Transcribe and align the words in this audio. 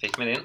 Fikk 0.00 0.18
vi 0.18 0.24
den 0.24 0.34
inn? 0.34 0.44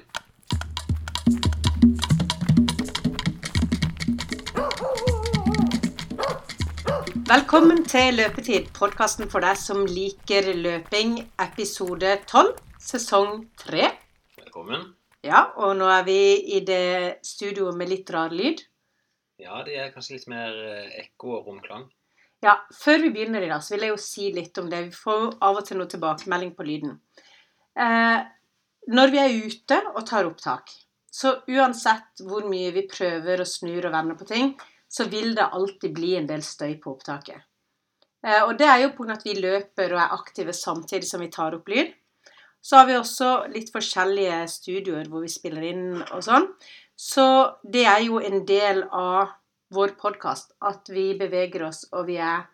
Velkommen 7.26 7.82
til 7.84 8.14
Løpetid, 8.20 8.70
podkasten 8.76 9.28
for 9.32 9.40
deg 9.44 9.56
som 9.60 9.82
liker 9.88 10.52
løping, 10.54 11.18
episode 11.42 12.16
12, 12.30 12.52
sesong 12.78 13.50
3. 13.64 13.90
Velkommen. 14.38 14.94
Ja, 15.26 15.50
og 15.58 15.76
nå 15.80 15.88
er 15.90 16.04
vi 16.06 16.20
i 16.54 16.60
det 16.64 17.18
studioet 17.26 17.76
med 17.76 17.90
litt 17.92 18.10
rar 18.14 18.30
lyd. 18.32 18.62
Ja, 19.42 19.60
det 19.66 19.74
er 19.76 19.92
kanskje 19.92 20.16
litt 20.16 20.28
mer 20.32 20.54
eh, 20.54 21.00
ekko 21.02 21.34
og 21.40 21.50
romklang. 21.50 21.84
Ja, 22.46 22.60
Før 22.70 23.00
vi 23.02 23.10
begynner 23.10 23.42
i 23.42 23.50
dag, 23.50 23.62
så 23.64 23.74
vil 23.74 23.88
jeg 23.88 23.92
jo 23.96 23.98
si 23.98 24.28
litt 24.34 24.58
om 24.60 24.68
det. 24.70 24.84
Vi 24.86 24.94
får 24.94 25.24
av 25.42 25.56
og 25.58 25.64
til 25.66 25.80
noe 25.80 25.90
tilbakemelding 25.90 26.52
på 26.54 26.66
lyden. 26.68 26.92
Eh, 27.74 28.20
når 28.94 29.10
vi 29.10 29.18
er 29.18 29.34
ute 29.48 29.78
og 29.90 30.04
tar 30.06 30.28
opptak, 30.28 30.70
så 31.10 31.32
uansett 31.50 32.22
hvor 32.22 32.46
mye 32.46 32.70
vi 32.76 32.84
prøver 32.86 33.42
og 33.42 33.50
snur 33.50 33.88
og 33.88 33.94
vender 33.96 34.18
på 34.20 34.28
ting, 34.28 34.52
så 34.86 35.08
vil 35.10 35.34
det 35.34 35.48
alltid 35.58 35.94
bli 35.96 36.12
en 36.20 36.28
del 36.28 36.44
støy 36.46 36.76
på 36.82 36.92
opptaket. 36.94 37.42
Eh, 38.22 38.42
og 38.44 38.54
det 38.60 38.68
er 38.70 38.84
jo 38.84 38.92
pga. 38.94 39.16
at 39.16 39.26
vi 39.26 39.34
løper 39.40 39.96
og 39.96 40.02
er 40.04 40.14
aktive 40.14 40.54
samtidig 40.54 41.08
som 41.10 41.24
vi 41.24 41.32
tar 41.34 41.56
opp 41.56 41.66
lyd. 41.68 41.90
Så 42.62 42.78
har 42.78 42.86
vi 42.86 42.94
også 42.94 43.32
litt 43.50 43.72
forskjellige 43.74 44.38
studioer 44.54 45.10
hvor 45.10 45.26
vi 45.26 45.34
spiller 45.34 45.66
inn 45.66 45.98
og 46.12 46.22
sånn. 46.22 46.46
Så 46.94 47.26
det 47.62 47.86
er 47.90 48.06
jo 48.06 48.22
en 48.22 48.46
del 48.46 48.84
av 48.86 49.34
vår 49.74 49.88
podkast 49.98 50.52
at 50.62 50.88
vi 50.92 51.14
beveger 51.18 51.64
oss 51.68 51.84
og 51.92 52.06
vi 52.06 52.16
er 52.22 52.44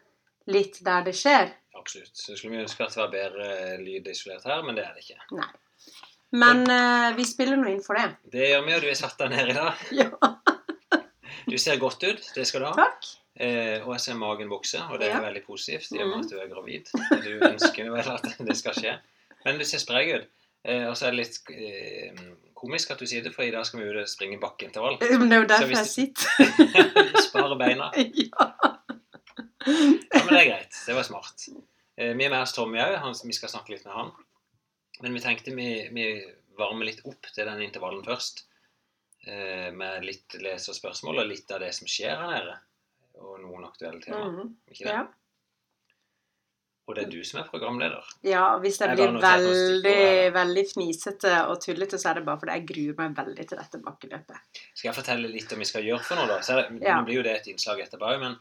litt 0.47 0.79
der 0.84 1.05
det 1.05 1.15
skjer. 1.16 1.53
Absolutt. 1.79 2.12
Så 2.16 2.37
skulle 2.37 2.57
vi 2.57 2.62
ønske 2.65 2.84
at 2.84 2.95
det 2.95 3.01
var 3.03 3.12
bedre 3.12 3.79
lyd 3.83 4.07
isolert 4.12 4.45
her, 4.48 4.62
men 4.62 4.77
det 4.77 4.84
er 4.84 4.95
det 4.97 5.05
ikke. 5.05 5.20
Nei. 5.39 5.48
Men 6.33 6.62
uh, 6.70 7.11
vi 7.17 7.25
spiller 7.28 7.56
nå 7.61 7.69
inn 7.69 7.83
for 7.84 7.98
det. 7.98 8.06
Det 8.33 8.47
gjør 8.48 8.62
vi, 8.67 8.75
og 8.75 8.81
du 8.84 8.89
er 8.89 8.97
satt 8.97 9.19
deg 9.20 9.34
ned 9.34 9.50
i 9.53 9.56
dag. 9.59 9.83
Ja, 9.92 10.09
Du 11.53 11.56
ser 11.59 11.77
godt 11.83 12.03
ut, 12.06 12.22
det 12.37 12.45
skal 12.48 12.62
du 12.62 12.67
ha. 12.70 12.75
takk. 12.78 13.09
Eh, 13.42 13.81
og 13.83 13.94
jeg 13.97 14.00
ser 14.05 14.15
magen 14.20 14.48
vokse, 14.53 14.78
og 14.92 15.00
det 15.00 15.09
er 15.09 15.17
Ja. 15.17 15.22
veldig 15.25 15.42
positivt 15.47 15.89
i 15.92 15.98
og 16.03 16.09
med 16.09 16.17
Mhm. 16.17 16.25
at 16.25 16.31
du 16.31 16.37
er 16.39 16.48
gravid. 16.53 16.91
Du 17.25 17.33
ønsker 17.48 17.91
vel 17.91 18.11
at 18.12 18.28
det 18.48 18.56
skal 18.56 18.72
skje. 18.77 18.92
Men 19.44 19.59
du 19.59 19.65
ser 19.65 19.78
sprek 19.83 20.12
ut. 20.15 20.28
Eh, 20.65 20.87
og 20.89 20.94
så 20.97 21.06
er 21.09 21.11
det 21.11 21.19
litt 21.19 21.39
eh, 21.50 22.12
komisk 22.63 22.93
at 22.95 23.03
du 23.03 23.09
sier 23.11 23.25
det, 23.25 23.35
for 23.35 23.45
i 23.45 23.53
dag 23.55 23.67
skal 23.67 23.83
vi 23.83 23.91
ut 23.91 23.99
og 24.03 24.11
springe 24.11 24.39
bakkeintervall. 24.43 24.99
Men 25.03 25.29
det 25.31 25.37
er 25.37 25.43
jo 25.43 25.51
derfor 25.51 25.75
jeg 25.75 25.91
sitter. 25.91 26.71
Spare 27.29 27.59
beina. 27.61 27.91
ja. 28.23 28.49
Ja, 29.63 30.23
men 30.25 30.31
det 30.33 30.41
er 30.41 30.49
greit. 30.49 30.79
Det 30.87 30.97
var 30.97 31.07
smart. 31.07 31.47
Eh, 31.97 32.15
vi 32.19 32.27
er 32.27 32.33
med 32.33 32.41
oss 32.41 32.55
Tommy 32.57 32.81
òg. 32.83 32.97
Vi 33.27 33.37
skal 33.37 33.53
snakke 33.53 33.75
litt 33.75 33.85
med 33.87 33.95
han. 33.95 34.15
Men 35.03 35.15
vi 35.19 35.23
tenkte 35.25 35.55
vi, 35.55 35.69
vi 35.95 36.07
varmer 36.59 36.89
litt 36.89 37.03
opp 37.09 37.31
til 37.35 37.49
den 37.49 37.63
intervallen 37.67 38.05
først. 38.07 38.45
Eh, 39.27 39.71
med 39.75 40.07
litt 40.07 40.35
lese 40.43 40.73
og 40.73 40.79
spørsmål 40.79 41.23
og 41.23 41.31
litt 41.31 41.51
av 41.55 41.63
det 41.63 41.71
som 41.77 41.91
skjer 41.91 42.17
her 42.19 42.31
nede. 42.31 42.57
Og 43.23 43.37
noen 43.43 43.69
aktuelle 43.69 44.03
temaer. 44.03 44.33
Mhm. 44.33 44.55
Ikke 44.71 44.87
det? 44.87 44.97
ja. 44.97 45.05
Og 46.93 46.98
det 46.98 47.07
er 47.07 47.12
du 47.15 47.23
som 47.25 47.39
er 47.41 47.47
programleder. 47.48 48.09
Ja, 48.29 48.59
hvis 48.61 48.77
jeg 48.83 48.91
Jeg 48.93 48.98
blir 49.01 49.15
veldig, 49.23 50.33
veldig 50.35 50.65
fnisete 50.69 51.31
og 51.49 51.62
tullete, 51.65 51.97
så 51.97 52.11
er 52.11 52.19
det 52.19 52.25
bare 52.27 52.41
fordi 52.43 52.57
jeg 52.59 52.67
gruer 52.69 52.99
meg 52.99 53.15
veldig 53.17 53.47
til 53.49 53.61
dette 53.62 53.81
bakkeløpet. 53.87 54.59
Skal 54.75 54.91
jeg 54.91 54.99
fortelle 54.99 55.31
litt 55.33 55.55
om 55.57 55.62
vi 55.65 55.69
skal 55.71 55.87
gjøre 55.87 56.05
for 56.05 56.21
noe, 56.21 56.29
da? 56.29 56.41
Så 56.45 56.59
det, 56.59 56.67
Ja. 56.84 56.99
Nå 56.99 57.07
blir 57.09 57.23
jo 57.23 57.25
det 57.25 57.33
et 57.39 57.49
innslag 57.49 57.81
etterpå 57.81 58.11
òg, 58.11 58.21
men 58.21 58.37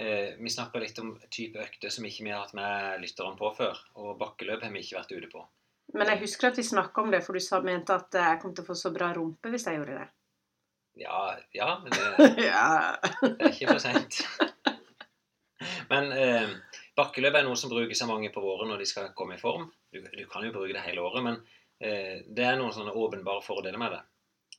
eh, 0.00 0.32
vi 0.40 0.54
snakker 0.54 0.80
litt 0.80 1.02
om 1.04 1.12
type 1.28 1.60
økter 1.60 1.92
som 1.92 2.08
ikke 2.08 2.24
vi 2.24 2.32
har 2.32 2.40
hatt 2.40 2.56
med 2.56 3.04
lytterne 3.04 3.36
på 3.36 3.52
før. 3.58 3.84
Og 4.00 4.16
bakkeløp 4.22 4.64
har 4.64 4.72
vi 4.72 4.80
ikke 4.80 5.02
vært 5.02 5.12
ute 5.12 5.28
på. 5.34 5.44
Men 5.92 6.08
jeg 6.08 6.22
husker 6.24 6.48
at 6.48 6.56
vi 6.56 6.64
snakka 6.64 7.04
om 7.04 7.12
det, 7.12 7.20
for 7.26 7.36
du 7.36 7.44
sa, 7.44 7.60
mente 7.60 7.92
at 7.92 8.16
jeg 8.16 8.40
kom 8.40 8.56
til 8.56 8.64
å 8.64 8.70
få 8.72 8.78
så 8.80 8.94
bra 8.96 9.12
rumpe 9.12 9.52
hvis 9.52 9.68
jeg 9.68 9.76
gjorde 9.76 10.00
det. 10.00 10.08
Ja, 11.04 11.36
ja, 11.52 11.80
men 11.82 11.92
det, 11.92 12.32
ja. 12.48 12.96
det 13.20 13.36
er 13.36 13.52
ikke 13.52 13.74
for 13.74 13.84
seint. 13.84 14.22
Men 15.90 16.12
eh, 16.16 16.48
bakkeløp 16.98 17.38
er 17.38 17.46
noe 17.46 17.58
som 17.58 17.72
brukes 17.72 18.02
av 18.04 18.10
mange 18.10 18.30
på 18.34 18.42
våren 18.44 18.70
når 18.72 18.82
de 18.82 18.88
skal 18.88 19.12
komme 19.18 19.38
i 19.38 19.42
form. 19.42 19.68
Du, 19.92 20.00
du 20.02 20.24
kan 20.30 20.46
jo 20.46 20.54
bruke 20.54 20.74
det 20.76 20.84
hele 20.86 21.04
året, 21.04 21.24
men 21.26 21.40
eh, 21.80 22.22
det 22.26 22.46
er 22.46 22.58
noen 22.60 22.74
sånne 22.74 22.94
åpenbare 22.94 23.44
fordeler 23.44 23.80
med 23.80 23.96
det. 23.96 24.02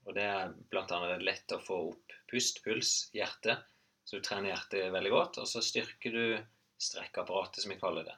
Og 0.06 0.14
det 0.18 0.26
er 0.30 0.54
bl.a. 0.70 1.00
lett 1.22 1.56
å 1.56 1.62
få 1.64 1.80
opp 1.92 2.18
pust, 2.30 2.62
puls, 2.66 2.94
hjerte. 3.16 3.58
Så 4.06 4.20
du 4.20 4.26
trener 4.26 4.52
hjertet 4.52 4.92
veldig 4.94 5.14
godt. 5.14 5.40
Og 5.42 5.50
så 5.50 5.64
styrker 5.66 6.14
du 6.14 6.26
strekkapparatet, 6.82 7.64
som 7.64 7.74
vi 7.74 7.80
kaller 7.82 8.06
det. 8.06 8.18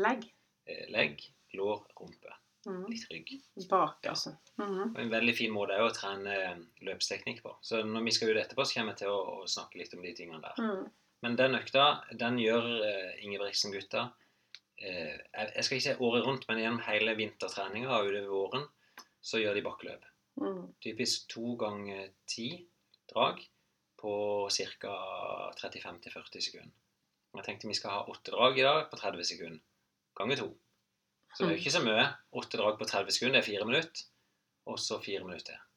Legg. 0.00 0.24
Eh, 0.68 0.86
legg, 0.94 1.20
lår, 1.58 1.82
rumpe. 2.00 2.36
Mm. 2.68 2.86
Litt 2.88 3.10
rygg. 3.10 3.34
Bak, 3.68 4.06
altså. 4.06 4.36
-hmm. 4.56 4.94
Og 4.94 5.00
En 5.00 5.10
veldig 5.10 5.34
fin 5.36 5.52
måte 5.52 5.74
er 5.74 5.84
å 5.84 5.92
trene 5.94 6.64
løpsteknikk 6.80 7.42
på. 7.42 7.56
Så 7.62 7.82
når 7.82 8.04
vi 8.04 8.10
skal 8.10 8.30
ut 8.32 8.40
etterpå, 8.42 8.64
så 8.64 8.78
kommer 8.78 8.92
jeg 8.92 8.98
til 9.04 9.12
å, 9.12 9.20
å 9.42 9.46
snakke 9.46 9.78
litt 9.78 9.94
om 9.94 10.02
de 10.02 10.14
tingene 10.14 10.42
der. 10.42 10.64
Mhm. 10.64 10.88
Men 11.24 11.36
den 11.38 11.58
økta, 11.58 11.84
den 12.14 12.38
gjør 12.38 12.66
uh, 12.78 13.22
Ingebrigtsen-gutta 13.24 14.04
eh, 14.78 15.16
jeg, 15.16 15.64
skal 15.64 15.78
ikke 15.78 15.86
si 15.88 15.94
året 16.06 16.26
rundt, 16.26 16.46
men 16.48 16.60
gjennom 16.62 16.84
hele 16.86 17.14
vintertreninga 17.18 17.90
og 17.90 18.10
utover 18.10 18.28
våren, 18.30 18.66
så 19.20 19.40
gjør 19.42 19.58
de 19.58 19.64
bakkeløp. 19.66 20.04
Mm. 20.38 20.60
Typisk 20.84 21.26
to 21.32 21.56
ganger 21.58 22.12
ti 22.30 22.50
drag 23.10 23.42
på 23.98 24.12
ca. 24.54 24.94
35-40 25.58 26.44
sekunder. 26.44 26.74
Jeg 27.34 27.44
tenkte 27.44 27.68
vi 27.70 27.76
skal 27.76 27.96
ha 27.96 28.04
åtte 28.10 28.32
drag 28.32 28.58
i 28.58 28.66
dag 28.66 28.86
på 28.90 28.98
30 28.98 29.26
sekunder. 29.26 29.62
Ganger 30.18 30.44
to. 30.44 30.48
Så 31.34 31.44
det 31.44 31.48
er 31.48 31.56
jo 31.56 31.62
ikke 31.62 31.74
så 31.74 31.82
mye. 31.84 32.06
Åtte 32.40 32.60
drag 32.60 32.78
på 32.78 32.88
30 32.88 33.14
sekunder 33.14 33.40
er 33.42 33.46
fire 33.46 33.66
minutter, 33.68 34.06
og 34.70 34.78
så 34.82 35.00
fire 35.02 35.26
minutter 35.26 35.52
til. 35.52 35.67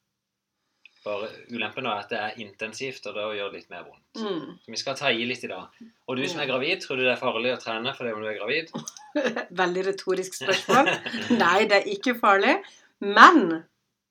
Bare 1.02 1.28
Ulempen 1.50 1.86
er 1.90 1.98
at 2.04 2.12
det 2.12 2.18
er 2.20 2.36
intensivt, 2.44 3.06
og 3.10 3.16
det 3.16 3.24
gjør 3.38 3.48
det 3.50 3.60
litt 3.62 3.72
mer 3.72 3.82
vondt. 3.88 4.20
Mm. 4.22 4.52
Så 4.62 4.74
vi 4.74 4.78
skal 4.78 4.98
ta 4.98 5.10
i 5.10 5.24
litt 5.26 5.42
i 5.42 5.50
dag. 5.50 5.80
Og 6.06 6.18
du 6.18 6.22
som 6.30 6.42
er 6.42 6.50
gravid, 6.50 6.78
tror 6.84 7.00
du 7.00 7.02
det 7.02 7.14
er 7.16 7.20
farlig 7.20 7.54
å 7.56 7.58
trene 7.62 7.94
fordi 7.96 8.12
om 8.14 8.22
du 8.22 8.28
er 8.30 8.38
gravid? 8.38 8.70
Veldig 9.62 9.84
retorisk 9.88 10.38
spørsmål. 10.38 10.92
Nei, 11.40 11.56
det 11.70 11.80
er 11.80 11.90
ikke 11.96 12.14
farlig. 12.20 12.54
Men 13.02 13.42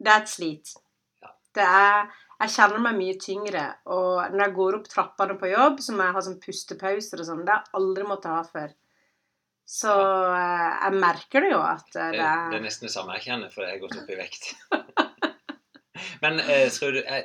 det 0.02 0.12
er 0.12 0.26
et 0.26 0.34
slit. 0.34 0.76
Ja. 1.24 1.32
Det 1.56 1.70
er 1.70 2.12
Jeg 2.42 2.56
kjenner 2.56 2.82
meg 2.82 2.96
mye 2.98 3.18
tyngre. 3.22 3.64
Og 3.94 4.34
når 4.34 4.48
jeg 4.48 4.56
går 4.58 4.78
opp 4.80 4.88
trappene 4.92 5.36
på 5.40 5.52
jobb, 5.52 5.80
så 5.86 5.96
må 5.96 6.08
jeg 6.08 6.16
ha 6.16 6.24
sånn 6.26 6.40
pustepauser 6.42 7.22
og 7.22 7.28
sånn. 7.28 7.44
Det 7.46 7.54
har 7.54 7.64
jeg 7.68 7.78
aldri 7.80 8.08
måttet 8.10 8.34
ha 8.34 8.42
før. 8.50 8.72
Så 9.72 9.92
eh, 10.36 10.72
jeg 10.82 11.00
merker 11.00 11.46
det 11.46 11.54
jo 11.54 11.62
at 11.64 11.94
eh, 11.96 12.10
Det, 12.18 12.26
er 12.26 12.50
det 12.52 12.58
er 12.58 12.66
nesten 12.66 12.90
det 12.90 12.92
samme 12.92 13.16
jeg 13.16 13.30
kjenner, 13.30 13.54
for 13.54 13.64
jeg 13.64 13.78
har 13.78 13.84
gått 13.86 14.00
opp 14.02 14.10
i 14.12 14.18
vekt. 14.20 14.50
Men 16.22 16.40
eh, 16.40 16.68
tror 16.70 16.92
du 16.94 17.00
eh, 17.02 17.24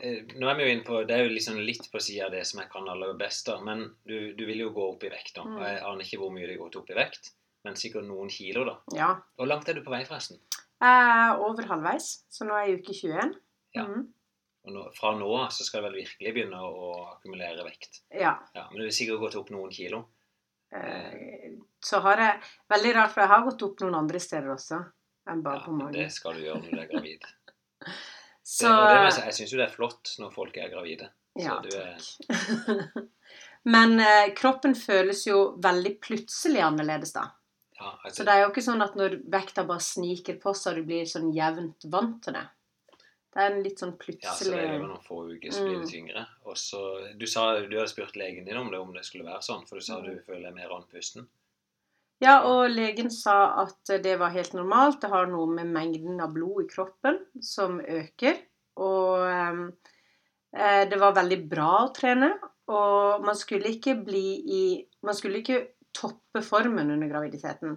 eh, 0.00 0.20
Nå 0.40 0.48
er 0.48 0.54
vi 0.56 0.64
jo 0.64 0.72
inne 0.72 0.84
på 0.86 1.02
Det 1.04 1.14
er 1.16 1.26
jo 1.26 1.32
liksom 1.34 1.58
litt 1.60 1.88
på 1.92 2.00
sida 2.00 2.26
av 2.28 2.32
det 2.32 2.44
som 2.48 2.60
jeg 2.62 2.70
kan 2.72 2.88
aller 2.88 3.12
best, 3.20 3.46
da. 3.50 3.58
Men 3.64 3.82
du, 4.08 4.32
du 4.38 4.44
vil 4.48 4.62
jo 4.66 4.70
gå 4.76 4.86
opp 4.94 5.04
i 5.04 5.10
vekt, 5.12 5.34
da. 5.36 5.44
Mm. 5.44 5.56
Og 5.58 5.64
jeg 5.68 5.82
aner 5.90 6.06
ikke 6.06 6.20
hvor 6.22 6.32
mye 6.34 6.46
det 6.46 6.54
har 6.56 6.62
gått 6.66 6.78
opp 6.80 6.92
i 6.94 6.98
vekt, 6.98 7.32
men 7.66 7.76
sikkert 7.76 8.06
noen 8.08 8.30
kilo, 8.32 8.64
da. 8.68 8.76
Ja. 8.96 9.10
Hvor 9.36 9.50
langt 9.50 9.68
er 9.68 9.76
du 9.78 9.82
på 9.84 9.92
vei, 9.92 10.04
forresten? 10.08 10.40
Er 10.80 11.40
over 11.42 11.66
halvveis, 11.66 12.12
så 12.30 12.46
nå 12.46 12.54
er 12.54 12.68
jeg 12.68 12.76
i 12.76 12.78
uke 12.82 12.94
21. 12.94 13.34
Ja. 13.76 13.84
Mm. 13.90 14.06
Og 14.68 14.74
nå, 14.74 14.84
fra 14.96 15.10
nå 15.16 15.26
av 15.38 15.48
så 15.54 15.64
skal 15.64 15.82
du 15.82 15.88
vel 15.88 16.00
virkelig 16.02 16.32
begynne 16.36 16.58
å, 16.60 16.92
akkumulere 17.14 17.64
vekt. 17.66 18.02
ja. 18.14 18.34
Ja, 18.54 18.68
Men 18.70 18.80
du 18.82 18.86
har 18.86 18.94
sikkert 18.94 19.20
gått 19.22 19.36
opp 19.40 19.50
noen 19.54 19.72
kilo. 19.74 20.04
Eh, 20.74 21.54
Så 21.80 22.00
har 22.04 22.20
jeg 22.20 22.40
Veldig 22.68 22.90
rart, 22.96 23.12
for 23.14 23.22
jeg 23.22 23.30
har 23.30 23.44
gått 23.46 23.62
opp 23.64 23.80
noen 23.80 23.94
andre 23.96 24.20
steder 24.20 24.50
også 24.52 24.82
enn 25.28 25.40
bare 25.44 25.60
Ja, 25.62 25.64
på 25.64 25.72
magen. 25.76 25.92
det 25.96 26.10
skal 26.12 26.36
du 26.36 26.42
gjøre 26.44 26.60
når 26.62 26.70
du 26.74 26.80
er 26.82 26.90
gravid. 26.92 27.24
Så 28.48 28.68
det, 28.70 28.94
det, 29.04 29.24
jeg 29.26 29.34
syns 29.36 29.50
jo 29.52 29.58
det 29.60 29.66
er 29.68 29.74
flott 29.74 30.14
når 30.22 30.30
folk 30.32 30.54
er 30.56 30.70
gravide. 30.72 31.10
Ja, 31.36 31.58
så 31.58 31.66
du 31.66 31.74
takk. 31.74 33.08
Men 33.74 33.98
eh, 34.00 34.30
kroppen 34.38 34.72
føles 34.78 35.26
jo 35.28 35.40
veldig 35.60 35.98
plutselig 36.00 36.62
annerledes, 36.64 37.12
da. 37.12 37.26
ja, 37.76 37.90
Så 37.90 38.08
altså, 38.08 38.24
det 38.24 38.34
er 38.36 38.40
jo 38.44 38.52
ikke 38.52 38.64
sånn 38.64 38.84
at 38.86 38.94
når 38.96 39.18
vekta 39.34 39.64
bare 39.68 39.84
sniker 39.84 40.38
på, 40.40 40.54
så 40.56 40.72
du 40.78 40.80
blir 40.88 41.04
sånn 41.10 41.28
jevnt 41.36 41.84
vant 41.92 42.22
til 42.24 42.38
det. 42.38 42.46
Det 43.28 43.42
er 43.44 43.52
en 43.52 43.60
litt 43.62 43.82
sånn 43.82 43.92
plutselig 44.00 44.24
ja, 44.24 44.32
så 44.40 44.48
det 44.54 44.62
er 44.64 44.78
jo 44.78 44.86
noen 44.88 45.02
få 45.04 45.18
uker 45.28 45.52
så 45.52 45.66
blir 45.66 45.74
det 45.76 45.84
Mm. 45.84 45.90
tyngre. 45.92 46.22
Og 46.48 46.56
så, 46.56 46.80
du 47.20 47.26
sa 47.28 47.50
du 47.60 47.76
hadde 47.76 47.90
spurt 47.92 48.16
legen 48.16 48.46
din 48.48 48.56
om 48.56 48.70
det, 48.72 48.80
om 48.80 48.94
det 48.96 49.04
skulle 49.06 49.28
være 49.28 49.44
sånn, 49.44 49.66
for 49.68 49.76
du 49.78 49.84
sa 49.84 49.98
Mm. 50.00 50.06
du 50.08 50.22
føler 50.24 50.48
deg 50.48 50.54
mer 50.56 50.72
andpusten. 50.78 51.28
Ja, 52.22 52.40
og 52.50 52.72
legen 52.74 53.12
sa 53.14 53.62
at 53.62 53.92
det 54.02 54.16
var 54.18 54.34
helt 54.34 54.54
normalt. 54.58 55.00
Det 55.02 55.10
har 55.12 55.28
noe 55.30 55.46
med 55.54 55.70
mengden 55.70 56.18
av 56.22 56.32
blod 56.34 56.64
i 56.64 56.70
kroppen 56.70 57.20
som 57.44 57.78
øker. 57.78 58.40
Og 58.82 59.26
eh, 59.30 60.82
det 60.90 60.98
var 60.98 61.14
veldig 61.18 61.38
bra 61.50 61.70
å 61.84 61.92
trene. 61.94 62.32
Og 62.74 63.24
man 63.24 63.38
skulle 63.38 63.70
ikke 63.76 63.96
bli 64.04 64.26
i 64.54 64.62
Man 65.06 65.14
skulle 65.14 65.40
ikke 65.40 65.60
toppe 65.94 66.42
formen 66.42 66.90
under 66.90 67.08
graviditeten. 67.10 67.76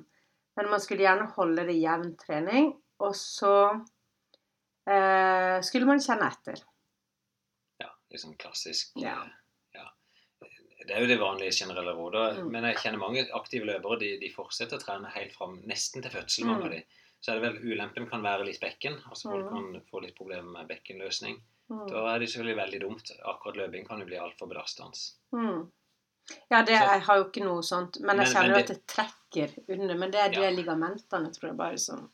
Men 0.57 0.69
man 0.71 0.81
skulle 0.83 1.05
gjerne 1.05 1.29
holde 1.38 1.67
det 1.69 1.77
jevn 1.77 2.15
trening. 2.19 2.71
Og 3.01 3.13
så 3.17 3.53
eh, 4.89 5.61
skulle 5.65 5.89
man 5.89 6.01
kjenne 6.01 6.31
etter. 6.33 6.65
Ja, 7.81 7.93
litt 8.09 8.25
sånn 8.25 8.38
klassisk 8.41 8.97
Ja. 9.01 9.19
Det 10.87 10.95
er 10.95 11.01
jo 11.01 11.07
det 11.07 11.19
vanlige 11.19 11.51
generelle 11.51 11.93
rådet. 11.93 12.37
Mm. 12.39 12.51
Men 12.51 12.63
jeg 12.63 12.77
kjenner 12.77 12.99
mange 12.99 13.27
aktive 13.33 13.65
løpere. 13.65 13.99
De, 13.99 14.19
de 14.19 14.29
fortsetter 14.33 14.77
å 14.77 14.81
trene 14.83 15.11
helt 15.15 15.33
fram 15.33 15.61
nesten 15.69 16.01
til 16.01 16.11
fødsel. 16.11 16.45
mange 16.45 16.61
Mm. 16.61 16.65
av 16.65 16.71
de. 16.71 16.83
Så 17.21 17.31
er 17.31 17.39
det 17.39 17.43
vel 17.53 17.73
ulempen 17.73 18.09
kan 18.09 18.21
være 18.23 18.45
litt 18.45 18.59
bekken. 18.59 18.95
Altså 19.09 19.29
folk 19.29 19.45
Mm. 19.51 19.73
kan 19.73 19.81
få 19.91 20.01
litt 20.01 20.15
problemer 20.15 20.51
med 20.51 20.67
bekkenløsning. 20.67 21.39
Mm. 21.69 21.87
Da 21.89 22.15
er 22.15 22.19
det 22.19 22.29
selvfølgelig 22.29 22.57
veldig 22.57 22.79
dumt. 22.81 23.11
Akkurat 23.25 23.55
løping 23.55 23.85
kan 23.87 23.99
jo 23.99 24.05
bli 24.05 24.17
altfor 24.17 24.47
belastende. 24.49 24.97
Mm. 25.33 25.69
Ja, 26.51 26.61
det, 26.63 26.73
jeg 26.73 27.01
har 27.01 27.17
jo 27.17 27.23
ikke 27.25 27.43
noe 27.45 27.61
sånt. 27.61 27.99
Men 28.01 28.17
jeg 28.17 28.27
kjenner 28.33 28.41
men 28.41 28.49
jo 28.49 28.55
det- 28.55 28.69
at 28.69 28.77
det 28.77 28.87
trekker 28.87 29.49
under. 29.69 29.95
Men 29.95 30.11
det 30.11 30.19
er 30.19 30.29
de 30.29 30.41
Ja. 30.41 30.49
ligamentene, 30.51 31.31
tror 31.33 31.47
jeg 31.49 31.57
bare, 31.57 31.77
som 31.77 32.09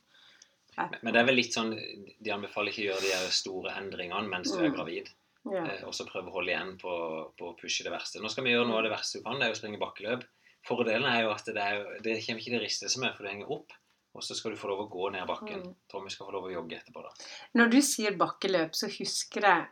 Men 1.02 1.12
det 1.12 1.16
er 1.16 1.24
vel 1.24 1.34
litt 1.34 1.52
sånn 1.52 1.74
De 2.22 2.30
anbefaler 2.30 2.68
ikke 2.70 2.86
å 2.86 3.00
gjøre 3.00 3.00
de 3.26 3.30
store 3.32 3.70
endringene 3.72 4.28
mens 4.28 4.52
du 4.52 4.58
er 4.62 4.68
Mm. 4.70 4.76
gravid. 4.76 5.08
Ja. 5.46 5.64
Eh, 5.64 5.84
og 5.86 5.94
så 5.96 6.06
prøve 6.08 6.30
å 6.30 6.34
holde 6.38 6.52
igjen 6.52 6.74
på, 6.80 6.94
på 7.38 7.50
å 7.50 7.56
pushe 7.58 7.86
det 7.86 7.94
verste. 7.94 8.22
Nå 8.22 8.30
skal 8.32 8.46
vi 8.46 8.54
gjøre 8.54 8.68
noe 8.68 8.80
av 8.80 8.88
det 8.88 8.94
verste 8.94 9.20
du 9.20 9.26
kan, 9.26 9.38
det 9.40 9.48
er 9.48 9.54
å 9.54 9.58
springe 9.58 9.80
bakkeløp. 9.80 10.26
Fordelen 10.66 11.06
er 11.08 11.22
jo 11.24 11.32
at 11.32 11.46
det, 11.46 11.62
er 11.62 12.02
det 12.04 12.18
kommer 12.26 12.42
ikke 12.42 12.56
det 12.56 12.64
riste 12.64 12.90
som 12.92 13.06
er, 13.06 13.14
for 13.16 13.24
du 13.24 13.30
henger 13.30 13.54
opp. 13.54 13.72
Og 14.16 14.24
så 14.24 14.34
skal 14.34 14.52
du 14.52 14.58
få 14.58 14.70
lov 14.72 14.86
å 14.86 14.90
gå 14.90 15.10
ned 15.14 15.28
bakken. 15.28 15.62
Mm. 15.62 15.74
Tommy 15.92 16.10
skal 16.10 16.26
få 16.26 16.34
lov 16.34 16.48
å 16.48 16.52
jogge 16.52 16.78
etterpå, 16.80 17.04
da. 17.04 17.12
Når 17.60 17.74
du 17.76 17.80
sier 17.84 18.16
bakkeløp, 18.18 18.74
så 18.74 18.90
husker 18.90 19.46
jeg 19.46 19.66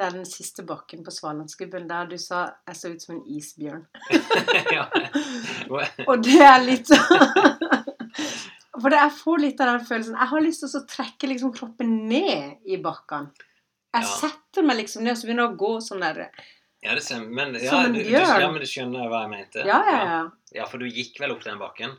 den 0.00 0.26
siste 0.28 0.64
bakken 0.66 1.04
på 1.04 1.12
Svalandsgubben 1.12 1.86
der 1.88 2.08
du 2.10 2.16
sa 2.20 2.42
jeg 2.68 2.76
så 2.78 2.92
ut 2.92 3.04
som 3.04 3.14
en 3.16 3.24
isbjørn. 3.32 3.84
Og 6.10 6.24
det 6.24 6.40
er 6.44 6.60
litt 6.64 6.92
For 8.76 8.92
det, 8.92 8.98
jeg 9.00 9.14
får 9.16 9.40
litt 9.40 9.60
av 9.64 9.70
den 9.70 9.86
følelsen 9.88 10.18
Jeg 10.18 10.30
har 10.30 10.42
lyst 10.44 10.62
til 10.62 10.74
å 10.76 10.88
trekke 10.90 11.30
liksom 11.30 11.52
kroppen 11.56 11.94
ned 12.10 12.68
i 12.68 12.76
bakkene. 12.82 13.32
Jeg 13.96 14.04
Ja. 14.04 14.12
setter 14.20 14.60
meg 14.66 14.76
liksom 14.82 15.00
ned 15.06 15.14
og 15.14 15.18
så 15.20 15.24
begynner 15.28 15.44
jeg 15.46 15.54
å 15.54 15.60
gå 15.64 15.72
sånn 15.84 16.02
der 16.04 16.16
ja, 16.84 16.94
det 16.94 17.02
ser, 17.02 17.20
Men, 17.20 17.54
ja, 17.56 17.70
Som 17.70 17.84
en 17.86 17.92
du, 17.94 17.98
du, 18.02 18.08
bjørn. 18.10 18.40
ja, 18.42 18.50
men 18.52 18.60
du 18.62 18.66
skjønner 18.68 19.08
hva 19.10 19.20
jeg 19.24 19.30
mente? 19.32 19.58
Ja, 19.66 19.78
ja, 19.88 20.00
ja. 20.06 20.18
Ja, 20.60 20.64
for 20.70 20.76
du 20.82 20.86
gikk 20.86 21.16
vel 21.22 21.32
opp 21.34 21.44
den 21.46 21.58
bakken? 21.58 21.92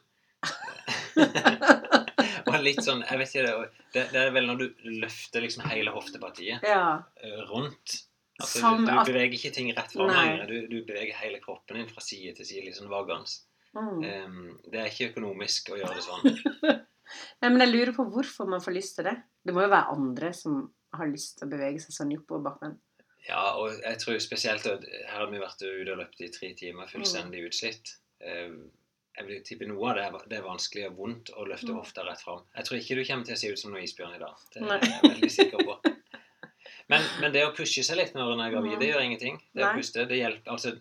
og 2.48 2.56
litt 2.64 2.80
sånn, 2.86 3.02
jeg 3.04 3.18
vet 3.20 3.30
ikke, 3.34 3.56
det, 3.96 4.04
det 4.14 4.20
er 4.22 4.30
vel 4.36 4.46
når 4.48 4.58
du 4.62 4.66
løfter 5.02 5.40
liksom 5.44 5.66
hele 5.72 5.92
hoftepartiet 5.96 6.58
ja. 6.68 6.84
eh, 7.24 7.42
rundt. 7.50 7.88
Altså, 8.38 8.58
Som 8.62 8.86
du, 8.86 8.92
du 8.94 9.10
beveger 9.10 9.34
ikke 9.34 9.56
ting 9.56 9.68
rett 9.74 9.92
fram 9.98 10.12
lenger. 10.14 10.46
Du, 10.46 10.58
du 10.70 10.78
beveger 10.86 11.16
hele 11.24 11.40
kroppen 11.44 11.76
din 11.82 11.90
fra 11.90 12.02
side 12.06 12.32
til 12.38 12.46
side, 12.46 12.64
liksom. 12.70 12.86
Mm. 13.74 13.98
Um, 14.06 14.54
det 14.70 14.78
er 14.80 14.88
ikke 14.92 15.10
økonomisk 15.12 15.62
å 15.74 15.80
gjøre 15.82 15.98
det 15.98 16.06
sånn. 16.06 16.24
Nei, 17.42 17.50
men 17.50 17.62
jeg 17.64 17.74
lurer 17.74 17.94
på 17.98 18.06
hvorfor 18.14 18.46
man 18.52 18.62
får 18.64 18.74
lyst 18.78 18.94
til 19.00 19.06
det. 19.10 19.18
Det 19.42 19.52
må 19.56 19.60
jo 19.66 19.74
være 19.74 19.94
andre 19.96 20.30
som 20.38 20.54
har 20.94 21.08
lyst 21.08 21.38
til 21.40 21.48
å 21.48 21.52
bevege 21.52 21.80
seg 21.82 21.92
sånn 21.96 22.14
oppover 22.18 22.44
bakken. 22.52 22.78
Ja, 23.28 23.56
og 23.60 23.74
jeg 23.84 23.98
tror 24.00 24.20
spesielt 24.24 24.66
at 24.66 24.84
her 24.88 25.18
har 25.20 25.28
vi 25.32 25.40
vært 25.40 25.62
ute 25.62 25.92
og 25.92 25.98
løpt 26.00 26.22
i 26.22 26.30
tre 26.32 26.54
timer, 26.54 26.88
fullstendig 26.88 27.46
utslitt. 27.50 27.98
Eh, 28.22 28.52
Jeg 29.18 29.26
vil 29.26 29.40
tippe 29.42 29.66
noe 29.66 29.90
av 29.90 29.96
det 29.98 30.04
er, 30.06 30.28
det 30.30 30.38
er 30.38 30.44
vanskelig 30.46 30.84
og 30.92 30.96
vondt 30.98 31.30
å 31.34 31.44
løfte 31.50 31.72
Mm. 31.74 31.78
hofta 31.80 32.04
rett 32.06 32.22
fram. 32.22 32.44
Jeg 32.56 32.66
tror 32.66 32.78
ikke 32.78 32.96
du 32.96 33.04
kommer 33.04 33.26
til 33.26 33.34
å 33.34 33.38
se 33.38 33.48
ut 33.52 33.58
som 33.60 33.72
noen 33.72 33.82
isbjørn 33.84 34.14
i 34.16 34.20
dag. 34.20 34.36
Det 34.54 34.62
er 34.62 34.80
jeg 34.80 35.02
veldig 35.12 35.32
sikker 35.32 35.58
på. 35.66 35.78
Men, 36.88 37.02
men 37.22 37.32
det 37.34 37.42
å 37.48 37.56
pushe 37.56 37.82
seg 37.84 37.98
litt 37.98 38.14
når 38.14 38.34
en 38.34 38.40
er 38.46 38.52
gravid, 38.52 38.74
Mm. 38.78 38.80
det 38.80 38.90
gjør 38.94 39.02
ingenting. 39.08 39.42
Det 39.56 39.64
å 39.66 39.74
puste, 39.74 40.06
det 40.08 40.20
hjelper. 40.22 40.52
Altså, 40.52 40.80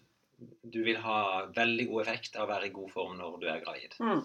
du 0.71 0.85
vil 0.85 0.97
ha 1.01 1.47
veldig 1.47 1.89
god 1.89 2.03
effekt 2.07 2.37
av 2.37 2.45
å 2.47 2.53
være 2.53 2.67
i 2.67 2.75
god 2.77 2.91
form 2.93 3.17
når 3.19 3.41
du 3.41 3.47
er 3.49 3.61
gravid. 3.65 3.97
Mm. 3.99 4.23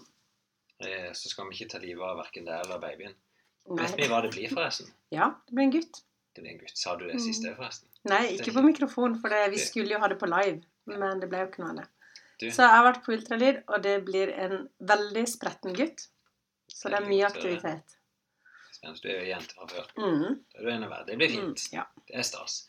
Eh, 0.81 1.11
Så 1.13 1.29
skal 1.29 1.47
vi 1.49 1.55
ikke 1.55 1.69
ta 1.71 1.77
livet 1.79 2.03
av 2.03 2.17
verken 2.17 2.43
deg 2.45 2.65
eller 2.65 2.79
babyen. 2.79 3.15
Vet 3.69 3.95
vi 3.97 4.07
hva 4.07 4.21
det 4.21 4.31
blir, 4.33 4.49
forresten? 4.49 4.89
Ja, 5.11 5.35
det 5.47 5.53
blir 5.55 5.63
en 5.63 5.71
gutt. 5.71 6.01
Det 6.35 6.41
blir 6.43 6.51
en 6.51 6.59
gutt. 6.59 6.77
Sa 6.77 6.95
du 6.95 7.05
det 7.07 7.15
Mm. 7.15 7.19
siste, 7.25 7.55
forresten? 7.55 7.87
Nei, 8.05 8.37
ikke 8.37 8.53
på 8.53 8.63
mikrofon, 8.63 9.19
for 9.21 9.29
det, 9.29 9.51
vi 9.51 9.57
skulle 9.59 9.89
jo 9.91 9.99
ha 9.99 10.07
det 10.07 10.17
på 10.19 10.25
live. 10.27 10.61
Men 10.87 11.19
det 11.19 11.29
ble 11.29 11.37
jo 11.39 11.47
ikke 11.47 11.59
noe 11.63 11.69
av 11.69 11.75
det. 11.75 11.87
Så 12.51 12.63
jeg 12.65 12.69
har 12.73 12.83
vært 12.91 13.03
på 13.05 13.13
ultralyd, 13.13 13.63
og 13.67 13.81
det 13.83 14.03
blir 14.05 14.31
en 14.33 14.69
veldig 14.81 15.27
spretten 15.29 15.73
gutt. 15.77 16.07
Så 16.67 16.89
det 16.89 16.97
er 16.99 17.05
mye 17.07 17.21
eh, 17.21 17.29
aktivitet. 17.29 17.97
Spennende. 18.73 19.01
Du 19.01 19.09
er 19.09 19.19
jo 19.19 19.29
jente 19.29 19.53
fra 19.53 19.67
før. 19.67 19.87
Mm. 19.97 20.39
Da 20.53 20.59
er 20.59 20.63
du 20.63 20.69
en 20.71 20.83
av 20.83 20.89
hver. 20.89 21.05
Det 21.05 21.17
blir 21.17 21.29
Mm. 21.29 21.35
fint. 21.55 21.67
Ja. 21.73 21.83
Det 22.07 22.15
er 22.17 22.23
stas. 22.23 22.67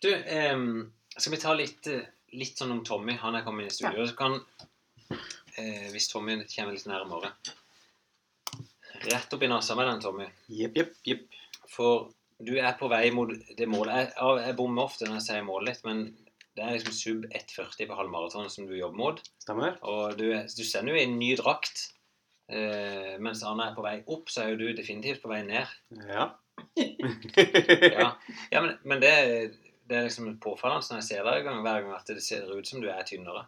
Du, 0.00 0.08
em, 0.14 0.92
skal 1.18 1.32
vi 1.32 1.36
ta 1.38 1.52
litt, 1.54 1.86
eh, 1.86 2.06
litt 2.32 2.56
sånn 2.56 2.70
om 2.72 2.84
Tommy? 2.84 3.12
Han 3.16 3.34
er 3.36 3.42
kommet 3.42 3.62
inn 3.62 3.66
i 3.66 3.70
studio. 3.70 4.06
Så 4.06 4.16
kan, 4.16 4.40
eh, 5.58 5.90
hvis 5.92 6.08
Tommy 6.10 6.42
kommer 6.44 6.72
litt 6.72 6.86
nærmere 6.86 7.32
Rett 9.04 9.34
opp 9.34 9.42
i 9.42 9.50
nesa 9.50 9.76
med 9.78 9.88
den, 9.90 10.00
Tommy. 10.04 10.28
Jepp, 10.52 10.78
jepp, 10.78 10.94
jepp. 11.06 11.40
For 11.70 12.08
du 12.38 12.54
er 12.60 12.76
på 12.78 12.88
vei 12.92 13.10
mot 13.14 13.32
det 13.58 13.68
målet. 13.70 14.14
Jeg, 14.14 14.38
jeg 14.44 14.56
bommer 14.58 14.86
ofte 14.86 15.08
når 15.08 15.20
jeg 15.20 15.26
sier 15.26 15.44
målet 15.46 15.72
litt, 15.72 15.84
men 15.88 16.06
det 16.56 16.64
er 16.64 16.78
liksom 16.78 16.96
sub 16.96 17.26
1,40 17.28 17.88
på 17.90 17.98
halvmaraton 17.98 18.48
som 18.52 18.68
du 18.68 18.74
jobber 18.78 19.00
mot. 19.00 19.20
Stemmer. 19.42 19.76
Og 19.84 20.16
du, 20.18 20.30
du 20.32 20.64
sender 20.64 20.94
jo 20.94 21.00
i 21.00 21.04
en 21.04 21.18
ny 21.20 21.34
drakt. 21.40 21.90
Eh, 22.48 23.16
mens 23.20 23.42
Arne 23.44 23.70
er 23.70 23.76
på 23.76 23.84
vei 23.84 23.98
opp, 24.12 24.30
så 24.30 24.44
er 24.44 24.52
jo 24.52 24.60
du 24.62 24.66
definitivt 24.78 25.24
på 25.24 25.32
vei 25.32 25.42
ned. 25.46 25.76
Ja. 26.08 26.32
Ja, 27.36 28.14
ja 28.48 28.60
men, 28.64 28.78
men 28.88 29.00
det, 29.02 29.10
det 29.88 29.96
er 29.98 30.06
liksom 30.06 30.38
påfallende 30.40 30.88
når 30.88 31.02
jeg 31.02 31.08
ser 31.10 31.26
deg 31.26 31.44
hver 31.44 31.82
gang 31.84 31.92
at 31.92 32.08
det 32.08 32.22
ser 32.24 32.48
ut 32.48 32.68
som 32.68 32.80
du 32.80 32.88
er 32.88 33.04
tynnere. 33.04 33.44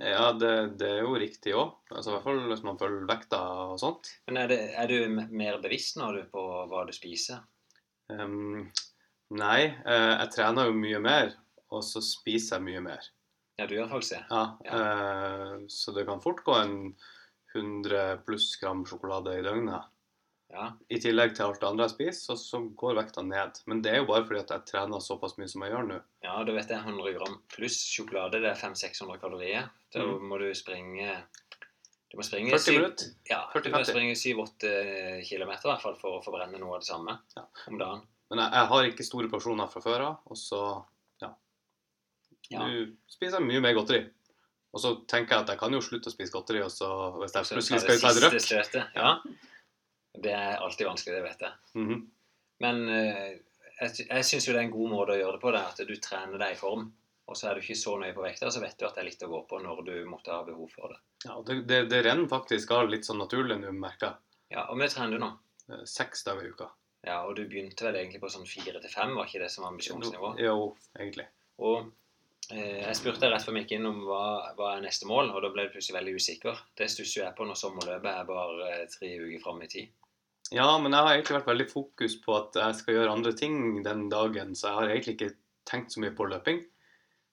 Ja, 0.00 0.30
det, 0.36 0.52
det 0.80 0.88
er 0.88 1.00
jo 1.06 1.16
riktig 1.18 1.54
òg. 1.58 1.74
Altså, 1.90 2.10
I 2.10 2.14
hvert 2.14 2.26
fall 2.26 2.42
hvis 2.50 2.64
man 2.66 2.78
følger 2.80 3.08
vekta 3.08 3.40
og 3.72 3.78
sånt. 3.82 4.12
Men 4.28 4.42
er, 4.42 4.52
det, 4.52 4.60
er 4.78 4.90
du 4.92 5.22
mer 5.34 5.58
bevisst 5.62 5.98
nå 6.00 6.12
du 6.16 6.22
på 6.32 6.44
hva 6.70 6.84
du 6.88 6.92
spiser? 6.96 7.42
Um, 8.12 8.68
nei, 9.34 9.60
eh, 9.70 10.12
jeg 10.12 10.30
trener 10.36 10.68
jo 10.68 10.76
mye 10.76 11.00
mer, 11.02 11.34
og 11.72 11.84
så 11.86 12.02
spiser 12.04 12.58
jeg 12.58 12.68
mye 12.68 12.84
mer. 12.84 13.08
Ja, 13.60 13.66
du 13.68 13.76
gjør 13.76 13.90
faktisk 13.92 14.16
det. 14.16 14.22
Ja, 14.32 14.44
eh, 14.78 15.56
så 15.72 15.94
det 15.96 16.06
kan 16.08 16.22
fort 16.24 16.44
gå 16.46 16.56
en 16.56 16.76
100 17.52 18.22
pluss 18.26 18.54
gram 18.60 18.84
sjokolade 18.88 19.36
i 19.38 19.44
døgnet. 19.44 19.91
Ja, 20.52 20.66
I 20.92 20.98
tillegg 21.00 21.30
til 21.34 21.46
alt 21.46 21.60
det 21.62 21.68
andre 21.68 21.86
jeg 21.86 21.94
spiser, 21.94 22.36
så, 22.36 22.36
så 22.36 22.58
går 22.76 22.98
vekta 22.98 23.22
ned. 23.24 23.60
Men 23.70 23.78
det 23.80 23.92
er 23.94 24.02
jo 24.02 24.08
bare 24.10 24.26
fordi 24.28 24.40
at 24.42 24.50
jeg 24.52 24.66
trener 24.68 25.00
såpass 25.00 25.38
mye 25.40 25.48
som 25.48 25.62
jeg 25.64 25.72
gjør 25.72 25.86
nå. 25.88 25.96
ja 26.26 26.34
du 26.44 26.52
vet 26.52 26.68
det, 26.68 26.76
100 26.84 27.14
gram 27.16 27.38
pluss 27.54 27.78
sjokolade. 27.88 28.40
Det 28.44 28.50
er 28.50 28.58
500-600 28.60 29.16
kalorier. 29.22 29.70
Da 29.94 30.04
Mm. 30.04 30.26
må 30.28 30.38
du 30.38 30.50
springe 30.54 31.22
Du 32.12 32.18
må 32.18 32.24
springe 32.28 32.50
40 32.52 32.60
syv- 32.66 32.76
minutter. 32.82 33.06
Ja, 33.30 33.40
du 33.54 33.70
må 33.72 33.80
springe 33.88 34.12
7-8 34.14 35.24
km 35.24 35.50
i 35.50 35.56
hvert 35.56 35.80
fall 35.80 35.96
for 35.96 36.18
å 36.18 36.22
forbrenne 36.24 36.58
noe 36.60 36.74
av 36.76 36.80
det 36.82 36.86
samme 36.90 37.18
Ja. 37.36 37.46
om 37.68 37.78
dagen. 37.80 38.02
Men 38.30 38.38
jeg, 38.44 38.52
jeg 38.52 38.66
har 38.68 38.84
ikke 38.90 39.04
store 39.08 39.28
porsjoner 39.32 39.70
fra 39.72 39.80
før 39.80 40.00
av, 40.10 40.18
og 40.28 40.36
så 40.36 40.60
ja. 41.22 41.30
Ja. 42.50 42.66
Du 42.68 42.92
spiser 43.08 43.40
mye 43.40 43.60
mer 43.64 43.72
godteri. 43.72 44.04
Og 44.74 44.80
så 44.80 44.92
tenker 45.08 45.36
jeg 45.36 45.44
at 45.44 45.48
jeg 45.52 45.58
kan 45.60 45.72
jo 45.72 45.80
slutte 45.84 46.08
å 46.08 46.12
spise 46.12 46.32
godteri, 46.32 46.60
og 46.64 46.70
så 46.72 46.88
hvis 47.20 47.32
jeg 47.36 47.48
plutselig 47.56 47.80
skal 47.80 47.98
ta 48.00 48.12
et 48.12 48.22
rødt. 48.24 48.94
Ja. 48.96 49.16
Det 50.14 50.32
er 50.36 50.58
alltid 50.60 50.86
vanskelig, 50.86 51.16
det 51.16 51.22
vet 51.28 51.46
jeg. 51.46 51.52
Mhm. 51.78 52.02
Men 52.62 52.82
eh, 52.88 53.38
jeg, 53.80 54.04
jeg 54.08 54.24
syns 54.28 54.44
jo 54.46 54.52
det 54.54 54.60
er 54.60 54.66
en 54.68 54.74
god 54.74 54.90
måte 54.92 55.14
å 55.16 55.18
gjøre 55.18 55.38
det 55.38 55.42
på, 55.42 55.50
det, 55.54 55.62
at 55.72 55.80
du 55.88 55.94
trener 55.98 56.38
deg 56.38 56.52
i 56.54 56.58
form. 56.60 56.90
Og 57.30 57.38
så 57.38 57.48
er 57.48 57.54
du 57.56 57.62
ikke 57.62 57.78
så 57.78 57.94
nøye 57.98 58.14
på 58.14 58.22
vekta, 58.22 58.50
så 58.52 58.60
vet 58.60 58.76
du 58.78 58.84
at 58.86 58.94
det 58.94 59.02
er 59.02 59.08
litt 59.08 59.22
å 59.24 59.30
gå 59.30 59.40
på 59.48 59.58
når 59.62 59.80
du 59.86 59.94
måtte 60.10 60.34
ha 60.34 60.42
behov 60.46 60.68
for 60.74 60.92
det. 60.92 60.98
ja, 61.24 61.36
og 61.38 61.46
det, 61.48 61.56
det, 61.70 61.78
det 61.90 62.02
renner 62.04 62.28
faktisk 62.28 62.70
av 62.76 62.90
litt 62.90 63.06
sånn 63.08 63.18
naturlig 63.22 63.56
nå, 63.62 63.72
merker 63.72 64.10
jeg. 64.10 64.16
Ja, 64.58 64.66
Og 64.68 64.78
vi 64.82 64.88
trener 64.92 65.16
du 65.16 65.22
nå. 65.22 65.30
Eh, 65.70 65.84
Seks 65.88 66.24
dager 66.26 66.44
i 66.44 66.52
uka. 66.52 66.68
Ja, 67.06 67.22
Og 67.26 67.34
du 67.38 67.46
begynte 67.48 67.86
vel 67.88 67.96
egentlig 68.02 68.20
på 68.22 68.28
sånn 68.30 68.46
fire 68.46 68.78
til 68.82 68.92
fem, 68.92 69.14
var 69.16 69.26
ikke 69.30 69.40
det 69.42 69.50
som 69.54 69.64
var 69.64 69.72
ambisjonsnivå? 69.72 70.34
Jo, 70.42 70.76
egentlig. 70.98 71.24
Og 71.62 71.88
eh, 72.52 72.82
jeg 72.84 72.98
spurte 73.00 73.30
rett 73.32 73.42
før 73.46 73.56
vi 73.56 73.64
gikk 73.64 73.78
innom 73.78 74.04
hva, 74.06 74.52
hva 74.58 74.74
er 74.76 74.84
neste 74.84 75.08
mål, 75.10 75.32
og 75.32 75.42
da 75.46 75.50
ble 75.54 75.66
du 75.66 75.72
plutselig 75.74 75.98
veldig 75.98 76.14
usikker. 76.20 76.62
Det 76.78 76.90
stusser 76.92 77.20
jo 77.22 77.26
jeg 77.26 77.36
på 77.38 77.48
når 77.48 77.58
sommerløpet 77.58 78.12
er 78.12 78.28
bare 78.28 78.70
eh, 78.76 78.84
tre 78.92 79.10
uker 79.24 79.42
fram 79.46 79.62
i 79.66 79.70
tid. 79.72 79.90
Ja, 80.50 80.66
men 80.78 80.92
jeg 80.92 81.06
har 81.06 81.14
egentlig 81.14 81.38
vært 81.38 81.48
veldig 81.48 81.68
fokus 81.70 82.18
på 82.20 82.34
at 82.36 82.58
jeg 82.58 82.78
skal 82.80 82.98
gjøre 82.98 83.14
andre 83.14 83.32
ting 83.38 83.82
den 83.84 84.08
dagen, 84.12 84.56
så 84.58 84.68
jeg 84.68 84.78
har 84.78 84.92
egentlig 84.92 85.14
ikke 85.16 85.34
tenkt 85.68 85.94
så 85.94 86.02
mye 86.02 86.14
på 86.16 86.26
løping. 86.28 86.60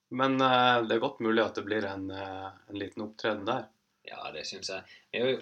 Men 0.09 0.39
uh, 0.41 0.81
det 0.87 0.95
er 0.95 1.03
godt 1.03 1.21
mulig 1.25 1.43
at 1.43 1.57
det 1.57 1.65
blir 1.67 1.85
en, 1.85 2.07
uh, 2.09 2.49
en 2.69 2.79
liten 2.79 3.03
opptreden 3.05 3.45
der. 3.49 3.67
Ja, 4.07 4.21
det 4.33 4.45
syns 4.49 4.71
jeg. 4.71 4.85
Det 5.13 5.21
er 5.21 5.33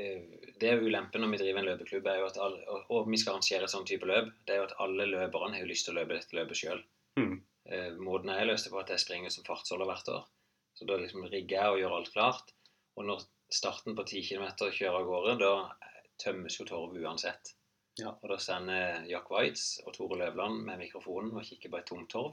eh, 0.00 0.22
det 0.58 0.70
er 0.70 0.82
ulempen 0.82 1.22
når 1.22 1.34
vi 1.34 1.40
driver 1.42 1.60
en 1.60 1.68
løpeklubb, 1.68 2.08
er 2.08 2.22
jo 2.22 2.28
at 2.30 2.38
alle, 2.40 2.78
og, 2.88 3.10
vi 3.10 3.18
skal 3.20 3.36
arrangere 3.36 3.68
sånn 3.70 3.86
type 3.86 4.08
løp, 4.08 4.32
det 4.46 4.54
er 4.54 4.62
jo 4.62 4.68
at 4.70 4.78
alle 4.82 5.06
løperne 5.10 5.58
har 5.58 5.62
jo 5.62 5.68
lyst 5.68 5.86
til 5.86 5.94
å 5.94 6.00
løpe 6.00 6.16
dette 6.16 6.38
løpet 6.38 6.58
sjøl. 6.58 6.80
Mm. 7.20 7.34
Måten 8.00 8.32
jeg 8.32 8.48
løste 8.48 8.72
på, 8.72 8.80
at 8.80 8.90
jeg 8.90 9.02
springer 9.04 9.30
som 9.30 9.44
fartsholder 9.46 9.90
hvert 9.90 10.08
år. 10.14 10.24
Så 10.78 10.88
da 10.88 10.96
liksom 10.98 11.28
rigger 11.28 11.58
jeg 11.58 11.74
og 11.74 11.82
gjør 11.82 11.96
alt 11.98 12.12
klart. 12.14 12.54
Og 12.96 13.06
når 13.06 13.26
starten 13.52 13.98
på 13.98 14.06
10 14.08 14.24
km 14.30 14.46
kjører 14.72 14.98
av 14.98 15.06
gårde, 15.10 15.36
da 15.44 15.52
tømmes 16.22 16.56
jo 16.60 16.66
torvet 16.68 17.02
uansett. 17.02 17.52
Ja. 18.00 18.14
Og 18.14 18.30
da 18.32 18.38
sender 18.40 19.04
Jack 19.10 19.28
Waitz 19.30 19.78
og 19.84 19.92
Tore 19.96 20.16
Løvland 20.22 20.62
med 20.64 20.80
mikrofonen 20.80 21.34
og 21.36 21.44
kikker 21.44 21.72
på 21.72 21.80
et 21.82 21.88
tomt 21.90 22.08
torv 22.14 22.32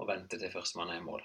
og 0.00 0.08
venter 0.08 0.38
til 0.40 0.52
førstemann 0.52 0.92
er 0.94 1.00
i 1.00 1.04
mål. 1.04 1.24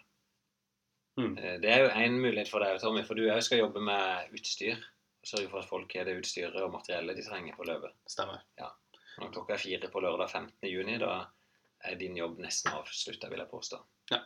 Eh, 1.37 1.59
Det 1.61 1.69
er 1.71 1.83
jo 1.85 1.89
én 1.89 2.17
mulighet 2.19 2.49
for 2.51 2.59
deg, 2.59 2.79
Tommy, 2.81 3.03
for 3.05 3.15
du 3.15 3.27
òg 3.29 3.41
skal 3.45 3.61
jobbe 3.61 3.79
med 3.79 4.33
utstyr. 4.35 4.75
og 4.75 5.29
Sørge 5.29 5.49
for 5.49 5.59
at 5.61 5.69
folk 5.69 5.93
har 5.95 6.03
det 6.05 6.17
utstyret 6.19 6.57
og 6.61 6.71
materiellet 6.73 7.15
de 7.15 7.23
trenger 7.23 7.55
på 7.55 7.63
løpet. 7.63 7.93
Stemmer. 8.07 8.41
Når 9.17 9.31
klokka 9.31 9.53
er 9.53 9.57
fire 9.63 9.87
på 9.89 10.01
lørdag 10.03 10.29
15. 10.29 10.67
juni, 10.69 10.97
da 10.99 11.25
er 11.91 11.95
din 11.99 12.15
jobb 12.17 12.39
nesten 12.43 12.71
avslutta, 12.73 13.29
vil 13.31 13.39
jeg 13.43 13.49
påstå. 13.51 13.79
Ja. 14.11 14.19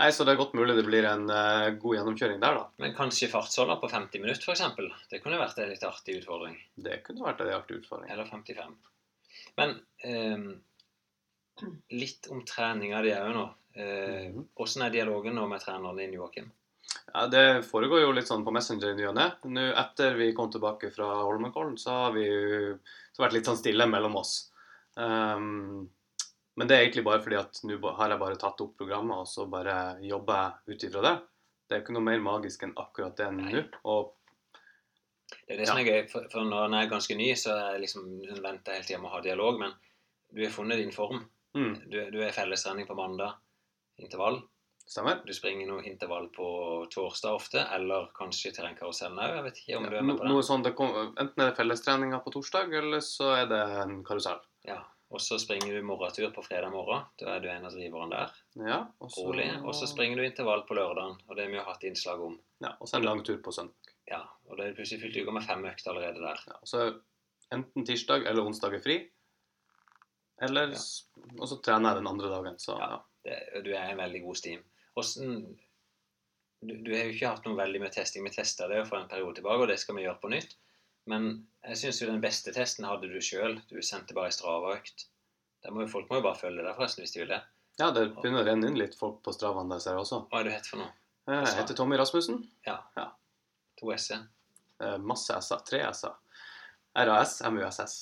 Nei, 0.00 0.10
Så 0.14 0.24
det 0.24 0.32
er 0.34 0.38
godt 0.40 0.54
mulig 0.54 0.76
det 0.78 0.84
blir 0.86 1.04
en 1.08 1.26
uh, 1.28 1.70
god 1.80 1.96
gjennomkjøring 1.96 2.38
der, 2.40 2.54
da. 2.60 2.68
Men 2.78 2.94
kanskje 2.96 3.28
fartsholder 3.32 3.80
på 3.82 3.90
50 3.90 4.22
minutter, 4.22 4.44
f.eks. 4.46 5.08
Det 5.10 5.20
kunne 5.24 5.40
vært 5.40 5.58
en 5.58 5.68
litt 5.72 5.82
artig 5.84 6.20
utfordring. 6.20 6.54
Det 6.76 7.00
kunne 7.06 7.24
vært 7.26 7.40
en 7.44 7.50
artig 7.56 7.80
utfordring. 7.80 8.10
Eller 8.14 8.28
55. 8.30 8.76
Men 9.58 9.74
ehm, 10.06 10.46
litt 11.90 12.28
om 12.30 12.44
treninga 12.46 13.02
di 13.02 13.12
òg 13.16 13.32
nå. 13.34 13.46
Eh, 13.78 14.28
Mhm. 14.28 14.46
Hvordan 14.56 14.86
er 14.86 14.90
dialogen 14.94 15.34
nå 15.34 15.48
med 15.48 15.60
treneren 15.62 15.96
din, 15.98 16.12
Joakim? 16.14 16.50
Ja, 17.14 17.26
Det 17.26 17.64
foregår 17.66 18.00
jo 18.02 18.12
litt 18.12 18.26
sånn 18.28 18.44
på 18.44 18.52
Messenger 18.52 18.90
i 18.92 18.94
ny 18.96 19.04
og 19.08 19.14
ne. 19.14 19.28
Nå 19.44 19.66
etter 19.76 20.14
vi 20.16 20.32
kom 20.34 20.50
tilbake 20.50 20.90
fra 20.94 21.06
Holmenkollen, 21.24 21.76
så 21.78 21.90
har 22.04 22.12
vi 22.12 22.24
så 23.12 23.22
vært 23.22 23.32
litt 23.36 23.46
sånn 23.46 23.56
stille 23.60 23.86
mellom 23.86 24.16
oss. 24.16 24.50
Ehm, 24.96 25.88
men 26.58 26.68
det 26.68 26.76
er 26.76 26.84
egentlig 26.84 27.04
bare 27.06 27.22
fordi 27.24 27.38
at 27.38 27.60
nå 27.64 27.78
har 27.98 28.10
jeg 28.12 28.20
bare 28.20 28.38
tatt 28.42 28.60
opp 28.64 28.74
programmet, 28.80 29.16
og 29.22 29.28
så 29.30 29.46
bare 29.50 29.76
jobber 30.04 30.40
jeg 30.66 30.74
ut 30.76 30.86
ifra 30.90 31.04
det. 31.06 31.14
Det 31.68 31.76
er 31.76 31.82
ikke 31.84 31.94
noe 31.96 32.04
mer 32.08 32.20
magisk 32.24 32.62
enn 32.66 32.74
akkurat 32.80 33.16
det 33.18 33.26
enn 33.28 33.40
nå. 33.44 33.62
Og 33.92 34.14
Det 35.28 35.54
er 35.54 35.58
det 35.60 35.66
som 35.68 35.78
er 35.80 35.84
gøy, 35.88 36.02
for, 36.08 36.28
for 36.32 36.44
når 36.48 36.68
en 36.70 36.76
er 36.78 36.90
ganske 36.90 37.16
ny, 37.16 37.32
så 37.36 37.52
er 37.74 37.80
liksom 37.82 38.06
hun 38.28 38.42
venter 38.44 38.78
hele 38.78 38.86
tida 38.88 39.00
med 39.02 39.10
å 39.10 39.16
ha 39.18 39.20
dialog, 39.24 39.58
men 39.60 39.74
du 40.32 40.42
har 40.44 40.52
funnet 40.54 40.80
din 40.80 40.92
form. 40.92 41.26
mm, 41.56 41.74
Du, 41.92 41.98
du 42.14 42.18
er 42.24 42.32
fellestrening 42.36 42.88
på 42.88 42.96
mandag, 42.96 43.34
intervall. 44.00 44.40
stemmer. 44.88 45.20
Du 45.28 45.34
springer 45.36 45.68
noe 45.68 45.84
intervall 45.84 46.30
på 46.32 46.48
torsdag 46.94 47.34
ofte, 47.36 47.60
eller 47.76 48.08
kanskje 48.16 48.54
terrengkarusellen 48.56 49.20
òg. 49.20 49.34
Jeg 49.36 49.44
vet 49.50 49.58
ikke 49.62 49.76
om 49.76 49.84
du 49.84 49.90
Ja, 49.92 49.98
er 50.00 50.02
no, 50.06 50.14
med 50.14 50.22
på 50.22 50.28
noe 50.32 50.42
det. 50.48 50.62
det 50.64 50.74
kom, 50.80 50.94
enten 51.20 51.42
er 51.44 51.50
det 51.50 51.56
fellestreninga 51.60 52.22
på 52.24 52.32
torsdag, 52.32 52.72
eller 52.80 53.04
så 53.04 53.34
er 53.36 53.50
det 53.52 53.60
en 53.82 53.98
karusell. 54.08 54.40
Ja. 54.64 54.80
Og 55.10 55.20
så 55.24 55.38
springer 55.40 55.72
du 55.72 55.82
morgentur 55.88 56.28
på 56.36 56.42
fredag 56.44 56.68
morgen. 56.70 57.06
Da 57.20 57.30
er 57.36 57.40
du 57.40 57.48
en 57.48 57.64
av 57.64 57.72
driverne 57.72 58.10
der. 58.12 58.32
Ja, 58.60 58.78
og 59.00 59.10
så, 59.10 59.24
Rolig. 59.24 59.46
Og 59.64 59.72
så 59.74 59.86
springer 59.88 60.20
du 60.20 60.24
intervall 60.26 60.66
på 60.68 60.76
lørdagen, 60.76 61.16
og 61.26 61.36
det 61.36 61.46
har 61.46 61.52
vi 61.52 61.56
jo 61.56 61.64
hatt 61.64 61.86
innslag 61.88 62.20
om. 62.26 62.34
ja, 62.60 62.74
og 62.80 62.88
så 62.90 62.98
en 62.98 63.06
lang 63.08 63.22
tur 63.24 63.38
på 63.42 63.52
søndag. 63.56 63.94
Ja, 64.08 64.20
og 64.48 64.58
da 64.58 64.64
er 64.66 64.74
plutselig 64.76 65.00
fylt 65.02 65.16
uka 65.22 65.32
med 65.32 65.44
fem 65.48 65.64
økter 65.68 65.90
allerede 65.94 66.20
der. 66.20 66.42
Ja, 66.48 66.58
og 66.60 66.68
så 66.68 66.82
enten 67.52 67.86
tirsdag 67.88 68.26
eller 68.28 68.44
onsdag 68.44 68.74
er 68.76 68.84
fri. 68.84 68.98
Eller, 70.42 70.74
Ja. 70.76 70.82
Og 71.40 71.48
så 71.48 71.56
trener 71.64 71.90
jeg 71.90 72.02
den 72.02 72.06
andre 72.12 72.28
dagen, 72.30 72.58
så 72.58 72.76
Ja. 72.78 72.90
ja. 72.90 73.00
Det, 73.24 73.64
du 73.64 73.72
er 73.74 73.90
en 73.90 73.98
veldig 73.98 74.22
god 74.22 74.36
steam. 74.36 74.62
Hvordan 74.94 75.56
du, 76.62 76.74
du 76.84 76.92
har 76.94 77.04
jo 77.04 77.12
ikke 77.16 77.28
hatt 77.28 77.44
noe 77.44 77.56
veldig 77.56 77.80
med 77.80 77.92
testing. 77.92 78.24
Vi 78.24 78.30
testa 78.30 78.68
det 78.68 78.86
for 78.88 78.98
en 78.98 79.08
periode 79.08 79.34
tilbake, 79.34 79.62
og 79.62 79.68
det 79.68 79.78
skal 79.78 79.96
vi 79.96 80.02
gjøre 80.06 80.20
på 80.22 80.30
nytt. 80.32 80.54
Men 81.08 81.28
jeg 81.64 81.78
syns 81.80 82.00
jo 82.02 82.08
den 82.10 82.20
beste 82.22 82.52
testen 82.52 82.84
hadde 82.88 83.08
du 83.10 83.18
sjøl. 83.24 83.58
Du 83.70 83.78
sendte 83.82 84.14
bare 84.16 84.28
ei 84.30 84.34
Strava-økt. 84.36 85.06
Folk 85.90 86.08
må 86.10 86.18
jo 86.20 86.24
bare 86.28 86.38
følge 86.38 86.62
deg, 86.62 86.74
forresten, 86.76 87.02
hvis 87.04 87.14
de 87.16 87.22
vil 87.24 87.32
det. 87.32 87.40
Ja, 87.80 87.90
det 87.94 88.08
begynner 88.16 88.42
å 88.42 88.46
renne 88.48 88.68
inn 88.70 88.78
litt 88.78 88.94
folk 88.98 89.20
på 89.24 89.32
Stravaen 89.34 89.70
der 89.70 89.80
ser 89.82 89.94
jeg 89.96 90.02
også. 90.04 90.20
Hva 90.30 90.40
er 90.40 90.48
du 90.48 90.50
het 90.54 90.66
for 90.66 90.82
noe? 90.82 90.92
Jeg 91.28 91.56
heter 91.58 91.76
Tommy 91.78 91.98
Rasmussen. 92.00 92.38
Ja. 92.66 92.78
To 93.80 93.90
s-er? 93.94 94.22
Eh, 94.82 94.96
Masse 94.98 95.34
s-er. 95.42 95.60
Tre 95.68 95.82
s-er. 95.92 96.14
RAS, 96.98 97.36
MUSS. 97.52 97.96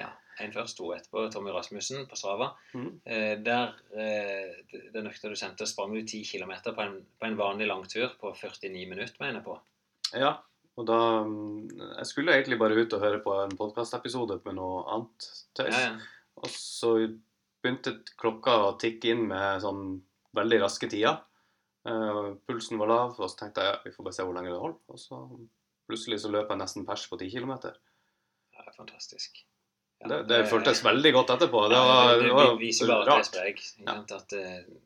Ja. 0.00 0.10
En 0.44 0.52
først, 0.52 0.76
to 0.76 0.90
etterpå. 0.92 1.22
Tommy 1.32 1.52
Rasmussen 1.54 2.04
på 2.10 2.18
Strava. 2.18 2.50
Mm. 2.74 2.90
Eh, 3.06 3.36
der, 3.46 3.74
eh, 3.96 4.90
Den 4.92 5.06
økta 5.08 5.30
du 5.32 5.36
sendte, 5.38 5.64
sprang 5.66 5.94
du 5.94 6.02
10 6.02 6.24
km 6.24 6.52
på, 6.74 6.82
en- 6.82 7.06
på 7.20 7.26
en 7.30 7.36
vanlig 7.38 7.66
langtur 7.70 8.10
på 8.20 8.34
49 8.36 8.86
minutter, 8.90 9.16
mener 9.20 9.40
jeg 9.40 9.44
på. 9.44 9.58
Ja, 10.20 10.34
og 10.76 10.88
da 10.88 10.98
mm, 11.24 11.68
Jeg 11.98 12.08
skulle 12.10 12.34
egentlig 12.36 12.58
bare 12.60 12.76
ut 12.76 12.96
og 12.96 13.04
høre 13.04 13.22
på 13.24 13.36
en 13.42 13.54
podkastepisode 13.56 14.40
med 14.44 14.58
noe 14.58 14.82
annet 14.92 15.28
tøys. 15.56 15.72
Ja, 15.72 15.86
ja. 15.86 15.94
Og 16.36 16.52
så 16.52 16.92
begynte 17.64 17.96
klokka 18.20 18.58
å 18.66 18.74
tikke 18.80 19.14
inn 19.14 19.24
med 19.30 19.62
sånn 19.64 19.86
veldig 20.36 20.60
raske 20.66 20.88
tider. 20.92 21.22
Uh, 21.86 22.34
pulsen 22.48 22.80
var 22.80 22.90
lav, 22.90 23.14
og 23.16 23.30
så 23.30 23.40
tenkte 23.40 23.62
jeg 23.62 23.72
ja, 23.72 23.82
vi 23.86 23.92
får 23.94 24.08
bare 24.08 24.18
se 24.18 24.26
hvor 24.26 24.36
lenge 24.36 24.52
det 24.52 24.60
holder. 24.60 24.80
Og 24.92 25.00
så 25.00 25.20
plutselig 25.86 26.20
så 26.22 26.32
løp 26.34 26.50
jeg 26.52 26.60
nesten 26.60 26.86
pers 26.88 27.06
på 27.08 27.18
10 27.20 27.30
km. 27.32 27.54
ja 28.58 28.72
fantastisk. 28.76 29.44
Ja, 30.02 30.08
Det, 30.12 30.22
det 30.28 30.42
føltes 30.50 30.84
veldig 30.84 31.12
godt 31.16 31.32
etterpå. 31.38 31.68
Det 31.72 31.78
var, 31.88 32.12
det 32.12 32.28
det, 32.28 32.34
det 32.36 32.60
viser 32.60 32.90
bare 32.90 33.06
at 33.06 33.08
det 33.08 33.22
er 33.22 33.30
sprek. 33.30 33.62
At 34.18 34.36
uh, 34.36 34.76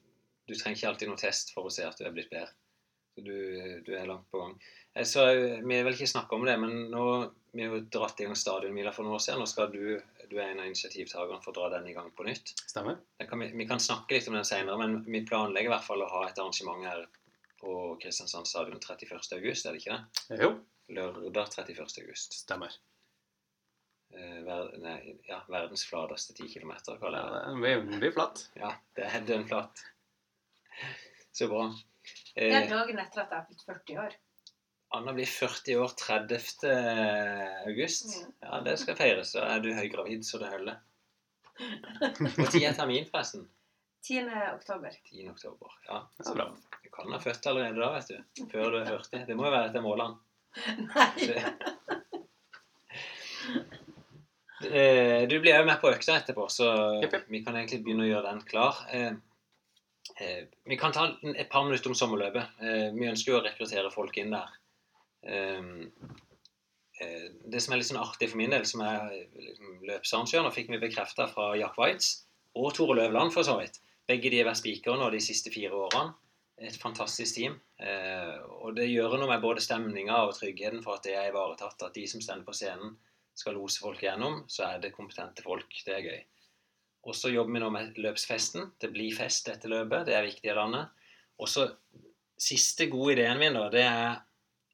du 0.46 0.54
trenger 0.54 0.76
ikke 0.78 0.92
alltid 0.92 1.10
noe 1.10 1.20
test 1.20 1.54
for 1.56 1.66
å 1.66 1.72
se 1.72 1.88
at 1.88 1.98
du 1.98 2.06
er 2.06 2.14
blitt 2.14 2.30
bedre. 2.30 2.52
Du, 3.24 3.80
du 3.86 3.92
er 3.96 4.06
langt 4.08 4.26
på 4.32 4.40
gang. 4.42 4.54
Eh, 4.94 5.04
Så 5.08 5.26
eh, 5.28 5.60
Vi 5.62 5.82
vil 5.86 5.94
ikke 5.96 6.08
snakke 6.10 6.34
om 6.38 6.44
det, 6.48 6.56
men 6.62 6.90
nå 6.92 7.04
vi 7.52 7.64
har 7.66 7.72
jo 7.74 7.80
dratt 7.90 8.20
i 8.22 8.26
gang 8.28 8.36
stadionmila 8.38 8.92
for 8.94 9.02
noen 9.02 9.16
år 9.16 9.22
siden. 9.24 9.40
Nå 9.42 9.46
skal 9.50 9.72
du, 9.72 9.98
du 10.30 10.36
er 10.38 10.52
en 10.52 10.60
av 10.62 10.68
initiativtakerne 10.68 11.40
for 11.42 11.50
å 11.50 11.56
dra 11.56 11.70
den 11.78 11.88
i 11.90 11.94
gang 11.96 12.12
på 12.14 12.22
nytt. 12.28 12.52
Stemmer. 12.70 13.00
Kan 13.26 13.42
vi, 13.42 13.48
vi 13.58 13.66
kan 13.66 13.82
snakke 13.82 14.14
litt 14.14 14.28
om 14.30 14.36
den 14.38 14.46
senere, 14.46 14.76
men 14.78 15.00
vi 15.10 15.24
planlegger 15.26 15.66
i 15.66 15.72
hvert 15.74 15.86
fall 15.88 16.04
å 16.04 16.10
ha 16.12 16.20
et 16.28 16.38
arrangement 16.38 16.84
her 16.86 17.08
på 17.60 17.74
Kristiansand 18.00 18.46
stadion 18.46 18.78
31. 18.78 19.18
august, 19.40 19.66
er 19.66 19.74
det 19.74 19.82
ikke 19.82 19.96
det? 19.98 20.38
Jo, 20.44 20.52
Lørdag 20.94 21.50
31. 21.58 21.82
august. 22.04 22.38
stemmer. 22.44 22.72
Eh, 24.14 24.38
ver, 24.46 24.70
nei, 24.82 24.96
ja, 25.28 25.42
verdens 25.50 25.84
flateste 25.86 26.34
10 26.38 26.48
km, 26.54 26.72
kaller 27.02 27.18
jeg 27.18 27.34
det. 27.34 27.42
Ja, 27.74 27.82
det 27.90 27.98
blir 28.00 28.14
flatt. 28.14 28.46
Ja, 28.58 28.70
det 28.98 29.10
er 29.10 29.26
dønn 29.28 29.44
flatt. 29.50 29.82
Så 31.34 31.46
bra. 31.50 31.68
Det 32.34 32.48
er 32.50 32.62
Eh, 32.62 32.68
dagen 32.70 32.98
etter 33.02 33.22
at 33.24 33.30
jeg 33.30 33.38
har 33.38 33.46
blitt 33.48 33.64
40 33.66 33.98
år. 34.04 34.16
Anna 34.92 35.12
blir 35.14 35.26
40 35.30 35.76
år 35.78 35.92
30. 35.98 36.70
august. 37.66 38.06
Mm. 38.16 38.32
Ja, 38.42 38.60
det 38.66 38.78
skal 38.80 38.96
feires. 38.98 39.32
Da 39.36 39.46
er 39.54 39.60
du 39.62 39.70
høygravid 39.74 40.24
så 40.26 40.38
det 40.42 40.50
holder. 40.50 40.80
Når 41.60 42.56
er 42.64 42.74
termin, 42.74 43.06
forresten? 43.10 43.46
10. 44.06 44.24
oktober. 44.54 44.94
10. 45.10 45.28
oktober. 45.30 45.74
Ja, 45.86 46.00
Så 46.24 46.34
bra. 46.34 46.48
Du 46.82 46.88
kan 46.90 47.12
ha 47.12 47.18
født 47.20 47.46
allerede 47.46 47.78
da, 47.78 47.90
vet 47.98 48.08
du. 48.08 48.46
Før 48.50 48.70
du 48.72 48.78
er 48.80 48.88
40. 48.88 49.26
Det 49.28 49.36
må 49.36 49.46
jo 49.46 49.52
være 49.54 49.68
etter 49.70 49.84
målene. 49.84 50.18
Nei. 50.94 51.28
Eh, 54.70 55.28
Du 55.28 55.38
blir 55.40 55.56
òg 55.56 55.66
med 55.68 55.78
på 55.80 55.88
økta 55.92 56.18
etterpå, 56.18 56.44
så 56.52 56.66
vi 57.30 57.40
kan 57.44 57.56
egentlig 57.56 57.78
begynne 57.84 58.04
å 58.04 58.10
gjøre 58.10 58.32
den 58.32 58.42
klar. 58.48 58.80
Eh, 60.18 60.44
Vi 60.64 60.76
kan 60.76 60.92
ta 60.92 61.16
et 61.36 61.50
par 61.50 61.64
minutter 61.64 61.90
om 61.90 61.94
sommerløpet. 61.94 62.56
Eh, 62.60 62.90
Vi 62.94 63.08
ønsker 63.08 63.32
jo 63.32 63.40
å 63.40 63.44
rekruttere 63.44 63.92
folk 63.92 64.16
inn 64.18 64.30
der. 64.30 64.48
Eh, 65.22 65.62
eh, 67.00 67.28
Det 67.50 67.62
som 67.62 67.74
er 67.74 67.78
litt 67.78 67.90
sånn 67.90 68.00
artig 68.02 68.30
for 68.30 68.36
min 68.36 68.50
del, 68.50 68.64
som 68.64 68.80
er 68.80 69.10
liksom 69.34 69.80
løpsarrangør, 69.86 70.52
fikk 70.52 70.70
vi 70.70 70.78
bekrefta 70.78 71.28
fra 71.32 71.54
Jack 71.56 71.76
Waitz 71.78 72.24
og 72.54 72.74
Tore 72.74 72.96
Løvland, 72.96 73.32
for 73.32 73.42
så 73.42 73.58
vidt. 73.60 73.80
Begge 74.08 74.30
de 74.30 74.38
har 74.38 74.50
vært 74.50 74.62
spikere 74.62 74.98
nå 74.98 75.10
de 75.10 75.20
siste 75.20 75.50
fire 75.50 75.72
årene. 75.72 76.14
Et 76.60 76.76
fantastisk 76.76 77.34
team. 77.36 77.60
Og 78.60 78.74
det 78.76 78.90
gjør 78.90 79.18
noe 79.18 79.28
med 79.28 79.40
både 79.40 79.62
stemninga 79.64 80.26
og 80.26 80.34
tryggheten 80.34 80.82
for 80.82 80.98
at 80.98 81.02
det 81.02 81.14
er 81.14 81.30
ivaretatt. 81.30 81.82
At 81.82 81.94
de 81.94 82.06
som 82.06 82.20
står 82.20 82.44
på 82.44 82.52
scenen, 82.52 82.98
skal 83.34 83.54
lose 83.56 83.80
folk 83.80 84.02
gjennom, 84.04 84.44
så 84.50 84.66
er 84.66 84.82
det 84.82 84.92
kompetente 84.92 85.42
folk. 85.42 85.72
Det 85.86 85.94
er 85.94 86.04
gøy. 86.04 86.20
Og 87.08 87.16
så 87.16 87.30
jobber 87.32 87.56
vi 87.56 87.62
nå 87.62 87.70
med 87.72 88.00
løpsfesten. 88.00 88.74
Det 88.80 88.90
blir 88.92 89.14
fest 89.16 89.48
etter 89.48 89.72
løpet. 89.72 90.08
Det 90.08 90.16
er 90.16 90.26
viktig 90.26 90.50
i 90.50 90.56
landet. 90.56 90.90
Og 91.40 91.48
så 91.48 91.66
siste 92.40 92.88
gode 92.92 93.14
ideen 93.16 93.40
min, 93.40 93.56
da, 93.56 93.68
det 93.72 93.84
er 93.86 94.18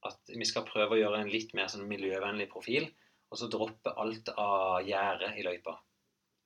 at 0.06 0.32
vi 0.34 0.46
skal 0.46 0.66
prøve 0.66 0.96
å 0.96 1.00
gjøre 1.00 1.22
en 1.22 1.30
litt 1.30 1.54
mer 1.58 1.70
sånn 1.70 1.86
miljøvennlig 1.90 2.48
profil. 2.50 2.88
Og 3.30 3.38
så 3.40 3.50
droppe 3.50 3.94
alt 3.98 4.30
av 4.38 4.86
gjerde 4.86 5.32
i 5.38 5.46
løypa. 5.46 5.76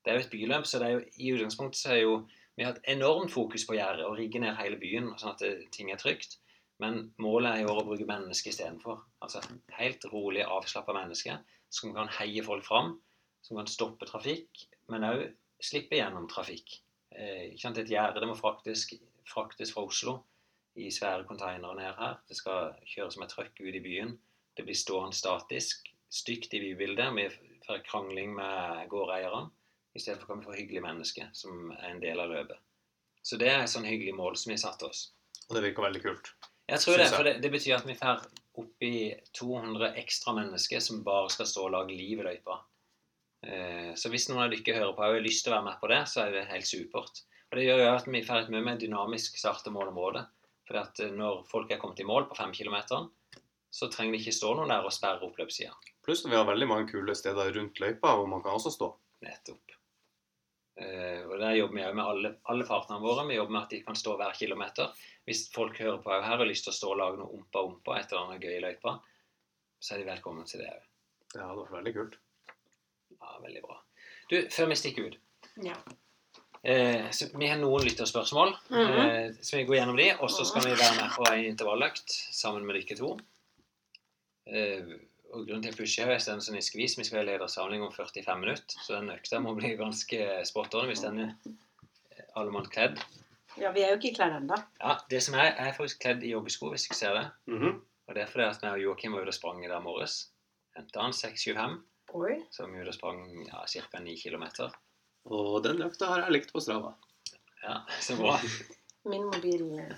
Det 0.01 0.13
er 0.13 0.17
jo 0.17 0.25
et 0.25 0.33
byløp, 0.33 0.69
så 0.69 0.81
det 0.81 0.87
er 0.87 0.95
jo, 0.95 1.01
i 1.21 1.33
utgangspunktet 1.35 1.81
så 1.81 1.91
er 1.95 2.03
jo 2.05 2.15
vi 2.57 2.65
har 2.65 2.75
hatt 2.75 2.89
enormt 2.93 3.33
fokus 3.33 3.65
på 3.69 3.77
gjerdet 3.77 4.05
og 4.05 4.19
rigge 4.19 4.41
ned 4.43 4.57
hele 4.59 4.77
byen, 4.81 5.13
sånn 5.21 5.33
at 5.33 5.45
ting 5.73 5.93
er 5.93 6.01
trygt. 6.01 6.39
Men 6.81 7.11
målet 7.21 7.55
er 7.55 7.63
i 7.63 7.69
år 7.69 7.83
å 7.83 7.85
bruke 7.87 8.09
mennesket 8.09 8.55
istedenfor. 8.55 9.03
Altså 9.25 9.41
helt 9.77 10.05
rolig, 10.13 10.43
avslappa 10.45 10.97
menneske 10.97 11.39
som 11.73 11.95
kan 11.97 12.11
heie 12.19 12.45
folk 12.45 12.65
fram, 12.67 12.95
som 13.45 13.61
kan 13.61 13.69
stoppe 13.71 14.09
trafikk, 14.09 14.65
men 14.93 15.07
òg 15.09 15.23
slippe 15.65 15.99
gjennom 15.99 16.29
trafikk. 16.31 16.81
Eh, 17.15 17.51
ikke 17.51 17.63
sant? 17.65 17.79
Et 17.83 17.93
gjerde 17.93 18.27
må 18.29 18.37
fraktes, 18.39 18.87
fraktes 19.29 19.73
fra 19.75 19.85
Oslo 19.87 20.17
i 20.79 20.91
svære 20.95 21.27
containere 21.29 21.77
ned 21.79 21.95
her. 21.99 22.19
Det 22.29 22.39
skal 22.39 22.75
kjøres 22.89 23.19
med 23.21 23.33
trøkk 23.33 23.61
ut 23.61 23.77
i 23.77 23.85
byen. 23.85 24.17
Det 24.57 24.67
blir 24.67 24.79
stående 24.79 25.17
statisk. 25.17 25.89
Stygt 26.11 26.55
i 26.55 26.63
bybildet. 26.63 27.15
Vi 27.17 27.29
får 27.67 27.85
krangling 27.87 28.35
med 28.35 28.89
gårdeierne. 28.91 29.51
For 29.91 30.27
kan 30.27 30.39
vi 30.39 30.47
få 30.47 30.55
hyggelige 30.55 30.85
mennesker 30.85 31.31
som 31.35 31.73
er 31.75 31.89
en 31.91 32.03
del 32.03 32.21
av 32.23 32.31
løpet. 32.31 32.59
Så 33.23 33.37
det 33.37 33.51
er 33.51 33.65
et 33.65 33.73
sånn 33.73 33.89
hyggelig 33.89 34.15
mål 34.17 34.39
som 34.39 34.51
vi 34.51 34.57
har 34.57 34.63
satt 34.63 34.85
oss. 34.87 35.11
Og 35.49 35.57
det 35.57 35.65
virker 35.67 35.85
veldig 35.85 36.03
kult. 36.05 36.31
Jeg 36.71 36.79
tror 36.85 37.01
det, 37.01 37.09
for 37.11 37.27
det, 37.27 37.33
det 37.43 37.51
betyr 37.51 37.81
at 37.81 37.87
vi 37.89 37.97
får 37.99 38.23
oppi 38.61 38.93
200 39.37 39.95
ekstra 39.99 40.35
mennesker 40.37 40.83
som 40.85 41.03
bare 41.07 41.31
skal 41.35 41.49
stå 41.51 41.67
og 41.67 41.75
lage 41.75 41.97
liv 41.97 42.23
i 42.23 42.27
løypa. 42.27 42.61
Eh, 43.43 43.95
Så 43.95 44.11
hvis 44.13 44.29
noen 44.29 44.45
av 44.45 44.51
dere 44.53 44.77
hører 44.77 44.93
på 44.97 45.05
og 45.05 45.15
har 45.15 45.25
lyst 45.25 45.45
til 45.45 45.53
å 45.53 45.57
være 45.57 45.69
med 45.71 45.81
på 45.81 45.89
det, 45.89 46.01
så 46.09 46.27
er 46.27 46.35
det 46.35 46.49
helt 46.51 46.69
supert. 46.69 47.23
Og 47.51 47.57
Det 47.59 47.65
gjør 47.67 47.81
jo 47.83 47.95
at 47.95 48.07
vi 48.07 48.23
får 48.27 48.45
et 48.45 48.53
mye 48.55 48.67
mer 48.67 48.77
dynamisk 48.79 49.39
start- 49.41 49.67
og 49.67 49.73
målområde. 49.75 50.27
For 50.69 50.79
at 50.79 51.01
eh, 51.01 51.11
når 51.11 51.45
folk 51.51 51.71
er 51.71 51.79
kommet 51.83 52.01
i 52.01 52.07
mål 52.07 52.29
på 52.29 52.37
fem 52.37 52.53
kilometer, 52.53 53.09
så 53.71 53.89
trenger 53.91 54.13
det 54.17 54.23
ikke 54.25 54.35
stå 54.39 54.55
noen 54.57 54.69
der 54.71 54.85
og 54.87 54.93
sperre 54.93 55.23
opp 55.27 55.39
løpssida. 55.39 55.75
Pluss 56.05 56.25
at 56.25 56.31
vi 56.31 56.37
har 56.37 56.47
veldig 56.47 56.69
mange 56.69 56.89
kule 56.91 57.15
steder 57.15 57.53
rundt 57.55 57.79
løypa 57.83 58.17
hvor 58.19 58.29
man 58.31 58.43
kan 58.43 58.57
også 58.59 58.73
stå. 58.75 58.89
Nettopp. 59.23 59.77
Eh, 60.81 61.23
og 61.27 61.39
Der 61.39 61.57
jobber 61.59 61.77
vi 61.77 61.85
òg 61.85 61.95
med 61.95 62.05
alle, 62.05 62.31
alle 62.49 62.65
partnerne 62.67 63.03
våre. 63.05 63.27
Vi 63.29 63.37
jobber 63.37 63.53
med 63.57 63.63
at 63.63 63.71
de 63.75 63.83
kan 63.85 63.99
stå 63.99 64.17
hver 64.17 64.33
kilometer. 64.39 64.93
Hvis 65.29 65.49
folk 65.53 65.77
hører 65.79 66.01
på 66.03 66.11
her 66.15 66.23
og 66.35 66.43
har 66.45 66.49
lyst 66.49 66.65
til 66.67 66.73
å 66.73 66.79
stå 66.79 66.93
og 66.95 66.99
lage 67.03 67.21
noe 67.21 67.35
ompa-ompa, 67.37 67.99
et 67.99 68.13
eller 68.13 68.27
annet 68.27 68.43
gøy 68.47 68.57
i 68.57 68.65
løypa, 68.65 68.97
så 69.81 69.95
er 69.95 70.03
de 70.03 70.09
velkommen 70.11 70.47
til 70.49 70.63
det 70.63 70.71
òg. 70.73 70.83
Det 71.35 71.43
hadde 71.43 71.63
vært 71.63 71.77
veldig 71.79 71.95
kult. 71.99 72.17
Ja, 73.21 73.39
veldig 73.45 73.63
bra. 73.63 73.77
Du, 74.31 74.37
før 74.51 74.69
vi 74.71 74.75
stikker 74.79 75.07
ut 75.11 75.19
Ja. 75.65 75.75
eh, 76.65 77.11
så 77.11 77.29
Vi 77.39 77.47
har 77.47 77.59
noen 77.59 77.85
lytterspørsmål, 77.85 78.55
Mhm. 78.71 78.99
eh, 79.01 79.31
så 79.43 79.57
vi 79.57 79.65
går 79.65 79.77
gjennom 79.81 79.97
de. 79.97 80.11
Og 80.21 80.31
så 80.31 80.45
skal 80.47 80.63
vi 80.65 80.71
være 80.77 80.97
med 81.03 81.11
på 81.17 81.27
en 81.33 81.45
intervalløkt 81.45 82.11
sammen 82.33 82.67
med 82.67 82.75
dere 82.81 82.97
to. 82.97 83.19
Eh, 84.47 84.83
og 85.33 85.47
Grunnen 85.47 85.63
til 85.63 85.69
at 85.71 85.79
jeg 85.79 85.87
pusher 85.87 86.11
er 86.11 86.19
den 86.33 86.41
som 86.41 86.57
i 86.57 86.61
skvis. 86.65 86.97
Vi 86.99 87.05
skal 87.07 87.19
ha 87.21 87.25
ledersamling 87.25 87.83
om 87.87 87.93
45 87.93 88.41
minutter, 88.41 88.79
så 88.83 88.97
den 88.99 89.11
økta 89.15 89.39
må 89.39 89.55
bli 89.55 89.77
ganske 89.79 90.47
spot 90.49 90.75
on 90.75 90.89
hvis 90.91 91.05
den 91.05 91.21
er 91.21 91.35
alle 92.37 92.51
mann 92.53 92.67
kledd. 92.67 92.99
ja, 93.59 93.71
vi 93.73 93.81
er 93.83 93.91
jo 93.95 93.99
ikke 94.01 94.15
kledd 94.17 94.33
ennå. 94.41 94.57
Ja, 94.81 94.97
det 95.11 95.23
som 95.23 95.35
er, 95.35 95.45
jeg 95.55 95.69
er 95.69 95.73
faktisk 95.77 96.01
kledd 96.03 96.23
i 96.25 96.31
joggesko, 96.33 96.71
hvis 96.71 96.89
jeg 96.91 96.97
ser 96.97 97.15
det. 97.15 97.31
Mhm. 97.47 97.81
Og 98.09 98.15
det 98.15 98.23
er 98.23 98.27
fordi 98.27 98.45
at 98.49 98.59
vi 98.63 98.69
og 98.69 98.81
Joakim 98.83 99.13
var 99.13 99.21
ute 99.23 99.29
og 99.29 99.35
sprang 99.35 99.65
i 99.65 99.69
dag 99.69 99.83
morges. 99.83 100.31
Henta 100.77 101.01
han 101.03 101.13
6,25, 101.13 101.83
Oi. 102.17 102.41
som 102.51 102.73
og 102.75 102.95
sprang 102.95 103.23
ja, 103.47 103.65
ca. 103.67 104.01
9 104.01 104.17
km. 104.19 104.45
Og 105.31 105.63
den 105.65 105.83
økta 105.85 106.11
har 106.11 106.25
jeg 106.25 106.37
likt 106.39 106.53
på 106.53 106.63
Strava. 106.65 106.95
Ja, 107.63 107.83
så 108.01 108.17
bra. 108.19 108.39
Min 109.11 109.27
mobil 109.29 109.67
eh, 109.81 109.93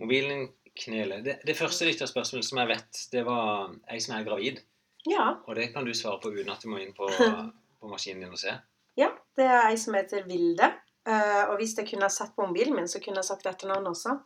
Mobilen 0.00 0.48
kneler. 0.76 1.24
Det, 1.24 1.40
det 1.44 1.56
første 1.58 1.88
lytterspørsmålet 1.88 2.46
som 2.46 2.60
jeg 2.62 2.70
vet, 2.70 3.00
det 3.12 3.24
var 3.26 3.72
jeg 3.90 4.04
som 4.04 4.16
er 4.16 4.28
gravid. 4.28 4.60
Ja. 5.08 5.26
Og 5.48 5.56
det 5.56 5.70
kan 5.74 5.84
du 5.84 5.92
svare 5.96 6.20
på 6.22 6.32
uten 6.32 6.52
at 6.52 6.62
du 6.64 6.70
må 6.72 6.80
inn 6.80 6.94
på, 6.96 7.08
på 7.80 7.90
maskinen 7.90 8.26
din 8.26 8.36
og 8.36 8.40
se. 8.40 8.54
ja. 9.00 9.10
Det 9.38 9.46
er 9.46 9.70
ei 9.70 9.76
som 9.80 9.94
heter 9.96 10.26
Vilde. 10.28 10.66
Eh, 11.08 11.42
og 11.48 11.54
hvis 11.60 11.72
jeg 11.78 11.86
kunne 11.88 12.04
ha 12.04 12.12
sett 12.12 12.34
på 12.36 12.44
mobilen 12.44 12.74
min, 12.76 12.88
så 12.90 13.00
kunne 13.00 13.22
jeg 13.22 13.28
sagt 13.30 13.46
etternavnet 13.48 13.94
også. 13.94 14.18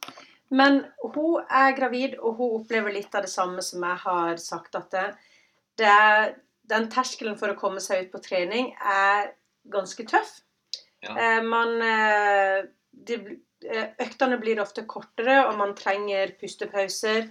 Men 0.54 0.80
hun 1.14 1.44
er 1.48 1.74
gravid, 1.76 2.16
og 2.18 2.40
hun 2.40 2.56
opplever 2.60 2.94
litt 2.94 3.14
av 3.14 3.24
det 3.26 3.32
samme 3.32 3.62
som 3.62 3.84
jeg 3.86 4.00
har 4.04 4.40
sagt. 4.42 4.74
At 4.78 4.90
det, 4.94 5.04
det 5.80 5.90
er, 5.90 6.34
den 6.70 6.88
terskelen 6.92 7.36
for 7.40 7.52
å 7.52 7.58
komme 7.58 7.82
seg 7.82 8.06
ut 8.06 8.12
på 8.14 8.22
trening 8.24 8.72
er 8.80 9.34
ganske 9.70 10.06
tøff. 10.08 10.38
Ja. 11.04 11.14
Eh, 11.14 11.42
man 11.44 11.76
eh, 11.82 12.64
de, 12.90 13.18
eh, 13.68 13.90
Øktene 14.00 14.38
blir 14.40 14.62
ofte 14.62 14.86
kortere, 14.88 15.42
og 15.48 15.58
man 15.60 15.74
trenger 15.76 16.34
pustepauser. 16.40 17.28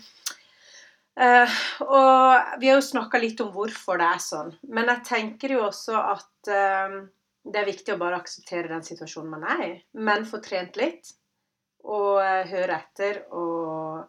Eh, 1.14 1.58
og 1.86 2.60
vi 2.62 2.70
har 2.70 2.80
jo 2.80 2.86
snakka 2.86 3.22
litt 3.22 3.42
om 3.44 3.52
hvorfor 3.54 4.02
det 4.02 4.12
er 4.16 4.24
sånn. 4.24 4.54
Men 4.70 4.90
jeg 4.94 5.06
tenker 5.10 5.58
jo 5.58 5.66
også 5.68 5.98
at 5.98 6.54
eh, 6.54 6.98
det 7.44 7.62
er 7.62 7.70
viktig 7.70 7.96
å 7.96 8.02
bare 8.02 8.22
akseptere 8.22 8.72
den 8.72 8.86
situasjonen 8.86 9.34
man 9.34 9.48
er 9.56 9.66
i. 9.66 9.74
Men 10.00 10.28
få 10.30 10.42
trent 10.44 10.78
litt, 10.80 11.16
og 11.84 12.22
høre 12.48 12.78
etter, 12.78 13.26
og, 13.36 14.06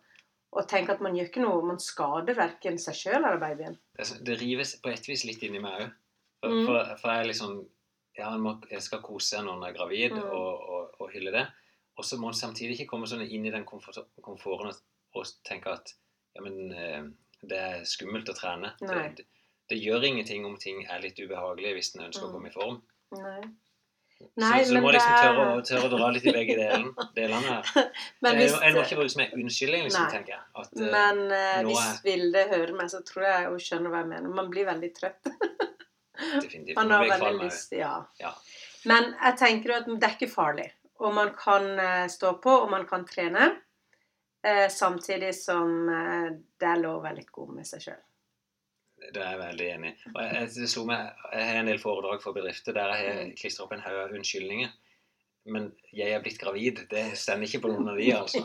og 0.54 0.68
tenke 0.70 0.92
at 0.94 1.00
man 1.04 1.14
gjør 1.16 1.28
ikke 1.28 1.42
noe 1.42 1.62
Man 1.66 1.78
skader 1.82 2.34
verken 2.38 2.78
seg 2.78 2.94
sjøl 2.94 3.16
eller 3.24 3.38
babyen. 3.42 3.76
Det, 3.98 4.38
rives 4.40 4.76
på 4.82 4.90
et 4.92 5.08
vis 5.08 5.24
litt 5.26 5.42
inni 5.42 5.58
meg 5.62 5.80
òg. 5.80 5.92
For, 6.44 6.50
Mm. 6.54 6.66
for, 6.66 6.96
for 7.00 7.10
jeg 7.18 7.26
liksom 7.32 7.66
Ja, 8.16 8.28
jeg 8.70 8.82
skal 8.82 9.00
kose 9.02 9.26
seg 9.34 9.44
når 9.44 9.54
hun 9.54 9.64
er 9.66 9.72
gravid, 9.74 10.12
Mm. 10.12 10.22
og, 10.30 10.68
og, 10.70 10.90
og 11.00 11.10
hylle 11.10 11.32
det. 11.34 11.46
Og 11.98 12.04
så 12.04 12.16
må 12.16 12.28
hun 12.30 12.34
samtidig 12.38 12.76
ikke 12.78 12.86
komme 12.92 13.06
sånn 13.10 13.22
inn 13.26 13.46
i 13.46 13.50
den 13.50 13.64
komfort, 13.64 13.98
komforten 14.22 14.68
og, 14.70 14.76
og 15.14 15.26
tenke 15.44 15.72
at 15.72 15.90
ja, 16.36 16.42
men 16.42 16.72
eh, 16.72 17.02
det 17.42 17.58
er 17.58 17.82
skummelt 17.84 18.28
å 18.30 18.34
trene. 18.38 18.70
Det, 18.80 19.26
det 19.70 19.78
gjør 19.82 20.04
ingenting 20.06 20.44
om 20.46 20.56
ting 20.58 20.84
er 20.86 21.00
litt 21.02 21.18
ubehagelig 21.18 21.74
hvis 21.74 21.94
en 21.96 22.06
ønsker 22.06 22.26
å 22.26 22.28
Mm. 22.30 22.32
komme 22.36 22.48
i 22.48 22.54
form. 22.54 22.82
Nei. 23.18 23.40
Så, 24.24 24.40
Nei, 24.42 24.58
så 24.64 24.74
du 24.74 24.80
må 24.84 24.90
liksom 24.94 25.14
tørre, 25.20 25.44
å- 25.54 25.62
tørre 25.68 25.88
å 25.88 25.90
dra 25.94 26.08
litt 26.14 26.26
i 26.26 26.32
begge 26.34 26.56
delen, 26.62 26.86
delene 27.16 27.40
her. 27.46 27.90
Men 28.24 28.38
hvis, 28.40 28.54
jeg 28.56 28.74
må 28.76 28.84
ikke 28.84 28.98
bruke 29.00 29.12
som 29.14 29.22
en 29.24 29.34
unnskyldning, 29.40 29.84
liksom, 29.88 30.04
Nei. 30.04 30.12
tenker 30.14 30.34
jeg. 30.34 30.42
At, 30.62 30.70
eh, 30.78 30.88
men 30.94 31.20
uh, 31.32 31.58
hvis 31.68 32.00
Vilde 32.06 32.44
hører 32.52 32.72
meg, 32.78 32.92
så 32.92 33.00
tror 33.06 33.26
jeg 33.28 33.50
hun 33.50 33.64
skjønner 33.66 33.94
hva 33.94 34.00
jeg 34.02 34.10
mener. 34.12 34.36
Man 34.40 34.48
blir 34.52 34.68
veldig 34.68 34.90
trøtt. 34.96 35.30
definitivt. 35.32 36.76
Man 36.78 36.94
har 36.94 37.04
veldig 37.06 37.20
kvalm 37.26 37.42
lyst, 37.44 37.76
ja. 37.78 37.92
Ja. 38.22 38.32
Men 38.90 39.12
jeg 39.12 39.38
tenker 39.40 39.76
at 39.80 39.92
det 39.92 40.08
er 40.10 40.16
ikke 40.18 40.32
farlig. 40.32 40.70
Og 41.04 41.14
man 41.16 41.34
kan 41.38 41.70
eh, 41.82 42.06
stå 42.12 42.36
på, 42.44 42.58
og 42.64 42.72
man 42.74 42.88
kan 42.90 43.06
trene. 43.08 43.52
Samtidig 44.44 45.30
som 45.32 45.86
det 45.88 46.66
er 46.68 46.76
lov 46.82 46.98
å 46.98 47.04
være 47.06 47.22
litt 47.22 47.30
god 47.32 47.54
med 47.56 47.64
seg 47.64 47.80
sjøl. 47.80 48.02
Det 49.12 49.20
er 49.22 49.30
jeg 49.34 49.38
veldig 49.42 49.66
enig 49.74 49.90
i. 49.90 49.96
Jeg, 50.16 50.48
jeg, 50.56 50.86
jeg 51.32 51.44
har 51.50 51.60
en 51.60 51.66
del 51.68 51.78
foredrag 51.82 52.22
for 52.22 52.32
bedrifter 52.32 52.72
der 52.72 52.94
jeg 52.96 53.12
har 53.12 53.24
Mm. 53.24 53.34
klistret 53.36 53.64
opp 53.66 53.72
en 53.76 53.80
haug 53.84 54.00
av 54.06 54.14
unnskyldninger. 54.16 54.72
Men 55.46 55.66
jeg 55.92 56.08
er 56.16 56.22
blitt 56.24 56.38
gravid. 56.40 56.78
Det 56.88 57.02
stender 57.20 57.44
ikke 57.46 57.60
på 57.60 57.68
noen 57.68 57.90
av 57.92 57.98
de, 58.00 58.06
altså. 58.16 58.40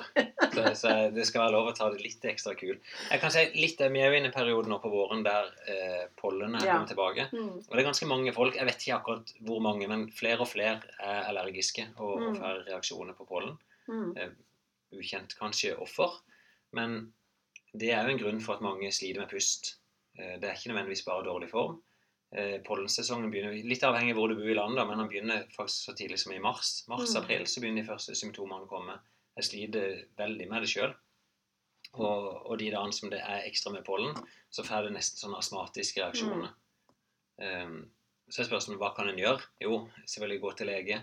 Så, 0.52 0.64
så 0.76 0.90
det 1.16 1.24
skal 1.30 1.46
være 1.46 1.54
lov 1.56 1.70
å 1.70 1.76
ta 1.78 1.88
det 1.94 2.02
litt 2.04 2.26
ekstra 2.28 2.52
kul. 2.60 2.76
Jeg 3.08 3.22
kan 3.22 3.32
si 3.32 3.46
litt, 3.56 3.80
Vi 3.80 4.02
er 4.04 4.12
jo 4.12 4.18
inne 4.20 4.28
i 4.28 4.36
perioden 4.36 4.68
nå 4.74 4.82
på 4.84 4.92
våren 4.92 5.24
der 5.24 5.48
eh, 5.72 6.10
pollenet 6.20 6.66
Ja. 6.68 6.74
kommet 6.76 6.92
tilbake. 6.92 7.30
Og 7.32 7.72
det 7.72 7.80
er 7.80 7.88
ganske 7.88 8.06
mange 8.12 8.34
folk, 8.36 8.56
jeg 8.60 8.66
vet 8.68 8.84
ikke 8.84 8.98
akkurat 9.00 9.32
hvor 9.48 9.62
mange, 9.64 9.88
men 9.88 10.10
flere 10.12 10.44
og 10.44 10.52
flere 10.52 10.82
er 11.00 11.30
allergiske 11.32 11.88
og, 11.98 12.20
Mm. 12.20 12.36
får 12.42 12.66
reaksjoner 12.68 13.16
på 13.16 13.26
pollen. 13.32 13.56
Mm. 13.88 14.36
Ukjent 15.00 15.38
kanskje 15.40 15.78
offer, 15.80 16.20
men 16.74 17.14
det 17.74 17.94
er 17.94 18.04
jo 18.04 18.12
en 18.18 18.20
grunn 18.26 18.42
for 18.42 18.56
at 18.58 18.62
mange 18.62 18.92
sliter 18.92 19.22
med 19.24 19.30
pust. 19.32 19.78
Eh, 20.20 20.36
Det 20.40 20.50
er 20.50 20.54
ikke 20.58 20.74
nødvendigvis 20.74 21.06
bare 21.08 21.24
dårlig 21.26 21.50
form. 21.50 21.82
Eh, 22.36 22.60
Pollensesongen 22.62 23.32
begynner 23.32 23.56
litt 23.66 23.82
avhengig 23.84 24.12
av 24.14 24.18
hvor 24.20 24.30
du 24.30 24.36
bor 24.36 24.50
i 24.52 24.58
landet, 24.58 24.88
men 24.88 24.98
den 25.02 25.08
begynner 25.10 25.46
faktisk 25.56 25.90
så 25.90 25.96
tidlig 25.98 26.20
som 26.20 26.34
i 26.36 26.40
mars. 26.40 26.84
Mars-april 26.92 27.46
så 27.48 27.62
begynner 27.64 27.82
de 27.84 27.88
første 27.90 28.16
symptomene 28.16 28.66
å 28.68 28.70
komme. 28.70 29.00
Jeg 29.40 29.46
sliter 29.48 30.04
veldig 30.20 30.50
med 30.50 30.62
det 30.62 30.70
sjøl. 30.70 30.94
Og, 31.94 32.26
og 32.46 32.58
de 32.60 32.68
dagene 32.70 32.94
som 32.94 33.10
det 33.10 33.20
er 33.24 33.48
ekstra 33.50 33.72
med 33.74 33.86
pollen, 33.88 34.14
så 34.54 34.62
får 34.68 34.84
du 34.86 34.94
nesten 34.94 35.18
sånne 35.18 35.40
astmatiske 35.40 36.04
reaksjoner. 36.04 36.52
Um, 37.42 37.80
så 38.30 38.44
er 38.44 38.50
spørsmålet 38.50 38.82
hva 38.84 38.92
kan 38.96 39.10
en 39.10 39.18
gjøre? 39.18 39.42
Jo, 39.64 39.88
selvfølgelig 40.06 40.42
gå 40.44 40.52
til 40.60 40.68
lege. 40.70 41.00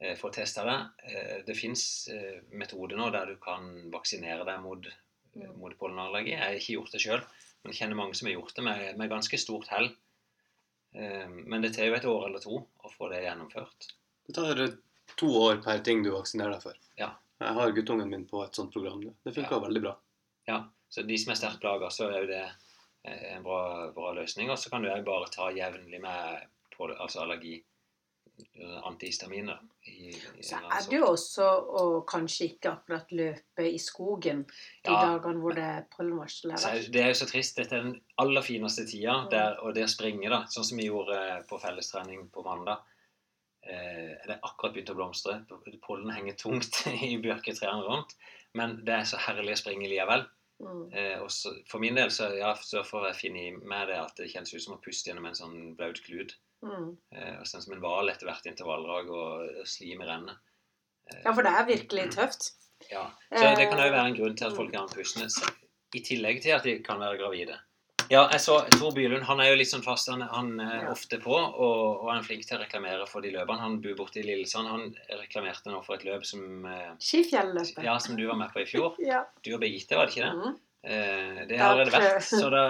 eh, 0.00 0.14
Få 0.16 0.30
testa 0.32 0.62
det. 0.64 0.76
Eh, 1.10 1.42
Det 1.46 1.56
fins 1.56 2.08
metoder 2.52 2.96
nå 2.96 3.10
der 3.10 3.26
du 3.26 3.36
kan 3.42 3.90
vaksinere 3.90 4.44
deg 4.46 4.60
mot, 4.62 4.86
Mm. 5.34 5.58
mot 5.58 5.74
pollenallergi. 5.78 6.30
Jeg 6.30 6.38
har 6.38 6.54
ikke 6.58 6.74
gjort 6.74 6.90
det 6.92 7.00
sjøl, 7.00 7.20
men 7.64 7.72
kjenner 7.76 7.96
mange 7.98 8.14
som 8.14 8.26
har 8.28 8.34
gjort 8.38 8.54
det 8.56 8.62
med, 8.64 8.96
med 8.98 9.10
ganske 9.10 9.38
stort 9.38 9.68
hell. 9.68 9.90
Um, 10.94 11.44
Men 11.50 11.62
det 11.62 11.74
tar 11.76 11.86
jo 11.86 11.94
et 11.94 12.04
år 12.08 12.26
eller 12.28 12.42
to 12.42 12.56
å 12.84 12.90
få 12.90 13.08
det 13.12 13.22
gjennomført. 13.22 13.90
Det 14.26 14.34
tar 14.34 14.62
to 15.20 15.28
år 15.42 15.60
per 15.62 15.78
ting 15.86 16.02
du 16.02 16.10
vaksinerer 16.10 16.56
deg 16.56 16.62
for. 16.64 16.78
Ja. 16.98 17.12
Jeg 17.40 17.54
har 17.56 17.72
guttungen 17.76 18.10
min 18.10 18.26
på 18.28 18.42
et 18.44 18.54
sånt 18.58 18.72
program. 18.72 19.00
Det- 19.24 19.34
funka 19.34 19.54
Ja. 19.54 19.60
veldig 19.60 19.82
bra. 19.82 19.96
Ja, 20.46 20.64
så 20.88 21.02
de 21.06 21.18
som 21.18 21.30
er 21.32 21.36
sterkt 21.36 21.60
plaga, 21.60 21.88
så 21.90 22.08
er 22.10 22.20
jo 22.20 22.26
det 22.26 22.50
eh, 23.04 23.36
en 23.36 23.42
bra, 23.42 23.90
bra 23.92 24.12
løsning. 24.12 24.50
Og 24.50 24.58
så 24.58 24.68
kan 24.70 24.82
du 24.82 24.88
òg 24.88 25.04
bare 25.04 25.30
ta 25.30 25.50
jevnlig 25.50 26.00
med 26.00 26.46
på, 26.76 26.88
altså 26.98 27.20
allergi 27.22 27.62
antihistaminer. 28.88 29.58
I, 29.88 30.10
i 30.10 30.42
Så 30.44 30.58
er 30.60 30.86
det 30.90 30.98
jo 30.98 31.06
også 31.12 31.46
å 31.80 31.84
kanskje 32.08 32.50
ikke 32.50 32.72
akkurat 32.74 33.12
løpe 33.16 33.66
i 33.66 33.78
skogen 33.80 34.42
de 34.46 34.92
Ja. 34.92 35.00
dagene 35.06 35.40
hvor 35.40 35.56
det 35.56 35.64
er 35.64 35.86
pollenvarsel. 35.96 36.52
Det 36.92 37.02
er 37.02 37.08
jo 37.12 37.18
så 37.22 37.28
trist. 37.30 37.56
Dette 37.56 37.76
er 37.76 37.86
den 37.88 38.00
aller 38.18 38.44
fineste 38.44 38.86
tida. 38.86 39.22
Mm. 39.24 39.30
Der, 39.30 39.56
og 39.60 39.74
det 39.74 39.84
å 39.84 39.92
springe, 39.92 40.28
da, 40.28 40.44
sånn 40.52 40.64
som 40.64 40.78
vi 40.78 40.88
gjorde 40.90 41.44
på 41.48 41.60
fellestrening 41.62 42.28
på 42.32 42.44
mandag 42.46 42.82
eh, 43.62 44.16
Det 44.26 44.36
er 44.36 44.42
akkurat 44.42 44.74
begynt 44.74 44.92
å 44.92 44.98
blomstre. 44.98 45.38
Pollen 45.86 46.10
henger 46.10 46.36
tungt 46.36 46.82
i 47.10 47.16
bjørketrærne 47.22 47.86
rundt. 47.86 48.16
Men 48.54 48.80
det 48.84 48.94
er 48.94 49.08
så 49.08 49.20
herlig 49.28 49.56
å 49.56 49.62
springe 49.62 49.88
likevel. 49.88 50.26
Mm. 50.60 50.92
Eh, 50.92 51.18
og 51.22 51.30
for 51.70 51.80
min 51.80 51.96
del 51.96 52.10
så, 52.12 52.28
ja, 52.36 52.52
så 52.54 52.82
får 52.84 53.10
jeg 53.10 53.20
finne 53.22 53.44
i 53.46 53.52
meg 53.56 53.88
det 53.88 53.96
at 53.96 54.18
det 54.20 54.28
kjennes 54.32 54.52
ut 54.52 54.64
som 54.64 54.76
å 54.76 54.82
puste 54.84 55.08
gjennom 55.08 55.30
en 55.30 55.38
sånn 55.38 55.58
blaut 55.78 56.02
klut. 56.04 56.36
Mm. 56.62 56.96
Eh, 57.16 57.36
og 57.40 57.46
sånn 57.48 57.62
som 57.64 57.72
en 57.74 57.80
hval 57.80 58.10
etter 58.12 58.26
hvert 58.28 58.46
intervalldrag 58.50 59.08
og, 59.10 59.46
og 59.62 59.66
slim 59.68 60.02
i 60.02 60.08
rennet. 60.08 60.36
Ja, 61.24 61.32
for 61.32 61.42
det 61.42 61.52
er 61.56 61.64
virkelig 61.66 62.10
tøft. 62.14 62.50
Ja. 62.90 63.06
Så 63.32 63.48
det 63.56 63.66
kan 63.70 63.80
òg 63.80 63.88
Eh, 63.88 63.94
være 63.96 64.06
en 64.10 64.14
grunn 64.16 64.36
til 64.36 64.46
at 64.46 64.54
folk 64.56 64.74
er 64.74 64.82
andpustne, 64.84 65.26
i 65.94 66.00
tillegg 66.06 66.42
til 66.44 66.52
at 66.54 66.62
de 66.68 66.78
kan 66.86 67.00
være 67.02 67.18
gravide. 67.18 67.56
Ja, 68.10 68.24
jeg 68.32 68.40
så 68.42 68.56
Tor 68.74 68.90
Bylund. 68.94 69.22
Han 69.28 69.38
er 69.40 69.50
jo 69.52 69.58
litt 69.60 69.70
sånn 69.70 69.84
fast. 69.86 70.08
Han, 70.10 70.22
han 70.22 70.48
er 70.60 70.82
Ja. 70.84 70.90
ofte 70.90 71.20
på, 71.22 71.30
og, 71.30 72.00
og 72.02 72.08
han 72.10 72.18
er 72.18 72.26
flink 72.26 72.42
til 72.46 72.56
å 72.58 72.60
reklamere 72.62 73.06
for 73.06 73.20
de 73.22 73.30
løpene. 73.30 73.60
Han 73.62 73.76
bor 73.84 73.94
borte 74.00 74.18
i 74.18 74.24
Lillesand. 74.26 74.66
Han 74.66 74.94
reklamerte 75.20 75.70
nå 75.70 75.78
for 75.86 75.94
et 75.94 76.04
løp 76.08 76.24
som, 76.26 76.64
eh, 76.66 76.90
Skifjelløpet. 76.98 77.84
ja, 77.86 77.98
som 77.98 78.16
du 78.18 78.26
var 78.26 78.34
med 78.40 78.50
på 78.52 78.62
i 78.62 78.66
fjor. 78.66 78.96
Ja. 78.98 79.24
Du 79.44 79.52
og 79.54 79.60
Birgitte, 79.62 79.94
var 79.96 80.06
det 80.10 80.16
ikke 80.16 80.26
det? 80.26 80.34
Mm. 80.40 80.58
Eh, 80.82 81.46
det 81.46 81.58
har 81.60 81.74
allerede 81.76 81.92
vært, 81.92 82.24
så 82.24 82.50
da 82.50 82.64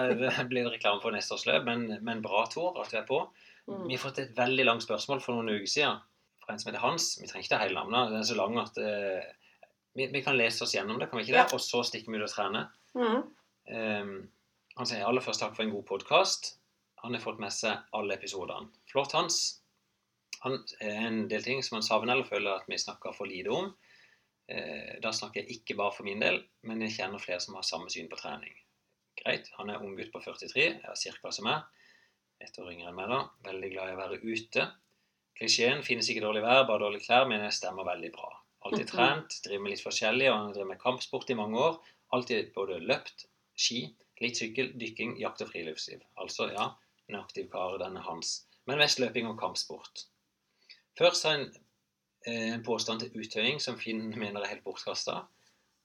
blir 0.50 0.64
det 0.68 0.74
reklame 0.76 1.00
for 1.00 1.12
neste 1.16 1.33
års 1.38 1.46
løp. 1.48 1.64
Men, 1.64 1.87
men 2.05 2.20
bra, 2.20 2.44
Tor, 2.53 2.76
at 2.83 2.90
du 2.92 2.98
er 3.00 3.07
på. 3.09 3.22
Mm. 3.70 3.85
Vi 3.87 3.94
har 3.94 4.02
fått 4.02 4.18
et 4.22 4.33
veldig 4.37 4.66
langt 4.66 4.85
spørsmål 4.85 5.22
for 5.24 5.38
noen 5.38 5.54
uker 5.54 5.70
siden 5.70 6.00
fra 6.42 6.54
en 6.54 6.62
som 6.62 6.70
heter 6.70 6.83
Hans. 6.83 7.12
Vi 7.20 7.28
trenger 7.30 7.46
ikke 7.46 7.54
ta 7.54 7.62
hele 7.62 7.78
navnet. 7.78 8.11
Den 8.11 8.22
er 8.22 8.28
så 8.28 8.38
lang 8.38 8.59
at 8.59 8.80
uh, 8.83 9.61
vi, 9.94 10.09
vi 10.11 10.22
kan 10.26 10.38
lese 10.38 10.64
oss 10.66 10.74
gjennom 10.74 10.98
det, 10.98 11.11
kan 11.11 11.20
vi 11.20 11.26
ikke 11.26 11.37
det? 11.37 11.44
Ja. 11.44 11.54
Og 11.54 11.62
så 11.62 11.83
stikker 11.87 12.12
vi 12.12 12.18
ut 12.18 12.26
og 12.26 12.33
trener. 12.33 12.70
Mm. 12.98 13.22
Um, 13.70 14.14
han 14.80 14.88
sier 14.88 15.06
aller 15.06 15.24
først 15.24 15.44
takk 15.44 15.54
for 15.56 15.66
en 15.66 15.74
god 15.74 15.87
podkast. 15.88 16.54
Han 17.02 17.14
har 17.16 17.22
fått 17.22 17.40
med 17.42 17.52
seg 17.54 17.90
alle 17.96 18.16
episodene. 18.16 18.70
Flott, 18.90 19.14
Hans. 19.16 19.61
han, 20.40 20.54
eh, 20.80 21.04
en 21.04 21.28
del 21.28 21.42
ting 21.44 21.62
som 21.62 21.76
han 21.76 21.85
savner 21.85 22.14
eller 22.14 22.28
føler 22.28 22.54
at 22.54 22.68
vi 22.68 22.78
snakker 22.80 23.12
for 23.12 23.28
lite 23.28 23.52
om. 23.52 23.74
Eh, 24.48 24.96
da 25.02 25.12
snakker 25.12 25.42
jeg 25.42 25.61
ikke 25.61 25.76
bare 25.76 25.92
for 25.92 26.04
min 26.09 26.20
del, 26.20 26.40
men 26.64 26.80
jeg 26.83 26.96
kjenner 26.96 27.20
flere 27.20 27.40
som 27.44 27.59
har 27.59 27.66
samme 27.66 27.90
syn 27.92 28.09
på 28.09 28.18
trening. 28.20 28.54
Greit, 29.20 29.50
han 29.59 29.70
er 29.70 29.85
ung 29.85 29.96
gutt 29.98 30.12
på 30.14 30.22
43, 30.24 30.66
er 30.80 30.96
cirka 30.96 31.33
som 31.33 31.48
meg. 31.48 31.66
Ett 32.40 32.59
år 32.59 32.72
yngre 32.72 32.90
enn 32.90 32.96
meg, 32.96 33.11
da. 33.12 33.20
Veldig 33.46 33.70
glad 33.74 33.90
i 33.90 33.96
å 33.96 34.00
være 34.00 34.20
ute. 34.24 34.66
Klisjeen 35.40 35.83
'finnes 35.85 36.09
ikke 36.12 36.24
dårlig 36.24 36.42
vær, 36.44 36.66
bare 36.68 36.85
dårlige 36.85 37.07
klær', 37.07 37.29
men 37.29 37.44
jeg 37.44 37.57
stemmer 37.57 37.87
veldig 37.88 38.12
bra. 38.12 38.31
Alltid 38.68 38.88
trent, 38.90 39.37
driver 39.44 39.62
med 39.64 39.72
litt 39.72 39.85
forskjellig, 39.85 40.29
og 40.29 40.37
har 40.37 40.55
drevet 40.55 40.70
med 40.74 40.81
kampsport 40.83 41.31
i 41.31 41.37
mange 41.38 41.61
år. 41.61 41.79
Alltid 42.12 42.53
både 42.57 42.81
løpt, 42.85 43.24
ski, 43.57 43.81
litt 44.20 44.40
sykkel, 44.40 44.72
dykking, 44.81 45.16
jakt 45.20 45.40
og 45.44 45.48
friluftsliv. 45.53 46.03
Altså, 46.20 46.50
ja, 46.53 46.66
en 47.09 47.20
aktiv 47.20 47.48
kar, 47.53 47.79
denne 47.81 48.03
Hans. 48.05 48.35
Men 48.68 48.83
mest 48.83 49.00
løping 49.00 49.29
og 49.31 49.38
kampsport. 49.40 50.05
Først 50.98 51.24
har 51.24 51.38
en 51.38 51.46
eh, 52.26 52.53
en 52.55 52.64
påstand 52.64 53.00
til 53.00 53.22
uttøying 53.22 53.61
som 53.64 53.79
Finn 53.81 54.11
mener 54.18 54.42
er 54.42 54.53
helt 54.55 54.64
bortkasta. 54.64 55.22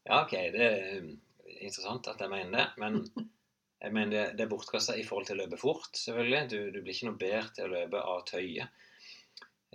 Ja, 0.06 0.24
OK, 0.24 0.36
det 0.54 0.66
er 0.66 1.00
um, 1.00 1.14
interessant 1.62 2.08
at 2.12 2.20
jeg 2.20 2.30
mener 2.30 2.58
det, 2.58 2.68
men 2.78 3.00
jeg 3.86 3.94
mener 3.94 4.12
det, 4.16 4.26
det 4.40 4.46
er 4.46 4.50
bortkasta 4.50 4.96
i 4.98 5.06
forhold 5.06 5.30
til 5.30 5.38
å 5.38 5.44
løpe 5.44 5.62
fort, 5.62 5.92
selvfølgelig. 6.00 6.42
Du, 6.50 6.58
du 6.74 6.82
blir 6.82 6.96
ikke 6.96 7.10
noe 7.12 7.22
bedre 7.22 7.54
til 7.54 7.68
å 7.68 7.74
løpe 7.76 8.02
av 8.02 8.26
tøyet. 8.26 8.66
tøye. 8.66 8.86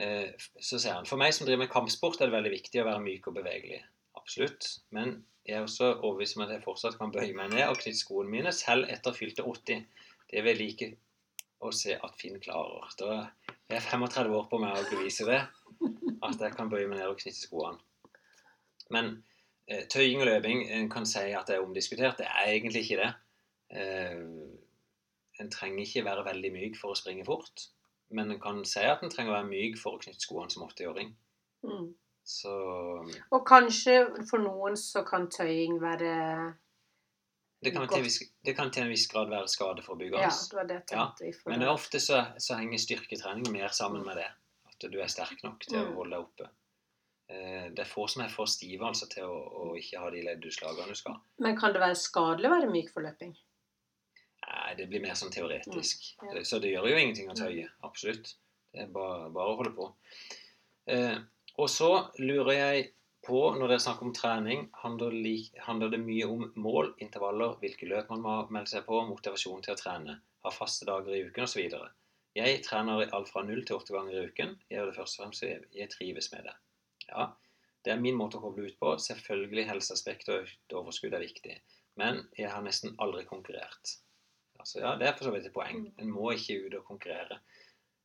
Eh, 0.00 0.30
så 0.60 0.78
sier 0.80 0.96
han 0.96 1.08
for 1.08 1.20
meg 1.20 1.34
som 1.36 1.46
driver 1.46 1.64
med 1.64 1.72
kampsport, 1.72 2.20
er 2.20 2.30
det 2.30 2.36
veldig 2.38 2.54
viktig 2.54 2.80
å 2.80 2.86
være 2.88 3.04
myk 3.04 3.28
og 3.28 3.36
bevegelig. 3.36 3.80
Absolutt. 4.16 4.68
Men 4.96 5.18
jeg 5.46 5.58
er 5.58 5.66
også 5.66 5.92
overbevist 5.98 6.38
om 6.38 6.46
at 6.46 6.54
jeg 6.54 6.64
fortsatt 6.64 6.98
kan 7.00 7.12
bøye 7.12 7.36
meg 7.36 7.52
ned 7.52 7.66
og 7.68 7.78
knytte 7.80 8.00
skoene 8.00 8.32
mine, 8.32 8.54
selv 8.56 8.88
etter 8.92 9.16
fylte 9.16 9.44
80. 9.44 9.86
Det 10.30 10.44
vil 10.44 10.52
jeg 10.54 10.60
like 10.60 10.90
å 11.60 11.72
se 11.76 11.96
at 11.96 12.16
Finn 12.16 12.40
klarer. 12.40 12.88
Da 13.00 13.10
er 13.68 13.76
jeg 13.76 13.88
35 13.90 14.36
år 14.38 14.46
på 14.50 14.60
meg 14.62 14.78
å 14.78 14.86
bevise 14.88 15.28
det. 15.28 15.42
At 16.26 16.40
jeg 16.40 16.56
kan 16.56 16.70
bøye 16.72 16.88
meg 16.88 17.00
ned 17.00 17.10
og 17.10 17.20
knytte 17.20 17.40
skoene. 17.40 17.80
Men 18.92 19.12
eh, 19.68 19.84
tøying 19.90 20.22
og 20.22 20.30
løping 20.30 20.64
en 20.76 20.88
kan 20.92 21.06
si 21.08 21.28
at 21.36 21.50
det 21.50 21.58
er 21.58 21.64
omdiskutert. 21.64 22.20
Det 22.20 22.28
er 22.28 22.54
egentlig 22.54 22.86
ikke 22.86 23.02
det. 23.02 23.10
Eh, 23.70 24.20
en 25.40 25.50
trenger 25.50 25.84
ikke 25.86 26.04
være 26.04 26.24
veldig 26.26 26.50
myk 26.52 26.76
for 26.80 26.92
å 26.92 26.98
springe 26.98 27.24
fort. 27.24 27.68
Men 28.10 28.30
en 28.34 28.40
kan 28.42 28.64
si 28.66 28.80
at 28.82 29.02
en 29.06 29.10
trenger 29.12 29.32
å 29.32 29.36
være 29.38 29.50
myk 29.52 29.78
for 29.78 29.96
å 29.96 30.00
knytte 30.02 30.20
skoene 30.24 30.50
som 30.50 30.66
80-åring. 30.66 31.12
Mm. 31.64 31.92
Så 32.26 32.50
Og 33.32 33.44
kanskje 33.48 34.26
for 34.28 34.42
noen 34.42 34.76
så 34.76 35.02
kan 35.06 35.28
tøying 35.32 35.78
være 35.82 36.10
det 37.62 37.72
kan, 37.74 37.86
til 37.88 38.06
det 38.44 38.54
kan 38.56 38.70
til 38.72 38.86
en 38.86 38.88
viss 38.92 39.06
grad 39.10 39.28
være 39.28 39.48
skadeforebyggende. 39.52 40.22
Ja, 40.24 40.30
det 40.32 40.56
var 40.56 40.68
det 40.68 40.76
jeg 40.78 40.86
tenkte. 40.88 41.26
Ja. 41.28 41.50
Men 41.52 41.64
ofte 41.68 42.00
så, 42.00 42.22
så 42.40 42.56
henger 42.56 42.80
styrketrening 42.80 43.50
mer 43.52 43.68
sammen 43.76 44.04
med 44.06 44.16
det. 44.16 44.28
At 44.70 44.86
du 44.88 44.96
er 45.00 45.10
sterk 45.12 45.42
nok 45.44 45.60
til 45.66 45.76
å 45.76 45.84
Mm. 45.90 45.94
holde 45.98 46.16
deg 46.16 46.24
oppe. 46.24 46.48
Eh, 47.28 47.68
Det 47.70 47.84
er 47.84 47.90
få 47.90 48.06
som 48.08 48.22
er 48.24 48.28
for 48.32 48.46
stive 48.46 48.86
altså, 48.88 49.06
til 49.12 49.24
å, 49.28 49.36
å 49.36 49.76
ikke 49.76 50.00
ha 50.00 50.08
de 50.10 50.22
leddutslagene 50.24 50.88
du 50.88 50.94
skal. 50.94 51.20
Men 51.38 51.56
kan 51.56 51.72
det 51.72 51.80
være 51.84 51.94
skadelig 52.00 52.48
å 52.48 52.54
være 52.56 52.70
myk 52.72 52.90
for 52.94 53.02
løping? 53.04 53.36
Nei, 54.70 54.76
det 54.78 54.86
blir 54.86 55.02
mer 55.02 55.16
sånn 55.18 55.32
teoretisk. 55.34 56.04
Mm, 56.22 56.28
ja. 56.30 56.40
Så 56.46 56.60
det 56.62 56.68
gjør 56.70 56.84
jo 56.92 56.98
ingenting 57.00 57.30
å 57.32 57.34
tøye. 57.34 57.66
Absolutt. 57.82 58.36
Det 58.70 58.84
er 58.84 58.90
bare, 58.94 59.24
bare 59.34 59.50
å 59.50 59.56
holde 59.58 59.72
på. 59.74 59.86
Eh, 60.94 61.16
og 61.58 61.66
så 61.72 61.88
lurer 62.22 62.52
jeg 62.54 62.84
på, 63.26 63.40
når 63.56 63.72
dere 63.72 63.82
snakker 63.82 64.06
om 64.06 64.12
trening, 64.14 64.68
handler, 64.84 65.16
like, 65.26 65.58
handler 65.66 65.90
det 65.90 65.98
mye 66.04 66.28
om 66.30 66.44
mål, 66.54 66.92
intervaller, 67.02 67.56
hvilke 67.58 67.88
løp 67.90 68.12
man 68.14 68.22
må 68.22 68.34
melde 68.54 68.70
seg 68.76 68.86
på, 68.86 69.00
motivasjon 69.08 69.64
til 69.66 69.74
å 69.74 69.80
trene, 69.80 70.14
ha 70.46 70.52
faste 70.54 70.86
dager 70.86 71.16
i 71.16 71.24
uken 71.26 71.48
osv. 71.48 71.66
Jeg 72.38 72.60
trener 72.62 73.10
alt 73.16 73.32
fra 73.32 73.42
null 73.42 73.64
til 73.66 73.80
åtte 73.80 73.96
ganger 73.96 74.14
i 74.14 74.28
uken. 74.30 74.54
Jeg 74.68 74.78
gjør 74.78 74.92
det 74.92 74.98
først 75.00 75.18
og 75.18 75.24
fremst 75.24 75.42
fordi 75.42 75.80
jeg 75.82 75.92
trives 75.96 76.30
med 76.30 76.46
det. 76.46 76.54
Ja, 77.08 77.26
det 77.82 77.96
er 77.96 78.04
min 78.06 78.14
måte 78.20 78.38
å 78.38 78.44
koble 78.44 78.70
ut 78.70 78.78
på. 78.78 78.94
Selvfølgelig 79.02 79.66
helseaspekt 79.66 80.30
og 80.36 80.54
overskudd 80.78 81.18
er 81.18 81.26
viktig. 81.26 81.58
Men 81.98 82.22
jeg 82.38 82.54
har 82.54 82.62
nesten 82.62 82.94
aldri 83.02 83.26
konkurrert. 83.26 83.96
Altså, 84.60 84.80
ja, 84.82 84.94
Det 85.00 85.08
er 85.08 85.16
for 85.18 85.28
så 85.28 85.32
vidt 85.34 85.46
et 85.48 85.54
poeng. 85.56 85.80
Mm. 85.86 85.92
En 86.04 86.12
må 86.14 86.30
ikke 86.36 86.58
ut 86.66 86.74
og 86.78 86.84
konkurrere. 86.88 87.40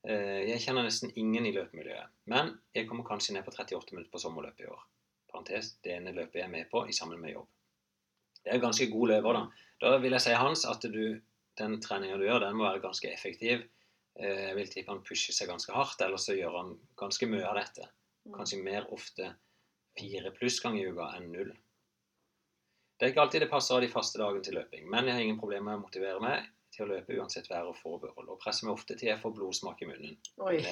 Eh, 0.07 0.45
Jeg 0.49 0.61
kjenner 0.65 0.83
nesten 0.87 1.11
ingen 1.15 1.45
i 1.45 1.51
løpemiljøet. 1.55 2.09
Men 2.31 2.53
jeg 2.75 2.87
kommer 2.89 3.03
kanskje 3.07 3.33
ned 3.35 3.45
på 3.45 3.51
38 3.53 3.93
minutter 3.95 4.11
på 4.11 4.21
sommerløpet 4.21 4.65
i 4.65 4.71
år. 4.71 4.83
Parentes, 5.31 5.73
det 5.83 5.95
ene 5.97 6.13
løpet 6.15 6.39
jeg 6.39 6.47
er 6.47 6.53
med 6.53 6.69
på 6.71 6.85
i 6.87 6.93
sammen 6.95 7.19
med 7.21 7.33
jobb. 7.33 7.47
Det 8.45 8.53
er 8.53 8.61
ganske 8.61 8.87
god 8.91 9.07
løper, 9.09 9.33
da. 9.33 9.45
Da 9.81 9.97
vil 9.97 10.11
jeg 10.15 10.21
si, 10.21 10.33
Hans, 10.37 10.65
at 10.69 10.81
du, 10.93 11.19
den 11.57 11.79
treninga 11.81 12.17
du 12.17 12.23
gjør, 12.27 12.39
den 12.45 12.55
må 12.55 12.67
være 12.69 12.83
ganske 12.83 13.09
effektiv. 13.11 13.65
Eh, 14.19 14.47
Jeg 14.49 14.55
vil 14.55 14.69
tippe 14.71 14.91
han 14.93 15.03
pusher 15.03 15.33
seg 15.33 15.49
ganske 15.49 15.73
hardt, 15.73 16.01
eller 16.05 16.17
så 16.21 16.37
gjør 16.37 16.57
han 16.61 16.75
ganske 16.95 17.27
mye 17.27 17.43
av 17.49 17.57
dette. 17.59 17.89
Kanskje 18.35 18.61
mer 18.63 18.87
ofte 18.93 19.33
fire 19.99 20.31
pluss 20.31 20.59
ganger 20.63 20.85
i 20.85 20.91
uka 20.93 21.09
enn 21.17 21.31
null. 21.33 21.51
Det 22.95 23.05
er 23.05 23.11
ikke 23.11 23.25
alltid 23.25 23.43
det 23.43 23.51
passer 23.51 23.75
av 23.75 23.83
de 23.83 23.91
faste 23.91 24.19
dagene 24.21 24.43
til 24.45 24.55
løping, 24.55 24.85
men 24.91 25.09
jeg 25.09 25.17
har 25.17 25.25
ingen 25.25 25.39
problemer 25.39 25.73
med 25.73 25.81
å 25.81 25.83
motivere 25.83 26.21
meg 26.23 26.47
til 26.75 26.85
å 26.85 26.89
løpe 26.93 27.15
uansett 27.19 27.49
vær 27.51 27.67
og 27.69 27.77
forbehold, 27.79 28.29
og 28.31 28.39
presser 28.41 28.67
meg 28.67 28.75
ofte 28.75 28.95
til 28.95 29.11
jeg 29.11 29.21
får 29.21 29.35
blodsmak 29.35 29.83
i 29.83 29.89
munnen. 29.89 30.17
Oi. 30.47 30.59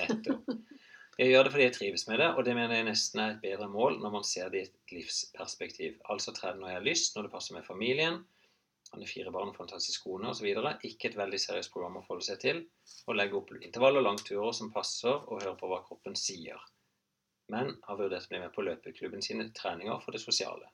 Jeg 1.14 1.30
gjør 1.30 1.46
det 1.46 1.50
fordi 1.54 1.66
jeg 1.68 1.74
trives 1.76 2.04
med 2.08 2.18
det, 2.18 2.28
og 2.34 2.46
det 2.48 2.56
mener 2.58 2.74
jeg 2.74 2.86
nesten 2.88 3.20
er 3.22 3.36
et 3.36 3.42
bedre 3.44 3.68
mål 3.70 4.00
når 4.02 4.14
man 4.16 4.24
ser 4.26 4.48
det 4.50 4.58
i 4.58 4.64
et 4.66 4.94
livsperspektiv. 4.96 6.00
Altså 6.10 6.34
trene 6.34 6.58
når 6.58 6.72
jeg 6.72 6.80
har 6.80 6.88
lyst, 6.88 7.12
når 7.14 7.28
det 7.28 7.32
passer 7.36 7.54
med 7.54 7.68
familien, 7.68 8.18
han 8.90 9.02
har 9.02 9.12
fire 9.12 9.30
barn 9.34 9.52
og 9.52 9.60
fantastisk 9.60 10.08
kone 10.08 10.32
osv. 10.32 10.48
Ikke 10.90 11.12
et 11.12 11.18
veldig 11.20 11.40
seriøst 11.42 11.70
program 11.74 12.00
å 12.00 12.04
forholde 12.08 12.26
seg 12.32 12.42
til, 12.42 12.64
og 13.06 13.20
legge 13.20 13.38
opp 13.38 13.54
intervall 13.60 14.02
og 14.02 14.08
langturer 14.08 14.58
som 14.58 14.74
passer, 14.74 15.14
og 15.14 15.42
høre 15.44 15.54
på 15.60 15.70
hva 15.70 15.84
kroppen 15.86 16.18
sier. 16.18 16.62
Men 17.54 17.76
har 17.86 18.00
vurdert 18.02 18.26
å 18.26 18.34
bli 18.34 18.42
med 18.42 18.54
på 18.56 18.66
løpeklubben 18.66 19.22
sine 19.22 19.52
treninger 19.54 20.02
for 20.02 20.18
det 20.18 20.22
sosiale. 20.26 20.74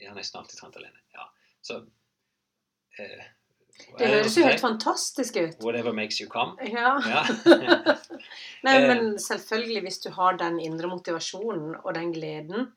Jeg 0.00 0.08
har 0.08 0.16
nesten 0.16 0.40
alltid 0.40 0.58
trent 0.60 0.76
alene. 0.80 1.00
Ja, 1.14 1.26
så 1.62 1.80
eh, 2.98 3.24
Det 3.98 4.08
høres 4.10 4.36
jo 4.36 4.44
helt 4.44 4.60
fantastisk 4.60 5.36
ut. 5.36 5.60
Whatever 5.64 5.92
makes 5.96 6.20
you 6.20 6.28
come. 6.32 6.56
Ja. 6.64 6.96
Ja. 7.06 7.22
Nei, 8.66 8.74
Eh. 8.76 8.88
men 8.88 9.18
selvfølgelig, 9.18 9.82
hvis 9.86 9.98
du 10.04 10.10
har 10.16 10.36
den 10.40 10.58
indre 10.60 10.88
motivasjonen 10.88 11.76
og 11.84 11.94
den 11.96 12.12
gleden, 12.12 12.70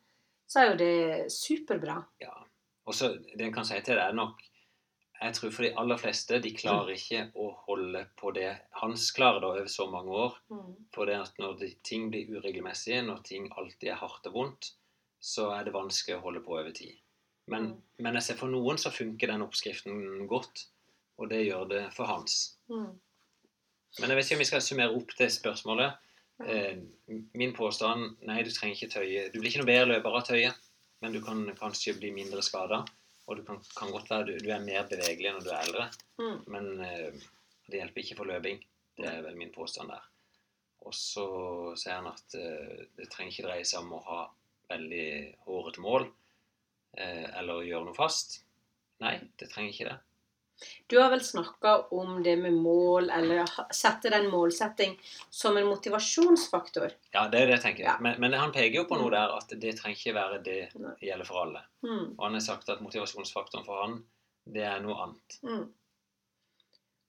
så 0.48 0.60
er 0.60 0.72
jo 0.72 0.78
det 0.80 1.32
superbra. 1.34 2.02
Ja. 2.22 2.34
Og 2.86 2.94
så 2.96 3.14
det 3.16 3.42
en 3.48 3.54
kan 3.56 3.66
si 3.66 3.78
til 3.82 3.96
det, 3.96 4.04
er 4.04 4.14
nok 4.14 4.42
Jeg 5.24 5.34
tror 5.38 5.52
for 5.56 5.64
de 5.64 5.70
aller 5.80 5.96
fleste, 5.98 6.40
de 6.44 6.50
klarer 6.52 6.90
ikke 6.98 7.20
å 7.40 7.46
holde 7.68 8.02
på 8.20 8.34
det 8.36 8.50
Hans 8.82 9.06
klarer 9.16 9.40
da 9.40 9.52
over 9.54 9.70
så 9.72 9.86
mange 9.88 10.12
år. 10.12 10.34
For 10.94 11.06
det 11.08 11.16
at 11.16 11.38
når 11.40 11.54
det, 11.62 11.70
ting 11.88 12.10
blir 12.12 12.28
uregelmessige, 12.36 13.02
når 13.08 13.22
ting 13.24 13.46
alltid 13.56 13.88
er 13.94 14.02
hardt 14.02 14.28
og 14.28 14.34
vondt, 14.36 14.74
så 15.24 15.46
er 15.56 15.64
det 15.64 15.72
vanskelig 15.78 16.18
å 16.18 16.24
holde 16.26 16.42
på 16.44 16.58
over 16.58 16.72
tid. 16.76 16.98
Men, 17.48 17.64
Mm. 17.74 17.82
men 18.00 18.14
jeg 18.16 18.24
ser 18.24 18.36
for 18.40 18.48
noen 18.48 18.78
så 18.80 18.92
funker 18.92 19.28
den 19.28 19.42
oppskriften 19.44 20.28
godt, 20.28 20.66
og 21.20 21.30
det 21.30 21.42
gjør 21.46 21.68
det 21.70 21.82
for 21.94 22.06
Hans. 22.08 22.56
Mm. 22.70 23.00
Men 24.00 24.10
jeg 24.10 24.18
vet 24.18 24.26
ikke 24.26 24.36
om 24.36 24.40
vi 24.40 24.46
skal 24.50 24.62
summere 24.62 24.96
opp 24.96 25.12
det 25.20 25.28
spørsmålet. 25.32 25.98
Eh, 26.48 26.78
min 27.38 27.54
påstand 27.54 28.16
nei, 28.26 28.42
du 28.44 28.50
trenger 28.50 28.76
ikke 28.76 28.94
tøye. 28.96 29.26
Du 29.34 29.40
blir 29.40 29.52
ikke 29.52 29.62
noe 29.62 29.70
bedre 29.70 29.90
løper 29.92 30.16
av 30.18 30.24
tøye, 30.26 30.54
men 31.02 31.12
du 31.14 31.22
kan 31.22 31.44
kanskje 31.60 31.94
bli 32.00 32.12
mindre 32.16 32.42
skada. 32.42 32.86
Og 33.28 33.38
du 33.38 33.44
kan, 33.48 33.60
kan 33.78 33.92
godt 33.92 34.10
være 34.10 34.26
du, 34.26 34.38
du 34.40 34.50
er 34.52 34.60
mer 34.64 34.88
bevegelig 34.90 35.32
når 35.36 35.44
du 35.46 35.50
er 35.52 35.62
eldre, 35.68 35.90
Mm. 36.20 36.40
men 36.48 36.80
eh, 36.82 37.12
det 37.70 37.80
hjelper 37.80 38.02
ikke 38.04 38.18
for 38.18 38.26
løping. 38.26 38.64
Det 38.98 39.06
er 39.10 39.22
vel 39.26 39.36
min 39.36 39.52
påstand 39.52 39.90
der. 39.90 40.02
Og 40.86 40.94
så 40.94 41.24
sier 41.80 41.96
han 42.02 42.08
at 42.08 42.36
eh, 42.36 42.86
det 42.98 43.10
trenger 43.12 43.32
ikke 43.32 43.48
dreie 43.48 43.66
seg 43.66 43.80
om 43.84 43.94
å 43.94 44.04
ha 44.08 44.20
veldig 44.70 45.36
hårete 45.46 45.80
mål 45.84 46.10
eller 46.98 47.64
gjøre 47.68 47.88
noe 47.90 47.98
fast. 47.98 48.42
Nei, 49.04 49.18
det 49.40 49.50
trenger 49.52 49.74
ikke 49.74 49.92
det. 49.92 50.00
Du 50.88 51.00
har 51.00 51.10
vel 51.10 51.24
snakka 51.24 51.74
om 51.92 52.24
det 52.24 52.36
med 52.38 52.54
mål, 52.54 53.10
eller 53.10 53.50
sette 53.74 54.12
den 54.14 54.30
målsetting 54.32 54.96
som 55.30 55.58
en 55.58 55.68
motivasjonsfaktor. 55.68 56.94
Ja, 57.12 57.28
det 57.28 57.42
er 57.42 57.50
det 57.50 57.58
jeg 57.58 57.64
tenker. 57.66 57.84
Ja. 57.84 57.96
Men, 58.00 58.20
men 58.22 58.38
han 58.38 58.54
peker 58.56 58.84
jo 58.84 58.88
på 58.90 59.00
noe 59.02 59.12
der 59.12 59.34
at 59.36 59.54
det 59.60 59.76
trenger 59.80 60.00
ikke 60.00 60.16
være 60.16 60.42
det 60.46 60.60
Nei. 60.80 60.96
gjelder 61.10 61.30
for 61.30 61.44
alle. 61.46 61.64
Mm. 61.84 62.14
Og 62.16 62.26
han 62.28 62.38
har 62.38 62.46
sagt 62.46 62.70
at 62.72 62.84
motivasjonsfaktoren 62.86 63.66
for 63.68 63.82
han, 63.84 63.98
det 64.54 64.68
er 64.68 64.84
noe 64.84 65.00
annet. 65.08 65.40
Mm. 65.44 65.66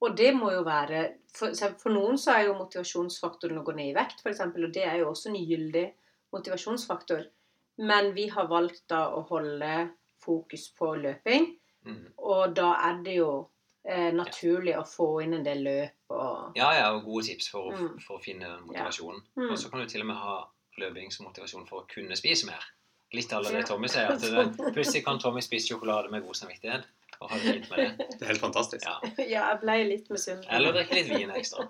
Og 0.05 0.17
det 0.19 0.33
må 0.37 0.51
jo 0.53 0.65
være 0.67 1.05
for, 1.35 1.55
for 1.81 1.95
noen 1.95 2.19
så 2.21 2.35
er 2.35 2.49
jo 2.49 2.59
motivasjonsfaktoren 2.59 3.61
å 3.61 3.65
gå 3.67 3.77
ned 3.77 3.93
i 3.93 3.97
vekt, 3.97 4.21
f.eks., 4.21 4.43
og 4.49 4.75
det 4.75 4.85
er 4.89 5.01
jo 5.01 5.13
også 5.13 5.31
en 5.31 5.41
gyldig 5.41 5.87
motivasjonsfaktor. 6.35 7.25
Men 7.79 8.13
vi 8.15 8.29
har 8.29 8.47
valgt 8.47 8.85
da 8.89 9.09
å 9.17 9.25
holde 9.29 9.91
fokus 10.25 10.71
på 10.79 10.95
løping, 11.03 11.57
Mm. 11.85 12.13
og 12.19 12.55
da 12.55 12.71
er 12.89 13.03
det 13.05 13.15
jo 13.19 13.49
eh, 13.87 14.11
naturlig 14.13 14.73
å 14.79 14.85
få 14.89 15.23
inn 15.23 15.35
en 15.35 15.43
del 15.45 15.59
løp 15.63 15.91
og 16.17 16.53
Ja, 16.57 16.71
ja, 16.73 16.87
og 16.95 17.05
gode 17.05 17.27
tips 17.27 17.49
for, 17.51 17.71
å- 17.71 17.77
Mm. 17.77 17.99
for 18.01 18.17
å 18.19 18.23
finne 18.25 18.41
den 18.49 18.63
motivasjonen. 18.67 19.21
Mm. 19.37 19.51
Og 19.51 19.59
så 19.59 19.71
kan 19.71 19.81
du 19.81 19.87
til 19.87 20.01
og 20.01 20.07
med 20.07 20.17
ha 20.17 20.49
løping 20.79 21.11
som 21.13 21.27
motivasjon 21.27 21.67
for 21.69 21.83
å 21.83 21.87
kunne 21.89 22.17
spise 22.17 22.47
mer. 22.47 22.65
Litt 23.13 23.31
av 23.35 23.45
Ja. 23.45 23.51
det 23.51 23.67
Tommy 23.67 23.87
sier. 23.89 24.09
at 24.11 24.21
det, 24.21 24.57
Plutselig 24.75 25.05
kan 25.05 25.19
Tommy 25.19 25.41
spise 25.43 25.69
sjokolade 25.69 26.11
med 26.11 26.23
god 26.25 26.35
samvittighet. 26.35 26.85
Og 27.21 27.31
ha 27.31 27.37
det 27.37 27.53
fint 27.53 27.71
med 27.71 27.79
det. 27.79 27.99
Det 28.19 28.23
er 28.23 28.27
helt 28.27 28.41
fantastisk. 28.41 28.87
Ja. 28.87 28.99
Ja, 29.19 29.51
jeg 29.53 29.61
ble 29.61 29.85
litt 29.85 30.09
misunnelig. 30.09 30.49
Eller 30.51 30.73
drikke 30.73 30.95
litt 30.95 31.09
vin 31.19 31.31
ekstra. 31.31 31.69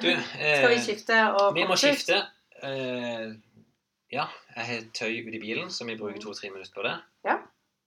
Du, 0.00 0.08
eh, 0.08 0.58
Skal 0.58 0.68
vi 0.68 0.80
skifte 0.80 1.34
og 1.40 1.54
Vi 1.54 1.62
må 1.64 1.76
skifte. 1.76 2.26
Eh, 2.62 3.32
ja, 4.12 4.26
jeg 4.56 4.64
har 4.68 4.80
tøy 4.92 5.22
ute 5.24 5.36
i 5.38 5.40
bilen, 5.40 5.70
så 5.72 5.86
vi 5.88 5.96
bruker 5.96 6.20
to-tre 6.20 6.50
minutter 6.52 6.72
på 6.74 6.84
det. 6.84 6.96
Ja. 7.24 7.38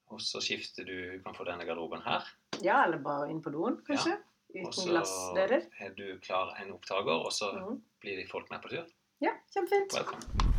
Og 0.10 0.22
så 0.22 0.42
skifter 0.42 0.86
du 0.86 0.96
Du 1.14 1.22
kan 1.24 1.36
få 1.38 1.46
denne 1.46 1.66
garderoben 1.66 2.02
her. 2.06 2.26
Ja, 2.64 2.84
eller 2.86 2.98
bare 2.98 3.30
inn 3.30 3.44
på 3.46 3.54
doen, 3.54 3.78
kanskje? 3.88 4.18
Og 4.56 4.62
Uten 4.62 4.74
så 4.74 4.90
glassdører. 4.90 5.62
er 5.80 5.90
du 5.98 6.18
klar 6.24 6.56
en 6.64 6.72
opptaker, 6.74 7.12
og 7.12 7.32
så 7.34 7.52
mm. 7.54 7.78
blir 8.02 8.18
de 8.18 8.26
folk 8.32 8.50
med 8.52 8.60
på 8.64 8.74
tur. 8.74 8.86
Ja, 9.22 9.36
kjempefint. 9.54 9.94
Velkommen. 9.94 10.56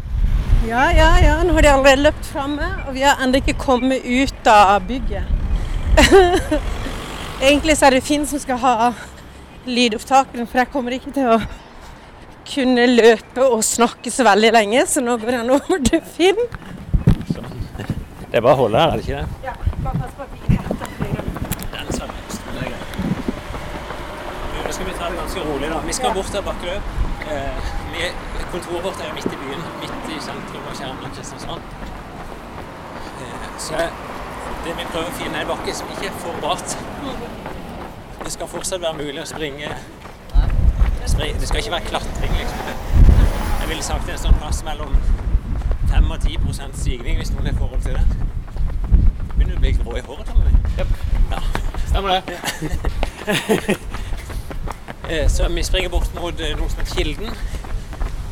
Ja, 0.68 0.86
ja, 0.90 1.10
ja. 1.26 1.42
Nå 1.42 1.52
har 1.52 1.62
de 1.62 1.72
allerede 1.72 2.02
løpt 2.02 2.26
framme, 2.26 2.70
og 2.86 2.94
vi 2.94 3.02
har 3.02 3.18
ennå 3.24 3.42
ikke 3.42 3.58
kommet 3.58 4.06
ut 4.06 4.46
av 4.46 4.86
bygget. 4.86 5.26
Egentlig 7.48 7.76
så 7.76 7.86
er 7.86 7.98
det 7.98 8.06
Finn 8.06 8.26
som 8.26 8.38
skal 8.38 8.62
ha 8.62 8.92
lydopptakeren, 9.66 10.46
for 10.46 10.62
jeg 10.62 10.70
kommer 10.70 10.94
ikke 10.94 11.14
til 11.16 11.34
å 11.34 11.40
kunne 12.48 12.86
løpe 12.90 13.42
og 13.46 13.62
snakke 13.66 14.10
så 14.14 14.24
veldig 14.26 14.52
lenge, 14.54 14.86
så 14.86 15.00
nå 15.04 15.16
går 15.22 15.30
den 15.40 15.50
over 15.56 15.82
til 15.90 16.00
Finn. 16.16 16.38
Det 18.26 18.38
er 18.38 18.42
bare 18.44 18.54
å 18.56 18.60
holde 18.66 18.78
her, 18.80 18.88
er 18.90 18.96
det 19.00 19.04
ikke 19.06 19.20
det? 19.20 19.28
Ja, 19.46 19.52
bare 19.84 19.98
pass 20.02 20.12
på 20.16 20.22
at 20.22 20.30
vi 20.32 20.38
ikke 20.42 20.62
er. 20.62 20.66
Nå 24.66 24.72
skal 24.72 24.86
vi 24.86 24.94
ta 24.98 25.08
det 25.10 25.18
ganske 25.20 25.40
rolig, 25.46 25.68
da. 25.70 25.78
Vi 25.86 25.92
skal 25.92 26.08
Ja. 26.08 26.14
bort 26.14 26.26
til 26.26 26.42
Bakkeløp. 26.42 26.82
Eh, 27.30 28.12
kontoret 28.52 28.82
vårt 28.84 29.00
er 29.00 29.08
jo 29.08 29.14
midt 29.14 29.26
i 29.26 29.36
byen, 29.42 29.62
midt 29.80 29.92
i 30.16 30.20
sentrum 30.20 30.62
av 30.70 30.74
kjernen 30.78 31.04
av 31.04 31.10
Kristiansand. 31.16 31.62
Eh, 33.22 33.46
så 33.58 33.74
det 34.64 34.72
vi 34.76 34.84
prøver 34.92 35.08
å 35.08 35.16
finne 35.18 35.36
er 35.36 35.40
en 35.40 35.46
bakke 35.48 35.74
som 35.74 35.86
ikke 35.88 36.06
er 36.06 36.16
for 36.18 36.32
bratt. 36.40 36.76
Det 38.24 38.32
skal 38.32 38.46
fortsatt 38.46 38.80
være 38.80 38.94
mulig 38.94 39.22
å 39.22 39.26
springe 39.26 39.68
spri- 39.68 39.95
Det 41.06 41.48
skal 41.48 41.58
ikke 41.58 41.70
være 41.70 41.80
klatring, 41.86 42.32
liksom. 42.38 42.58
Jeg 43.60 43.68
ville 43.68 43.82
sagt 43.82 44.08
en 44.10 44.18
sånn 44.18 44.34
plass 44.40 44.62
mellom 44.66 44.96
5 45.90 46.10
og 46.10 46.18
10% 46.26 46.76
stigning, 46.80 47.16
hvis 47.20 47.30
noen 47.34 47.46
er 47.46 47.54
i 47.54 47.58
forhold 47.58 47.82
til 47.82 47.94
det. 47.96 48.04
Begynner 49.36 49.52
du 49.52 49.56
å 49.56 49.62
bli 49.62 49.72
grå 49.78 49.96
i 49.96 50.02
håret, 50.06 50.26
Tommy? 50.26 50.50
Ja. 50.78 51.40
Stemmer 51.86 52.08
det. 52.26 53.76
Eh, 55.06 55.28
Så 55.30 55.46
vi 55.48 55.62
springer 55.62 55.88
bort 55.92 56.08
mot 56.18 56.34
noe 56.34 56.68
som 56.68 56.80
heter 56.80 56.94
Kilden. 56.96 57.28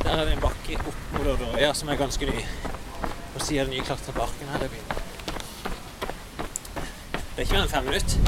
Der 0.02 0.10
er 0.10 0.24
det 0.26 0.32
en 0.34 0.40
bakke 0.42 0.74
opp 0.80 0.96
mot 1.14 1.28
Odderøya 1.30 1.68
som 1.78 1.88
er 1.92 2.00
ganske 2.00 2.26
ny. 2.26 2.40
På 3.34 3.38
siden 3.46 3.60
av 3.62 3.68
den 3.68 3.76
nye 3.76 3.84
klatreparken 3.86 4.50
her. 4.50 4.58
Det 4.58 4.66
er. 4.66 4.72
Det 7.36 7.36
er 7.36 7.44
ikke 7.44 7.54
mer 7.54 7.62
enn 7.62 7.70
fem 7.70 7.86
minutter. 7.86 8.18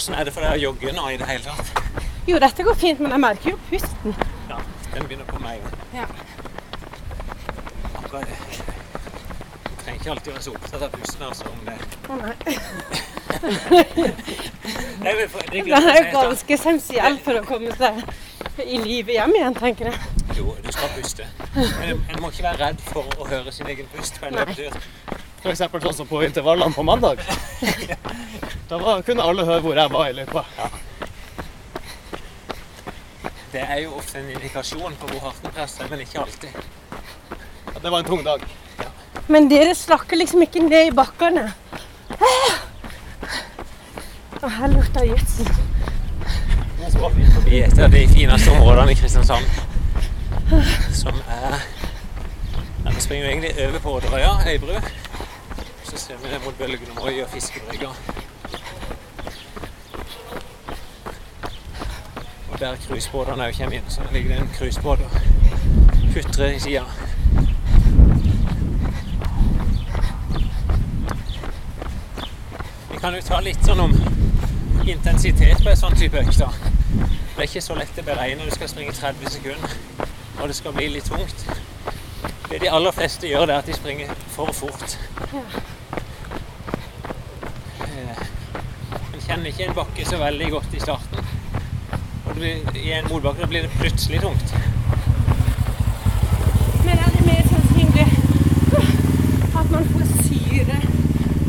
Åssen 0.00 0.14
er 0.16 0.24
det 0.24 0.32
for 0.32 0.40
deg 0.40 0.54
å 0.56 0.60
jogge 0.62 0.92
nå 0.96 1.02
i 1.12 1.16
det 1.20 1.26
hele 1.28 1.44
tatt? 1.44 2.06
Jo, 2.24 2.38
dette 2.40 2.64
går 2.64 2.76
fint, 2.80 3.02
men 3.04 3.12
jeg 3.12 3.20
merker 3.20 3.50
jo 3.50 3.58
pusten. 3.68 4.14
Ja, 4.48 4.56
den 4.94 5.02
begynner 5.04 5.26
på 5.28 5.40
meg. 5.42 5.66
Ja. 5.92 6.06
Akkurat 7.98 8.24
det. 8.24 8.38
Du 9.66 9.74
trenger 9.82 9.98
ikke 9.98 10.14
alltid 10.14 10.30
være 10.32 10.44
så 10.46 10.54
opptatt 10.54 10.86
av 10.86 10.94
pusten, 10.94 11.26
altså. 11.26 11.52
Om 11.52 11.60
det. 11.68 11.76
Å 12.08 12.16
nei. 12.22 12.32
Det 15.00 15.08
er 15.08 15.20
jo 15.20 15.26
det 15.26 15.64
Det 15.68 15.76
er 15.76 15.94
jeg 15.98 16.08
ganske 16.14 16.56
essensielt 16.56 17.20
for 17.24 17.36
å 17.36 17.44
komme 17.44 17.76
seg 17.76 18.00
i 18.64 18.80
livet 18.80 19.14
hjem 19.18 19.36
igjen, 19.36 19.60
tenker 19.60 19.92
jeg. 19.92 20.10
Jo, 20.38 20.56
du 20.64 20.72
skal 20.72 20.96
puste. 20.96 21.28
Men 21.52 22.00
en 22.00 22.24
må 22.24 22.32
ikke 22.32 22.48
være 22.48 22.70
redd 22.70 22.80
for 22.88 23.20
å 23.20 23.28
høre 23.28 23.52
sin 23.52 23.68
egen 23.68 23.88
pust 23.92 24.16
på 24.16 24.32
en 24.32 24.40
løpetur. 24.40 24.80
Eksempel 25.44 25.84
sånn 25.84 26.00
som 26.02 26.08
på 26.08 26.24
intervallene 26.24 26.72
på 26.76 26.88
mandag. 26.88 27.20
Da 28.70 28.78
var, 28.78 29.00
kunne 29.02 29.22
alle 29.26 29.42
høre 29.44 29.60
hvor 29.64 29.74
jeg 29.74 29.90
var 29.90 30.06
i 30.06 30.12
løypa. 30.14 30.44
Det 33.50 33.62
er 33.64 33.80
jo 33.82 33.96
ofte 33.98 34.20
en 34.20 34.28
indikasjon 34.30 34.94
på 35.00 35.08
hvor 35.10 35.24
hardt 35.24 35.48
en 35.48 35.54
presser, 35.56 35.88
men 35.90 36.04
ikke 36.04 36.20
alltid. 36.22 36.54
Ja, 37.74 37.80
Det 37.82 37.90
var 37.90 37.98
en 37.98 38.04
tung 38.04 38.22
dag. 38.24 38.44
Men 39.26 39.50
dere 39.50 39.74
slakker 39.74 40.16
liksom 40.16 40.42
ikke 40.46 40.62
ned 40.68 40.92
i 40.92 40.94
bakkene. 40.94 41.48
Og 44.42 44.46
her 44.52 44.70
lukter 44.76 45.04
gjødsel. 45.10 45.50
Forbi 47.00 47.58
et 47.64 47.78
av 47.78 47.90
de 47.90 48.06
fineste 48.14 48.54
områdene 48.54 48.94
i 48.94 48.98
Kristiansand, 49.02 49.50
som 50.94 51.18
er 51.26 51.58
ja, 51.58 52.90
Vi 52.94 53.00
springer 53.00 53.26
jo 53.26 53.30
egentlig 53.30 53.52
over 53.66 53.78
på 53.78 53.98
Odderøya, 53.98 54.32
Øybru. 54.54 54.74
Så 55.84 55.96
ser 55.96 56.22
vi 56.22 56.30
ned 56.30 56.44
mot 56.44 56.58
Bølgen 56.58 56.98
og 56.98 57.06
og 57.22 57.30
Fiskebrygga. 57.34 58.19
Der 62.60 62.76
cruisebåtene 62.86 63.46
òg 63.48 63.56
kommer 63.56 63.76
inn, 63.78 63.86
så 63.88 64.04
ligger 64.12 64.34
det 64.34 64.40
en 64.42 64.50
cruisebåt 64.52 65.00
og 65.00 65.10
putrer 66.12 66.52
i 66.52 66.58
sida. 66.60 66.84
Vi 72.90 72.98
kan 73.00 73.16
jo 73.16 73.22
ta 73.24 73.40
litt 73.40 73.64
sånn 73.64 73.80
om 73.80 73.94
intensitet 74.84 75.62
på 75.62 75.72
en 75.72 75.80
sånn 75.80 75.96
type 75.96 76.20
økt. 76.20 76.42
Det 76.42 77.38
er 77.38 77.48
ikke 77.48 77.64
så 77.64 77.78
lett 77.78 78.02
å 78.02 78.04
beregne. 78.04 78.44
Du 78.44 78.52
skal 78.52 78.68
springe 78.68 78.92
30 78.92 79.32
sekunder, 79.38 79.76
og 80.40 80.48
det 80.50 80.56
skal 80.58 80.76
bli 80.76 80.90
litt 80.92 81.08
tungt. 81.08 81.46
Det 82.50 82.60
de 82.60 82.68
aller 82.68 82.92
fleste 82.92 83.30
gjør, 83.30 83.46
det 83.48 83.54
er 83.54 83.64
at 83.64 83.70
de 83.70 83.78
springer 83.78 84.12
for 84.34 84.52
fort. 84.52 84.98
Ja. 85.32 85.46
En 89.14 89.24
kjenner 89.24 89.48
ikke 89.48 89.70
en 89.70 89.76
bakke 89.80 90.04
så 90.04 90.20
veldig 90.20 90.50
godt 90.58 90.76
i 90.76 90.84
starten. 90.84 91.19
Blir, 92.40 92.76
i 92.76 92.92
en 92.96 93.04
motbakke 93.10 93.42
da 93.42 93.46
blir 93.46 93.62
det 93.66 93.70
plutselig 93.76 94.20
tungt. 94.20 94.54
Men 96.86 96.94
er 96.96 97.10
det 97.16 97.24
mer 97.26 97.42
sannsynlig 97.50 98.06
at 99.60 99.66
man 99.74 99.90
får 99.90 100.06
syre 100.24 100.78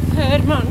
før 0.10 0.44
man 0.50 0.68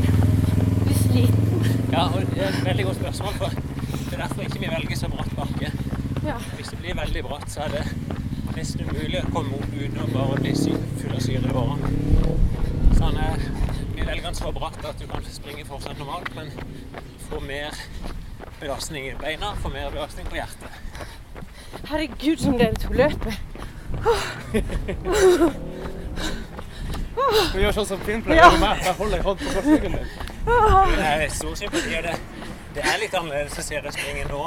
blir 0.83 0.99
sliten? 0.99 1.65
Ja, 1.95 2.03
og 2.05 2.21
Det 2.21 2.43
er 2.43 2.47
et 2.51 2.61
veldig 2.65 2.85
godt 2.85 2.99
spørsmål. 3.01 3.33
for 3.33 3.49
Det 3.49 4.13
er 4.13 4.21
derfor 4.21 4.41
ikke 4.41 4.59
vi 4.59 4.69
velger 4.75 4.95
så 5.01 5.09
bratt 5.15 5.33
bakke. 5.39 5.71
Ja. 6.25 6.37
Hvis 6.55 6.69
det 6.69 6.77
blir 6.83 6.95
veldig 7.01 7.23
bratt, 7.23 7.51
så 7.51 7.65
er 7.65 7.69
det 7.77 7.83
nesten 8.55 8.85
umulig 8.89 9.23
å 9.23 9.31
komme 9.33 9.57
opp 9.57 9.73
uten 9.73 9.99
å 10.05 10.07
bare 10.13 10.37
bli 10.43 10.53
full 11.01 11.15
av 11.15 11.21
syre 11.25 11.49
i 11.49 11.57
årene. 11.63 11.91
Sånn 13.01 13.17
er 13.17 13.41
vi 13.95 14.05
velger 14.05 14.29
den 14.29 14.37
så 14.37 14.53
bratt 14.53 14.85
at 14.85 15.01
du 15.01 15.07
kan 15.09 15.25
springe 15.33 15.65
fortsatt 15.65 15.97
normalt, 15.97 16.29
men 16.35 16.53
får 17.25 17.41
mer 17.47 17.81
belastning 18.61 19.07
i 19.09 19.15
beina, 19.19 19.55
får 19.61 19.69
mer 19.73 19.91
belastning 19.91 20.25
på 20.29 20.35
hjertet. 20.35 20.69
Herregud, 21.89 22.37
som 22.39 22.57
dere 22.59 22.75
to 22.79 22.93
løper. 22.93 23.33
Du 27.51 27.57
gjør 27.59 27.73
sånn 27.75 27.89
som 27.89 27.99
Finn 28.05 28.21
pleier 28.25 28.45
å 28.45 28.51
gjøre. 28.55 28.75
Jeg 28.85 28.95
holder 28.99 29.17
en 29.17 29.25
hånd 29.27 29.39
på 29.41 29.45
korsryggen 29.55 29.97
din. 29.97 30.09
Det 30.45 31.07
er 31.07 31.25
stor 31.35 31.55
sympati. 31.59 31.95
Det, 32.05 32.15
det 32.75 32.83
er 32.91 33.01
litt 33.01 33.15
annerledes 33.17 33.59
å 33.59 33.65
se 33.65 33.81
deg 33.81 33.97
springe 33.97 34.25
nå 34.29 34.43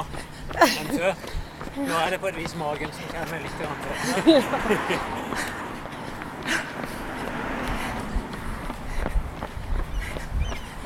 enn 0.65 0.89
før. 0.95 1.13
Nå 1.75 1.95
er 1.99 2.15
det 2.15 2.21
på 2.23 2.31
et 2.31 2.39
vis 2.39 2.55
magen 2.59 2.91
som 2.95 3.05
kommer 3.11 3.39
litt 3.43 3.57
til. 3.59 3.69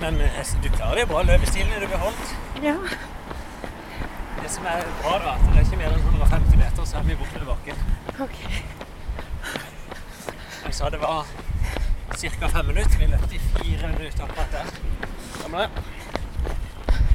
Men 0.01 0.21
eh, 0.23 0.53
du 0.63 0.69
klarer 0.71 0.97
det 1.03 1.07
bra. 1.11 1.23
Løpestilen 1.27 1.73
er 1.75 1.81
du 1.85 1.89
beholdt. 1.91 2.35
Ja. 2.63 2.77
Som 4.59 4.67
er 4.67 4.83
bra, 5.03 5.13
da, 5.23 5.33
at 5.35 5.45
det 5.47 5.61
er 5.61 5.67
ikke 5.67 5.77
mer 5.79 5.93
enn 5.95 6.01
150 6.03 6.57
meter, 6.59 6.85
så 6.91 6.99
er 6.99 7.05
vi 7.07 7.15
borte 7.21 7.39
ved 7.41 7.47
bakken. 7.47 7.77
OK. 8.25 8.39
Jeg 10.65 10.75
sa 10.75 10.89
det 10.91 10.99
var 11.01 11.27
ca. 12.19 12.49
fem 12.49 12.67
minutter. 12.67 12.99
Vi 12.99 13.07
løpte 13.13 13.35
i 13.35 13.39
fire 13.39 13.89
minutter 13.93 14.25
akkurat 14.25 14.53
der. 14.53 14.73
Stemmer 15.37 15.59
det? 15.59 15.71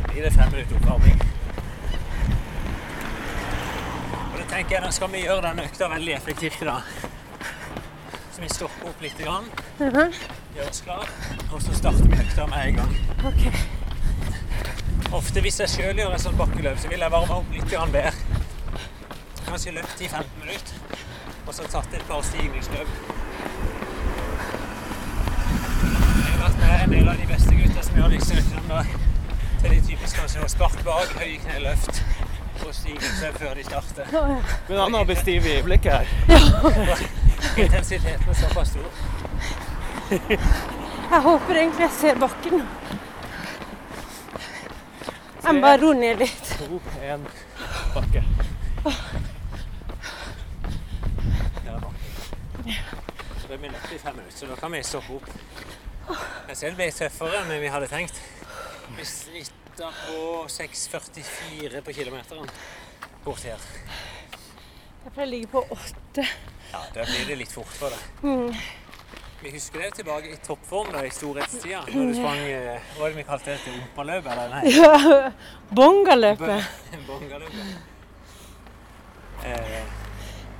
Blir 0.07 0.23
det 0.23 0.33
fem 0.33 0.51
minutter 0.51 0.75
oppvarming. 0.79 1.19
Og 4.31 4.39
da 4.39 4.45
tenker 4.55 4.75
jeg, 4.77 4.83
da 4.87 4.91
skal 4.91 5.11
vi 5.13 5.25
gjøre 5.25 5.43
denne 5.49 5.67
økta 5.67 5.89
veldig 5.91 6.13
effektivt 6.15 6.61
i 6.61 6.65
dag. 6.71 6.81
Så 8.33 8.41
vi 8.41 8.49
stopper 8.49 8.89
opp 8.89 9.01
litt, 9.03 9.17
grann, 9.19 9.45
Mhm. 9.79 10.13
gjør 10.55 10.69
oss 10.69 10.81
klar, 10.81 11.07
og 11.51 11.61
så 11.61 11.73
starter 11.75 12.03
vi 12.07 12.17
økta 12.23 12.45
med 12.47 12.67
en 12.67 12.75
gang. 12.75 12.95
Ok. 13.25 13.43
Ofte 15.13 15.41
hvis 15.45 15.59
jeg 15.61 15.69
sjøl 15.69 15.99
gjør 16.01 16.15
et 16.15 16.21
sånt 16.23 16.37
bakkeløp, 16.39 16.77
så 16.81 16.89
vil 16.89 17.03
jeg 17.05 17.13
varme 17.13 17.35
opp 17.35 17.51
litt 17.53 17.67
grann 17.69 17.91
bedre. 17.93 18.39
Kanskje 19.45 19.73
løpt 19.75 19.99
i 20.01 20.07
15 20.09 20.39
minutter, 20.41 21.01
og 21.45 21.53
så 21.53 21.67
tatt 21.69 21.93
et 21.93 22.05
par 22.09 22.23
stigningsløp. 22.25 22.89
Jeg 25.83 26.31
har 26.31 26.39
vært 26.41 26.57
med 26.63 26.73
en 26.79 26.95
del 26.95 27.11
av 27.13 27.21
de 27.21 27.29
beste 27.29 27.53
gutta 27.59 27.85
som 27.85 27.99
gjør 28.01 28.15
disse 28.15 28.39
øktene. 28.41 28.65
da. 28.71 28.81
Det 29.61 29.69
er 29.69 29.75
de 29.75 29.81
typisk 29.91 30.17
kanskje 30.17 30.41
noe 30.41 30.51
spark 30.55 30.81
bak, 30.87 31.13
høye 31.21 31.37
kneløft 31.45 32.01
og 32.63 32.73
stigningsløp 32.73 33.39
før 33.43 33.53
de 33.59 33.67
starter. 33.69 34.05
Men 34.69 34.81
han 34.81 34.97
har 34.97 35.07
blitt 35.11 35.21
stiv 35.21 35.45
i 35.45 35.59
blikket 35.69 35.93
her. 35.93 36.05
Ja. 36.33 36.97
Intensiteten 37.67 38.29
er 38.33 38.41
såpass 38.41 38.73
stor. 38.73 38.89
Jeg 40.09 41.21
håper 41.27 41.59
egentlig 41.59 41.85
jeg 41.85 41.97
ser 41.99 42.21
bakken. 42.25 42.63
Jeg 45.43 45.55
må 45.55 45.61
bare 45.61 45.79
roe 45.81 45.95
ned 45.97 46.21
litt. 46.23 46.51
to, 46.59 46.79
én, 47.03 47.23
bakke. 47.93 48.21
Der 51.63 51.73
er 51.73 51.79
bakke. 51.83 52.77
Så 53.41 53.47
vi 53.51 53.67
nødt 53.67 53.91
i 53.91 53.97
fem 53.99 54.15
minutter, 54.15 54.37
så 54.37 54.47
da 54.47 54.55
kan 54.59 54.71
vi 54.71 54.83
stoppe 54.87 55.17
opp. 55.17 55.27
Jeg 56.47 56.57
ser 56.57 56.71
det 56.71 56.77
ble 56.79 56.87
tøffere 56.95 57.41
enn 57.41 57.51
vi 57.61 57.71
hadde 57.71 57.89
tenkt. 57.91 58.21
Vi 58.97 59.05
snitta 59.07 59.89
på 60.05 60.45
6,44 60.51 61.81
på 61.83 61.95
kilometeren 61.95 62.49
bort 63.25 63.43
her. 63.47 63.67
Jeg 65.03 65.11
pleier 65.11 65.27
å 65.27 65.31
ligge 65.31 65.51
på 65.51 65.65
åtte. 65.75 66.23
Ja, 66.71 66.81
da 66.95 67.03
blir 67.07 67.27
det 67.27 67.37
litt 67.43 67.51
fort 67.51 67.75
for 67.75 67.91
deg. 67.91 68.23
Mm. 68.23 68.82
Vi 69.43 69.51
husker 69.51 69.79
det 69.79 69.91
tilbake 69.95 70.29
i 70.31 70.35
toppform 70.47 70.87
da, 70.93 71.01
i 71.03 71.09
storhetstida, 71.11 71.81
når 71.91 72.05
du 72.07 72.13
sprang 72.15 72.37
eh, 72.47 72.85
Hva 72.95 73.09
det 73.09 73.17
vi 73.17 73.23
kalte 73.27 73.51
det? 73.51 73.57
Til 73.65 73.73
ompaløp? 73.81 74.27
Eller 74.31 74.53
nei? 74.53 74.61
Ja, 74.71 75.31
Bongaløpet. 75.79 76.69
Bongaløpet. 77.09 77.73
Eh, 79.43 79.81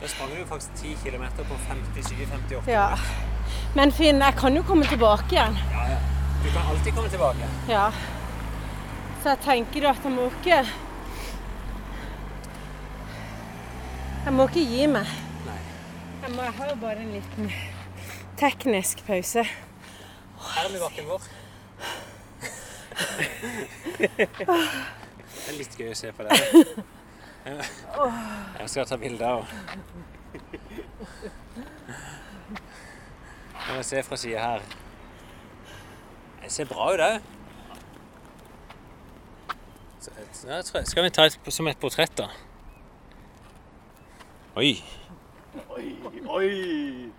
da 0.02 0.10
sprang 0.12 0.34
du 0.36 0.42
faktisk 0.50 0.82
10 0.82 0.98
km 1.06 1.24
på 1.38 1.60
57-58 1.70 2.68
Ja. 2.74 2.90
Men 3.76 3.94
Finn, 3.96 4.20
jeg 4.20 4.36
kan 4.36 4.56
jo 4.60 4.64
komme 4.68 4.86
tilbake 4.92 5.32
igjen. 5.32 5.56
Ja, 5.72 5.86
ja. 5.94 6.02
Du 6.44 6.50
kan 6.52 6.68
alltid 6.74 6.94
komme 6.98 7.10
tilbake. 7.14 7.48
Ja. 7.70 7.86
Så 9.24 9.30
jeg 9.30 9.40
tenker 9.46 9.88
at 9.94 10.04
jeg 10.04 10.12
må 10.12 10.26
ikke 10.28 10.58
Jeg 14.26 14.34
må 14.34 14.50
ikke 14.52 14.66
gi 14.74 14.92
meg. 14.92 15.16
Nei. 15.48 15.62
Jeg, 16.26 16.36
må, 16.36 16.44
jeg 16.50 16.54
har 16.60 16.74
jo 16.74 16.76
bare 16.84 17.00
en 17.08 17.16
liten 17.16 17.50
teknisk 18.40 19.06
pause. 19.08 19.44
Her 20.44 20.66
er 20.66 20.72
vi 20.72 20.80
bakken 20.82 21.08
vår. 21.08 21.22
Det 23.98 25.50
er 25.50 25.58
litt 25.58 25.78
gøy 25.80 25.92
å 25.92 25.98
se 25.98 26.12
på 26.16 26.26
deg. 26.28 26.38
Jeg 27.44 28.70
skal 28.72 28.88
ta 28.88 28.98
bilde 28.98 29.28
av 29.28 29.50
Jeg 33.64 33.76
må 33.76 33.84
se 33.84 34.04
fra 34.04 34.18
sida 34.20 34.40
her. 34.44 34.62
Det 36.44 36.52
ser 36.52 36.68
bra 36.68 36.92
ut, 36.94 37.00
det. 37.00 37.22
Jeg 40.44 40.88
Skal 40.88 41.04
vi 41.04 41.10
ta 41.10 41.26
et 41.26 41.38
som 41.48 41.68
et 41.68 41.80
portrett, 41.80 42.18
da? 42.18 42.28
Oi. 44.60 44.76
Oi, 45.78 45.98
oi! 46.28 47.14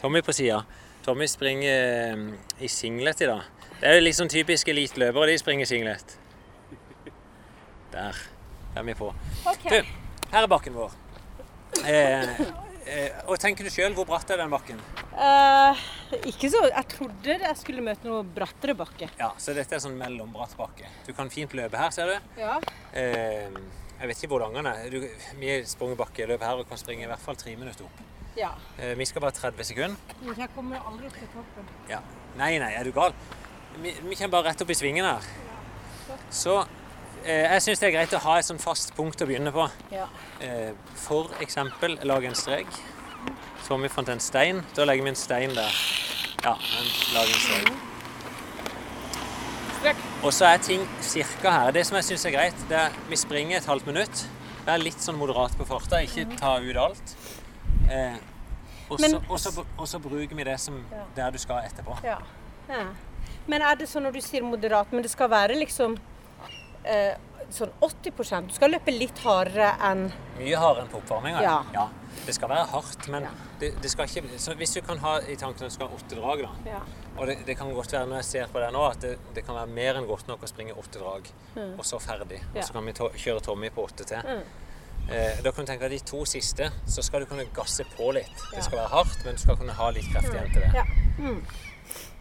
Tommy 0.00 0.22
på 0.22 0.34
sida. 0.36 0.62
Tommy 1.06 1.28
springer 1.30 2.12
eh, 2.12 2.64
i 2.64 2.68
singlet 2.68 3.20
i 3.22 3.28
dag. 3.30 3.42
Det 3.80 3.90
er 3.90 4.00
liksom 4.00 4.28
typisk 4.32 4.68
eliteløpere. 4.72 5.30
De 5.30 5.38
springer 5.38 5.68
singlet. 5.68 6.16
Der. 7.92 8.22
Der 8.74 8.80
er 8.80 8.86
vi 8.86 8.94
på. 8.94 9.12
Okay. 9.46 9.70
Du, 9.70 9.92
her 10.32 10.42
er 10.42 10.50
bakken 10.50 10.74
vår. 10.76 10.96
Eh, 11.84 12.40
eh, 12.86 13.20
og 13.26 13.38
tenker 13.40 13.66
du 13.66 13.70
sjøl, 13.72 13.94
hvor 13.96 14.08
bratt 14.08 14.30
er 14.32 14.40
den 14.40 14.52
bakken? 14.52 14.80
Eh, 15.16 15.84
ikke 16.28 16.50
så 16.52 16.60
Jeg 16.66 16.88
trodde 16.92 17.36
jeg 17.40 17.56
skulle 17.60 17.84
møte 17.84 18.08
noe 18.08 18.24
brattere 18.24 18.74
bakke. 18.76 19.08
Ja, 19.20 19.30
så 19.40 19.54
dette 19.56 19.78
er 19.78 19.84
sånn 19.84 19.96
mellombratt 20.00 20.56
bakke. 20.58 20.90
Du 21.06 21.14
kan 21.16 21.32
fint 21.32 21.54
løpe 21.56 21.80
her, 21.80 21.94
ser 21.94 22.12
du. 22.12 22.40
Ja. 22.40 22.58
Eh, 22.96 23.46
jeg 23.96 24.10
vet 24.10 24.18
ikke 24.18 24.34
hvor 24.34 24.44
lang 24.44 24.56
den 24.58 24.68
er. 24.68 24.90
Du, 24.92 25.00
vi 25.40 25.56
sprunget 25.68 26.00
bakkeløp 26.00 26.44
her 26.44 26.60
og 26.60 26.68
kan 26.68 26.80
springe 26.80 27.06
i 27.06 27.10
hvert 27.12 27.22
fall 27.22 27.38
tre 27.40 27.54
minutter 27.56 27.88
opp. 27.88 28.04
Ja. 28.36 28.50
Eh, 28.78 28.94
vi 28.98 29.06
skal 29.08 29.24
bare 29.24 29.32
30 29.36 29.64
sekunder. 29.64 30.14
Jeg 30.36 30.48
kommer 30.54 30.80
aldri 30.88 31.10
til 31.14 31.28
toppen. 31.34 31.68
Ja. 31.90 32.00
Nei, 32.36 32.56
nei, 32.60 32.72
er 32.76 32.84
du 32.84 32.92
gal? 32.92 33.14
Vi, 33.80 33.94
vi 34.02 34.14
kommer 34.14 34.36
bare 34.38 34.50
rett 34.50 34.62
opp 34.62 34.70
i 34.72 34.76
svingen 34.76 35.06
her. 35.08 35.24
Så 36.30 36.58
eh, 37.24 37.46
jeg 37.46 37.64
syns 37.64 37.82
det 37.82 37.88
er 37.90 37.96
greit 37.96 38.14
å 38.16 38.22
ha 38.26 38.36
et 38.40 38.48
sånn 38.48 38.60
fast 38.62 38.94
punkt 38.96 39.24
å 39.24 39.28
begynne 39.28 39.52
på. 39.54 39.66
Ja. 39.94 40.06
Eh, 40.44 40.72
for 41.00 41.32
eksempel 41.44 41.98
lage 42.04 42.30
en 42.30 42.38
strek. 42.38 42.70
Så 43.64 43.74
har 43.74 43.82
vi 43.82 43.90
fant 43.90 44.12
en 44.12 44.22
stein. 44.22 44.62
Da 44.76 44.86
legger 44.86 45.08
vi 45.08 45.14
en 45.14 45.18
stein 45.18 45.56
der. 45.56 45.82
Ja, 46.44 46.54
men 46.54 46.92
lag 47.16 47.32
en. 47.32 47.44
Strek. 49.80 50.04
Og 50.24 50.32
så 50.34 50.48
er 50.48 50.62
ting 50.62 50.84
cirka 51.04 51.52
her. 51.52 51.72
Det 51.74 51.84
som 51.86 51.98
jeg 51.98 52.08
syns 52.10 52.24
er 52.28 52.34
greit, 52.34 52.66
det 52.70 52.78
er 52.86 52.94
vi 53.10 53.18
springer 53.18 53.58
et 53.58 53.68
halvt 53.70 53.88
minutt. 53.88 54.26
Vær 54.66 54.80
litt 54.82 55.02
sånn 55.02 55.18
moderat 55.18 55.54
på 55.54 55.66
farta, 55.68 56.00
ikke 56.02 56.38
ta 56.40 56.56
ut 56.58 56.78
alt. 56.82 57.12
Eh, 57.90 58.16
og, 58.90 59.88
så, 59.88 59.98
bruker 59.98 60.36
vi 60.36 60.44
det 60.44 60.58
som 60.60 60.84
Ja. 60.92 61.04
der 61.16 61.30
du 61.30 61.38
skal 61.38 61.64
etterpå. 61.66 61.96
Ja. 62.04 62.18
ja. 62.68 62.84
Men 63.46 63.62
er 63.62 63.74
det 63.78 63.88
sånn 63.90 64.06
når 64.06 64.12
du 64.12 64.20
sier 64.20 64.42
moderat, 64.42 64.92
men 64.92 65.02
det 65.02 65.10
skal 65.10 65.30
være 65.30 65.58
liksom 65.58 65.96
eh, 66.84 67.14
sånn 67.50 67.70
80% 67.82 68.50
Du 68.50 68.54
skal 68.56 68.72
løpe 68.74 68.90
litt 68.94 69.18
hardere 69.22 69.72
enn 69.86 70.08
Mye 70.38 70.58
hardere 70.58 70.84
enn 70.84 70.90
på 70.90 70.98
oppvarminga. 71.02 71.42
Ja. 71.42 71.88
Det 72.26 72.34
skal 72.34 72.50
være 72.50 72.66
hardt, 72.72 73.08
men 73.12 73.22
Ja. 73.22 73.30
det, 73.60 73.74
det 73.82 73.90
skal 73.90 74.06
ikke 74.08 74.38
så 74.38 74.54
Hvis 74.58 74.74
du 74.74 74.80
kan 74.82 74.98
ha 74.98 75.18
i 75.20 75.36
tanken 75.36 75.66
at 75.66 75.70
du 75.70 75.74
skal 75.74 75.88
ha 75.88 75.94
åtte 75.94 76.18
drag, 76.18 76.42
da. 76.42 76.70
ja. 76.70 76.80
Og 77.16 77.26
det, 77.26 77.38
det 77.46 77.56
kan 77.56 77.72
godt 77.72 77.92
være 77.92 78.06
når 78.06 78.16
jeg 78.22 78.24
ser 78.24 78.46
på 78.52 78.60
det 78.60 78.72
nå, 78.74 78.82
at 78.84 79.00
det, 79.00 79.18
det 79.34 79.44
kan 79.46 79.54
være 79.56 79.72
mer 79.72 79.96
enn 79.96 80.06
godt 80.06 80.26
nok 80.28 80.42
å 80.42 80.48
springe 80.50 80.74
åtte 80.76 81.00
drag, 81.00 81.30
og 81.78 81.84
så 81.88 81.96
ferdig. 82.02 82.42
Ja. 82.52 82.60
Og 82.60 82.66
så 82.68 82.74
kan 82.76 82.84
vi 82.84 82.92
to, 82.92 83.08
kjøre 83.16 83.40
Tommy 83.46 83.70
på 83.72 83.86
åtte 83.88 84.04
til. 84.04 84.20
Mm. 84.20 84.65
Eh, 85.10 85.42
da 85.42 85.52
kan 85.52 85.64
du 85.64 85.70
tenke 85.70 85.86
at 85.86 85.92
de 85.94 86.00
to 86.02 86.24
siste, 86.26 86.70
så 86.86 87.02
skal 87.02 87.22
du 87.22 87.30
kunne 87.30 87.46
gasse 87.54 87.84
på 87.96 88.10
litt. 88.16 88.32
Ja. 88.50 88.56
Det 88.56 88.64
skal 88.66 88.80
være 88.80 88.90
hardt, 88.90 89.24
men 89.24 89.38
du 89.38 89.40
skal 89.40 89.58
kunne 89.60 89.76
ha 89.78 89.90
litt 89.94 90.08
kreft 90.12 90.32
igjen 90.32 90.52
til 90.52 90.64
det. 90.64 90.72
Ja. 90.74 90.84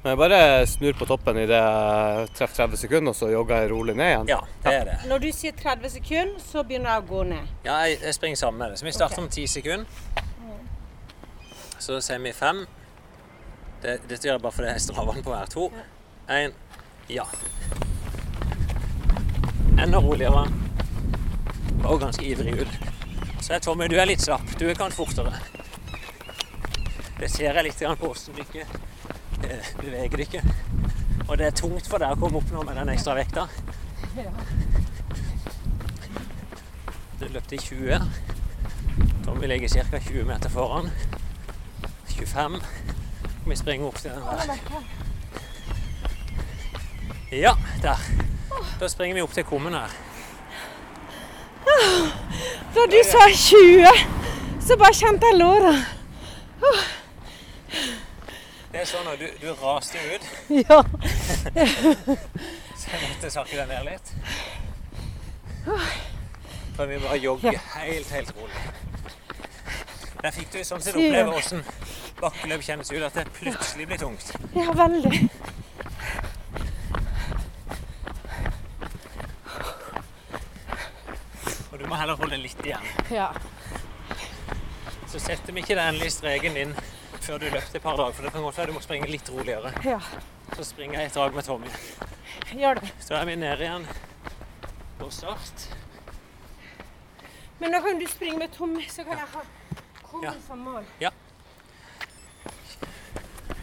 Men 0.03 0.11
jeg 0.11 0.19
bare 0.21 0.39
snur 0.69 0.93
på 0.99 1.07
toppen 1.09 1.39
idet 1.41 1.57
jeg 1.57 2.27
treffer 2.37 2.67
30 2.67 2.77
sekunder, 2.77 3.09
og 3.09 3.17
så 3.17 3.31
jogger 3.31 3.63
jeg 3.63 3.71
rolig 3.71 3.95
ned 3.97 4.11
igjen. 4.11 4.29
Ja, 4.29 4.37
det 4.61 4.73
er 4.73 4.85
det. 4.91 4.97
Når 5.09 5.23
du 5.23 5.31
sier 5.33 5.55
30 5.57 5.95
sekunder, 5.95 6.43
så 6.45 6.61
begynner 6.61 6.93
jeg 6.93 7.01
å 7.01 7.07
gå 7.09 7.23
ned. 7.31 7.55
Ja, 7.65 7.79
jeg, 7.89 7.97
jeg 8.05 8.17
springer 8.19 8.37
sammen 8.43 8.61
med 8.61 8.75
det. 8.75 8.79
Så 8.79 8.85
vi 8.85 8.93
starter 8.93 9.17
okay. 9.17 9.25
om 9.25 9.31
10 9.33 9.47
sekunder. 9.47 9.85
Så 11.81 11.97
sier 12.05 12.21
vi 12.21 12.35
5. 12.37 12.61
Det, 13.81 13.97
dette 14.05 14.21
gjør 14.27 14.37
jeg 14.37 14.43
bare 14.45 14.57
fordi 14.59 14.69
jeg 14.75 14.85
står 14.85 15.09
vann 15.09 15.25
på 15.25 15.33
hver. 15.33 15.49
To. 15.57 15.65
Én. 16.29 16.53
Ja. 17.09 17.25
Enda 19.81 19.97
roligere. 20.05 20.45
Og 21.85 21.99
ganske 22.01 22.25
ivrig 22.25 22.61
ut. 22.61 22.67
Så 23.41 23.53
er 23.53 23.59
Tommy, 23.59 23.87
du 23.87 23.95
er 23.99 24.09
litt 24.09 24.23
slapp. 24.23 24.47
Du 24.59 24.65
kan 24.75 24.91
fortere. 24.91 25.33
Det 27.19 27.29
ser 27.31 27.55
jeg 27.55 27.67
litt 27.67 27.79
på 27.79 28.07
hvordan 28.09 28.35
du 28.35 28.41
ikke 28.43 28.65
eh, 29.45 29.67
beveger 29.79 30.23
deg. 30.23 30.39
Og 31.27 31.37
det 31.37 31.47
er 31.47 31.57
tungt 31.57 31.87
for 31.89 32.01
deg 32.01 32.15
å 32.15 32.19
komme 32.19 32.41
opp 32.41 32.51
nå 32.53 32.63
med 32.65 32.77
den 32.77 32.91
ekstra 32.93 33.15
vekta. 33.17 33.47
Du 37.19 37.27
løpte 37.31 37.55
i 37.55 37.61
20. 37.61 38.01
Tommy 39.25 39.47
ligger 39.47 39.69
ca. 39.91 39.99
20 39.99 40.27
meter 40.27 40.49
foran. 40.49 40.89
25. 42.17 42.59
Vi 43.45 43.55
springer 43.55 43.87
opp 43.87 44.01
til 44.01 44.11
den 44.11 44.21
der. 44.25 44.57
Ja, 47.35 47.55
der. 47.81 48.09
Da 48.79 48.89
springer 48.89 49.15
vi 49.15 49.25
opp 49.25 49.33
til 49.33 49.47
kummen 49.47 49.73
her. 49.73 50.04
Da 52.75 52.85
du 52.91 52.97
sa 53.07 53.25
20, 53.31 53.87
så 54.67 54.75
bare 54.77 54.93
kjente 54.93 55.29
jeg 55.31 55.37
låra. 55.39 55.71
Det 58.71 58.81
er 58.81 58.87
sånn 58.89 59.07
at 59.07 59.19
du, 59.21 59.27
du 59.41 59.47
raste 59.61 60.01
ut, 60.11 60.25
Ja. 60.51 60.81
så 62.75 62.91
jeg 62.91 62.99
måtte 63.05 63.31
sakke 63.31 63.55
deg 63.55 63.67
ned 63.71 63.85
litt. 63.87 64.11
For 66.75 66.85
vi 66.91 66.97
bare 66.99 67.17
jogger 67.23 67.55
helt, 67.77 68.11
helt 68.11 68.33
rolig. 68.35 68.65
Der 70.25 70.33
fikk 70.35 70.51
du 70.51 70.59
sånn 70.67 70.81
sett 70.83 70.97
oppleve 70.97 71.31
hvordan 71.31 71.63
bakkeløp 72.19 72.63
kjennes 72.67 72.91
ut, 72.91 73.03
at 73.07 73.15
det 73.21 73.25
plutselig 73.39 73.87
blir 73.87 74.01
tungt. 74.01 74.31
ja, 74.57 74.67
veldig. 74.75 75.23
Og 81.75 81.79
du 81.81 81.89
må 81.91 81.97
heller 81.99 82.15
holde 82.15 82.37
litt 82.39 82.61
igjen. 82.63 82.85
Ja. 83.11 83.25
Så 85.11 85.19
setter 85.19 85.51
vi 85.51 85.59
ikke 85.59 85.75
den 85.75 85.89
endelige 85.91 86.13
streken 86.15 86.55
din 86.55 86.71
før 87.25 87.41
du 87.41 87.49
løper 87.49 87.75
et 87.75 87.83
par 87.83 87.97
dager, 87.99 88.13
for 88.15 88.23
det 88.23 88.31
kan 88.31 88.43
godt 88.45 88.57
være 88.61 88.69
du 88.71 88.75
må 88.77 88.83
springe 88.85 89.09
litt 89.11 89.27
roligere. 89.33 89.73
ja. 89.83 89.99
Så 90.55 90.63
springer 90.63 90.99
jeg 91.01 91.09
et 91.09 91.15
drag 91.17 91.33
med 91.35 91.43
Tommy. 91.43 91.71
Gjør 92.53 92.77
det. 92.79 92.91
Så 93.01 93.15
er 93.17 93.25
vi 93.27 93.35
nede 93.35 93.65
igjen 93.65 93.87
på 94.99 95.09
start. 95.11 95.65
Men 97.59 97.73
da 97.75 97.81
kan 97.83 97.99
du 97.99 98.05
springe 98.07 98.37
med 98.39 98.53
Tommy, 98.55 98.85
så 98.87 99.03
kan 99.03 99.17
jeg 99.17 99.27
ha 99.33 99.41
Ja. 99.41 99.81
kommet 100.05 100.47
som 100.47 100.59
mål. 100.63 100.85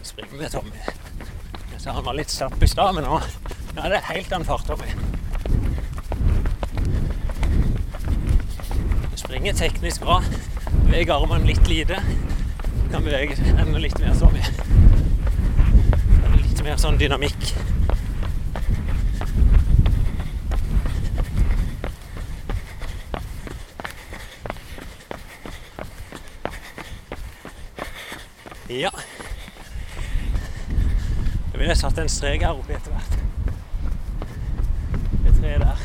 Springer 0.03 0.37
med 0.37 0.51
Tommy. 0.53 0.85
Så 1.79 1.91
han 1.97 2.05
var 2.05 2.13
litt 2.19 2.31
slapp 2.31 2.61
i 2.63 2.67
stad, 2.69 2.95
men 2.95 3.05
nå 3.09 3.21
nå 3.73 3.85
er 3.87 3.89
det 3.97 4.03
helt 4.11 4.33
annen 4.33 4.45
fart, 4.45 4.67
Tommy. 4.69 4.91
lenge. 9.43 9.59
Teknisk 9.59 10.01
bra. 10.01 10.23
Beveger 10.85 11.15
armene 11.15 11.47
litt 11.47 11.69
lite. 11.69 12.03
Kan 12.93 13.05
bevege 13.05 13.37
enda 13.59 13.79
litt 13.79 13.99
mer 13.99 14.15
sånn. 14.15 14.37
Litt 16.37 16.63
mer 16.63 16.77
sånn 16.79 16.99
dynamikk. 16.99 17.55
Ja. 28.73 28.91
Jeg 31.53 31.59
ville 31.61 31.75
satt 31.77 31.99
en 31.99 32.09
strek 32.09 32.43
her 32.47 32.57
oppe 32.57 32.79
etter 32.79 32.95
hvert. 32.95 33.19
Det 35.27 35.37
treet 35.37 35.61
der. 35.67 35.85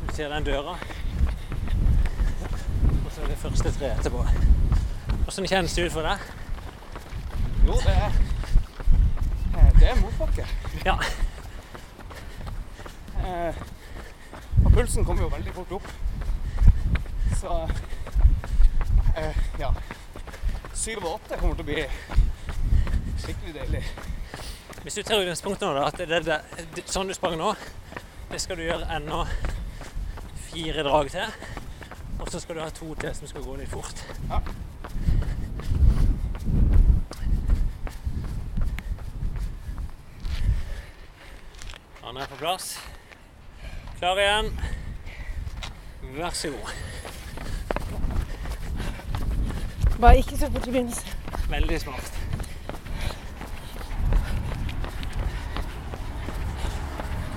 Du 0.00 0.16
ser 0.16 0.32
den 0.32 0.48
døra. 0.48 0.78
Første 3.52 3.70
treet 3.76 3.98
etterpå. 4.00 4.22
Åssen 5.28 5.44
kjennes 5.44 5.74
det 5.76 5.82
ut 5.84 5.92
for 5.92 6.06
deg? 6.08 6.22
Jo, 7.66 7.74
det 7.84 7.92
er 7.92 8.14
eh, 9.58 9.66
Det 9.76 9.90
er 9.90 9.98
motbakke. 10.00 10.46
Ja. 10.86 10.94
Eh, 13.20 13.60
og 14.64 14.72
pulsen 14.72 15.04
kommer 15.04 15.26
jo 15.26 15.28
veldig 15.34 15.52
fort 15.58 15.76
opp. 15.76 15.92
Så 17.42 17.58
eh, 19.20 19.44
ja. 19.60 19.68
Syv 20.72 21.04
og 21.04 21.10
åtte 21.18 21.36
kommer 21.36 21.60
til 21.60 21.66
å 21.66 21.70
bli 21.74 21.86
skikkelig 23.20 23.56
deilig. 23.60 23.82
Hvis 24.80 24.96
du 24.96 25.02
tar 25.04 25.20
utgangspunkt 25.20 25.60
nå, 25.60 25.74
da, 25.76 25.90
at 25.92 26.00
det, 26.00 26.24
det, 26.24 26.40
det, 26.72 26.88
sånn 26.88 27.12
du 27.12 27.14
sprang 27.20 27.36
nå, 27.36 27.52
det 28.32 28.40
skal 28.40 28.56
du 28.56 28.64
gjøre 28.64 28.88
ennå 28.96 29.26
fire 30.48 30.88
drag 30.88 31.12
til. 31.12 31.60
Og 32.22 32.30
så 32.30 32.40
skal 32.40 32.54
du 32.54 32.60
ha 32.60 32.68
to 32.70 32.94
til 32.94 33.14
som 33.14 33.26
skal 33.26 33.42
gå 33.42 33.56
litt 33.58 33.70
fort. 33.70 34.04
Ja. 34.30 34.38
Han 42.04 42.16
er 42.16 42.26
på 42.30 42.36
plass. 42.38 42.78
Klar 43.98 44.22
igjen. 44.22 44.60
Vær 46.14 46.30
så 46.30 46.48
god. 46.54 46.72
Bare 50.00 50.16
ikke 50.18 50.38
så 50.38 50.50
fort 50.52 50.66
i 50.66 50.70
begynnelsen. 50.70 51.08
Veldig 51.50 51.80
smart. 51.80 52.18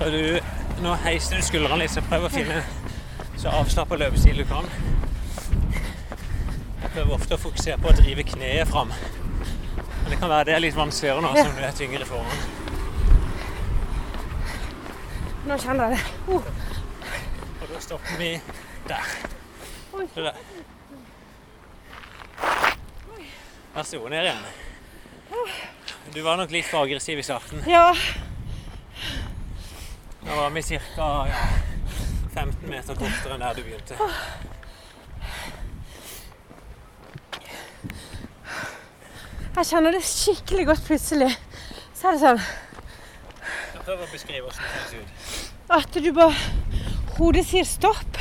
Og 0.01 0.11
du, 0.11 0.39
nå 0.81 0.93
heiser 0.93 1.37
du 1.37 1.45
skuldrene 1.45 1.81
litt, 1.81 1.93
så 1.97 2.05
prøv 2.05 2.27
å 2.27 2.33
finne 2.33 2.61
så 3.45 3.51
avslappa 3.53 3.95
løpestil 3.95 4.39
du 4.41 4.45
kan. 4.49 4.65
Jeg 6.81 6.89
prøver 6.95 7.11
ofte 7.13 7.35
å 7.35 7.41
fokusere 7.43 7.77
på 7.77 7.91
å 7.91 7.93
drive 7.93 8.23
kneet 8.25 8.71
fram. 8.71 8.89
Men 8.89 10.07
det 10.09 10.17
kan 10.17 10.31
være 10.31 10.47
det 10.47 10.55
er 10.55 10.63
litt 10.63 10.77
vanskeligere 10.77 11.21
nå 11.21 11.29
som 11.37 11.51
du 11.53 11.61
er 11.61 11.75
tyngre 11.77 12.07
foran. 12.09 12.39
Nå 15.45 15.57
kjenner 15.61 15.93
jeg 15.93 15.99
det. 15.99 16.31
Uh, 16.31 16.47
Og 17.61 17.67
da 17.69 17.83
stopper 17.85 18.17
vi 18.17 18.31
der. 18.89 19.13
Der. 20.15 20.41
Vær 23.75 23.85
så 23.85 24.01
god, 24.01 24.09
ned 24.15 24.25
igjen. 24.25 24.49
Du 26.17 26.19
var 26.25 26.41
nok 26.41 26.49
litt 26.55 26.65
for 26.65 26.87
aggressiv 26.87 27.21
i 27.21 27.27
starten. 27.29 27.61
ja. 27.69 27.91
Da 30.25 30.41
var 30.41 30.49
vi 30.57 30.65
ca. 30.65 30.81
Ja, 31.29 31.45
15 32.35 32.69
meter 32.69 32.97
kortere 32.99 33.35
enn 33.37 33.43
der 33.45 33.55
du 33.55 33.63
begynte. 33.63 33.95
Jeg 39.55 39.67
kjenner 39.69 39.95
det 39.95 40.01
skikkelig 40.03 40.65
godt 40.67 40.83
plutselig. 40.87 41.31
Så 41.95 42.09
er 42.09 42.17
det 42.17 42.23
sånn 42.25 42.41
Prøv 43.85 44.01
å 44.01 44.07
beskrive 44.11 44.41
hvordan 44.47 44.65
det 44.73 44.85
ser 44.89 44.99
ut. 44.99 45.09
at 45.77 45.97
du 46.03 46.09
bare 46.13 46.35
Hodet 47.15 47.45
sier 47.47 47.63
stopp. 47.69 48.17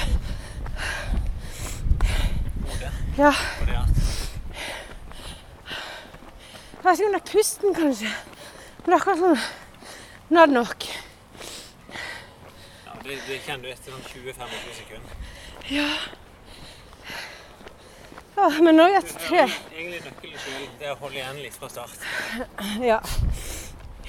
Hodet 2.68 2.92
Ja. 3.18 3.32
og 3.32 3.66
det 3.66 3.76
at 3.80 4.02
Jeg 6.84 6.84
vet 6.84 6.98
ikke 7.00 7.06
om 7.08 7.12
det 7.16 7.22
er 7.22 7.32
pusten, 7.32 7.74
kanskje. 7.74 8.10
Men 8.84 8.86
det 8.86 8.92
er 8.92 8.98
akkurat 9.00 9.18
sånn 9.24 9.40
Nå 10.30 10.40
er 10.42 10.46
det 10.46 10.54
nok. 10.54 10.86
Det, 13.04 13.18
det 13.28 13.38
kjenner 13.44 13.68
du 13.68 13.72
etter 13.72 13.92
sånn 13.92 14.04
20-25 14.08 14.76
sekunder. 14.78 15.16
Ja. 15.68 15.88
ja. 18.36 18.48
men 18.64 18.78
nå 18.78 18.86
er 18.88 18.94
jeg 18.96 19.08
tre. 19.12 19.42
Egentlig 19.74 20.00
nøkkelen 20.06 20.40
selv 20.44 20.78
det 20.80 20.88
er 20.88 20.94
å 20.94 21.00
holde 21.02 21.20
igjen 21.20 21.40
litt 21.44 21.58
fra 21.58 21.68
start. 21.72 22.06
Ja. 22.80 23.00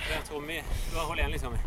Der 0.06 0.22
Tommy, 0.30 0.62
du 0.92 0.96
har 1.00 1.10
holdt 1.10 1.20
igjen 1.20 1.34
litt, 1.36 1.44
Tommy. 1.44 1.60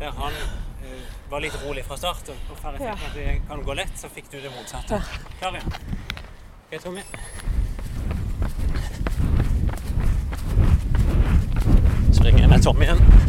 Der 0.00 0.10
han 0.18 0.40
uh, 0.40 1.06
var 1.30 1.44
litt 1.44 1.56
rolig 1.62 1.84
fra 1.86 1.98
start, 2.00 2.32
og 2.34 2.50
og 2.50 2.58
færre 2.62 2.80
fikk 2.80 2.88
Ja. 2.88 2.96
at 2.98 3.14
det 3.14 3.36
kan 3.48 3.62
gå 3.68 3.78
lett, 3.78 3.94
så 4.00 4.10
fikk 4.10 4.32
du 4.32 4.40
det 4.40 4.50
motsatte. 4.56 5.02
Klar 5.38 5.60
igjen. 5.60 5.70
Ok, 6.66 6.80
Tommy. 6.82 7.06
Springer 12.16 12.40
jeg 12.40 12.50
med 12.50 12.62
Tommy 12.66 12.90
igjen. 12.90 13.26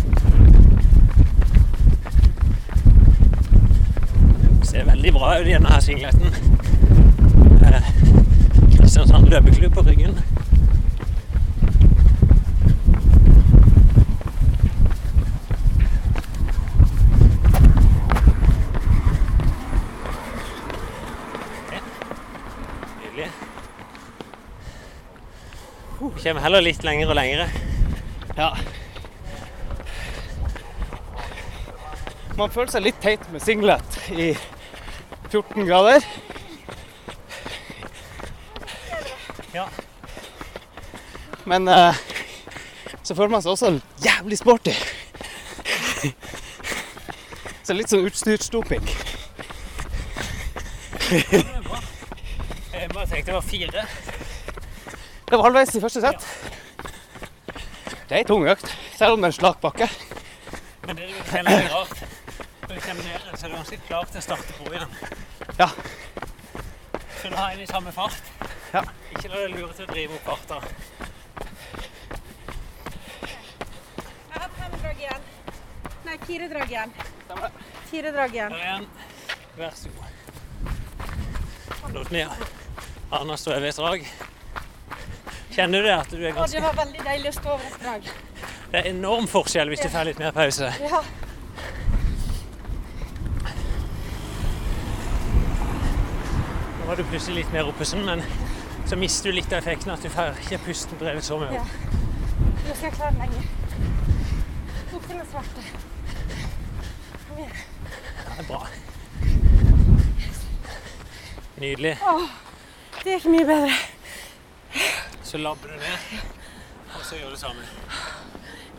Ser 4.67 4.83
veldig 4.83 5.13
bra 5.15 5.37
ut 5.39 5.47
i 5.47 5.53
denne 5.53 5.77
singleten. 5.81 6.33
Eh, 7.63 7.85
Kristiansand 8.75 9.29
løpeklubb 9.31 9.73
på 9.73 9.81
ryggen. 9.87 10.17
Vi 26.27 26.33
kommer 26.33 26.41
heller 26.41 26.61
litt 26.61 26.83
lenger 26.83 27.07
og 27.07 27.15
lengre. 27.15 27.45
Ja. 28.35 28.49
Man 32.37 32.51
føler 32.51 32.73
seg 32.73 32.83
litt 32.83 32.99
teit 33.01 33.23
med 33.31 33.41
singlet 33.41 33.97
i 34.11 34.33
14 35.31 35.65
grader. 35.67 36.05
Ja. 39.53 39.67
Men 41.45 41.67
uh, 41.67 41.95
så 43.03 43.15
føler 43.15 43.31
man 43.31 43.41
seg 43.41 43.51
også 43.51 43.79
jævlig 44.03 44.37
sporty. 44.39 44.73
Så 47.67 47.75
litt 47.75 47.91
sånn 47.91 48.05
utstyrsdoping. 48.07 48.83
Jeg 51.11 52.89
bare 52.93 53.07
tenkte 53.07 53.25
det 53.25 53.35
var 53.35 53.47
fire. 53.47 53.85
Det 55.27 55.35
var 55.35 55.43
halvveis 55.49 55.75
i 55.75 55.81
første 55.83 56.03
sett. 56.03 56.27
Det 58.07 58.15
er 58.15 58.21
ei 58.21 58.27
tung 58.27 58.47
økt, 58.47 58.69
selv 58.95 59.17
om 59.17 59.23
det 59.23 59.27
er 59.27 59.33
en 59.33 59.39
slak 59.39 59.59
bakke. 59.63 59.89
Men 60.87 60.95
det 60.95 61.09
er 61.09 61.11
jo 61.11 61.17
er 61.41 61.73
rart. 61.73 62.03
Når 62.67 62.75
du 62.75 62.81
kommer 62.81 63.03
ned, 63.03 63.19
så 63.33 63.45
er 63.45 63.49
du 63.49 63.55
ganske 63.55 63.79
klar 63.87 64.07
til 64.11 64.19
å 64.19 64.27
starte 64.29 64.55
på 64.59 64.71
igjen. 64.71 65.16
Ja. 65.57 65.69
Så 67.21 67.35
har 67.35 67.51
en 67.51 67.59
i 67.61 67.67
samme 67.67 67.91
fart. 67.91 68.21
Ja. 68.71 68.83
Ikke 69.11 69.31
la 69.31 69.39
deg 69.41 69.55
lure 69.57 69.73
til 69.73 69.87
å 69.87 69.89
drive 69.89 70.13
opp 70.17 70.27
farta. 70.27 70.59
Jeg 74.29 74.37
har 74.37 74.49
fem 74.59 74.77
drag 74.83 75.01
igjen. 75.01 75.27
Nei, 76.05 76.17
fire 76.27 76.49
drag 76.53 76.71
igjen. 76.75 76.93
Fire 77.89 78.11
drag 78.11 78.37
igjen. 78.37 78.53
Der 78.53 78.65
igjen. 78.67 78.87
Vær 79.57 79.73
så 79.81 79.89
god. 79.97 80.13
Ned. 82.11 82.47
Arna 83.09 83.37
står 83.39 83.61
ved 83.63 83.69
et 83.69 83.81
drag. 83.81 84.09
Kjenner 85.55 85.81
du 85.81 85.87
det 85.87 85.95
at 85.95 86.11
du 86.11 86.19
er 86.21 86.35
Og 86.37 86.51
det 86.51 86.61
var 86.61 86.75
veldig 86.77 87.05
deilig 87.07 87.31
å 87.31 87.37
stå 87.39 87.53
over 87.55 87.69
et 87.71 87.79
drag. 87.81 88.11
Det 88.67 88.81
er 88.83 88.89
enorm 88.91 89.25
forskjell 89.31 89.71
hvis 89.71 89.81
du 89.87 89.89
får 89.89 90.11
litt 90.11 90.19
mer 90.21 90.35
pause. 90.35 90.69
Ja. 90.83 91.01
Nå 96.87 96.91
var 96.91 96.97
du 96.97 97.03
plutselig 97.03 97.41
litt 97.41 97.49
mer 97.51 97.67
oppesen, 97.67 98.05
men 98.05 98.21
så 98.87 98.95
mister 98.95 99.27
du 99.27 99.35
litt 99.35 99.51
av 99.51 99.57
effekten 99.57 99.91
at 99.91 100.05
du 100.05 100.07
får 100.07 100.37
ikke 100.45 100.61
pusten 100.69 100.95
drevet 101.01 101.25
så 101.27 101.35
mye 101.41 101.57
Ja. 101.57 101.65
Nå 101.67 102.75
skal 102.77 102.85
jeg 102.85 102.93
klare 102.95 103.11
den 103.11 103.19
lenger. 103.25 103.43
Opp 104.95 105.07
til 105.09 105.17
den 105.17 105.27
svarte. 105.33 105.65
Kom 107.25 107.43
igjen. 107.43 107.59
Det 107.91 108.37
er 108.37 108.47
bra. 108.47 108.61
Nydelig. 111.59 111.93
Det 113.03 113.11
er 113.11 113.19
ikke 113.19 113.35
mye 113.35 113.51
bedre. 113.51 113.75
Så 115.27 115.43
labber 115.43 115.67
du 115.67 115.75
ned, 115.83 116.25
og 116.95 117.03
så 117.03 117.19
gjør 117.19 117.25
du 117.25 117.35
det 117.35 117.43
samme. 117.43 117.61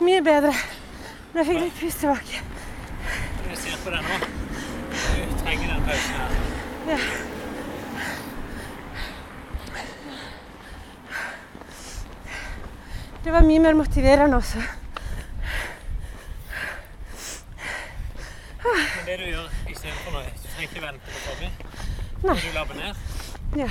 Mye 0.00 0.24
bedre. 0.32 0.58
Men 1.34 1.44
jeg 1.44 1.52
fikk 1.52 1.66
litt 1.66 1.80
pust 1.84 2.06
tilbake. 2.06 2.44
Jeg 3.50 3.64
ser 3.66 3.82
på 3.84 3.98
deg 3.98 4.00
nå. 4.12 4.22
Du 4.96 5.42
trenger 5.44 5.74
den 5.74 5.90
pausen 5.92 6.22
her. 6.22 6.40
Ja. 6.94 7.36
Det 13.28 13.32
var 13.34 13.42
mye 13.44 13.60
mer 13.60 13.74
motiverende 13.76 14.36
også. 14.40 14.60
Men 18.64 19.02
det 19.06 19.16
du 19.20 19.24
gjør 19.28 19.50
istedenfor 19.68 20.14
nå, 20.14 20.22
du 20.22 20.46
trenger 20.46 20.62
ikke 20.70 20.80
vente 20.86 21.10
på 21.12 21.18
Tommy. 21.26 21.50
Nei. 22.22 22.36
Du 22.40 22.54
labber 22.54 22.78
ned, 22.78 23.02
Ja. 23.60 23.68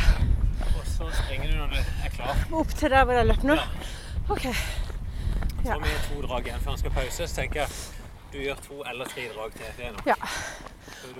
og 0.67 0.83
så 0.91 1.07
springer 1.23 1.49
du 1.51 1.55
når 1.57 1.73
du 1.73 1.79
er 2.05 2.13
klar. 2.13 2.43
Opp 2.59 2.75
til 2.77 2.93
der 2.93 3.03
hvor 3.09 3.17
jeg 3.17 3.25
løp 3.31 3.43
nå? 3.49 3.55
Ja. 3.57 3.65
OK. 4.29 4.41
Så 4.45 4.53
Ja. 5.65 5.77
vi 5.81 5.89
har 5.89 6.05
to 6.11 6.21
drag 6.27 6.45
igjen 6.51 6.59
før 6.61 6.69
han 6.69 6.77
skal 6.83 6.91
pause. 6.91 7.27
Så 7.27 7.35
tenker 7.41 7.59
jeg 7.61 7.69
du 8.33 8.37
gjør 8.37 8.61
to 8.67 8.83
eller 8.93 9.05
tre 9.05 9.25
drag 9.33 9.51
til. 9.57 9.65
Det 9.77 9.85
er 9.85 9.91
nok. 9.91 10.05
Ja. 10.05 10.15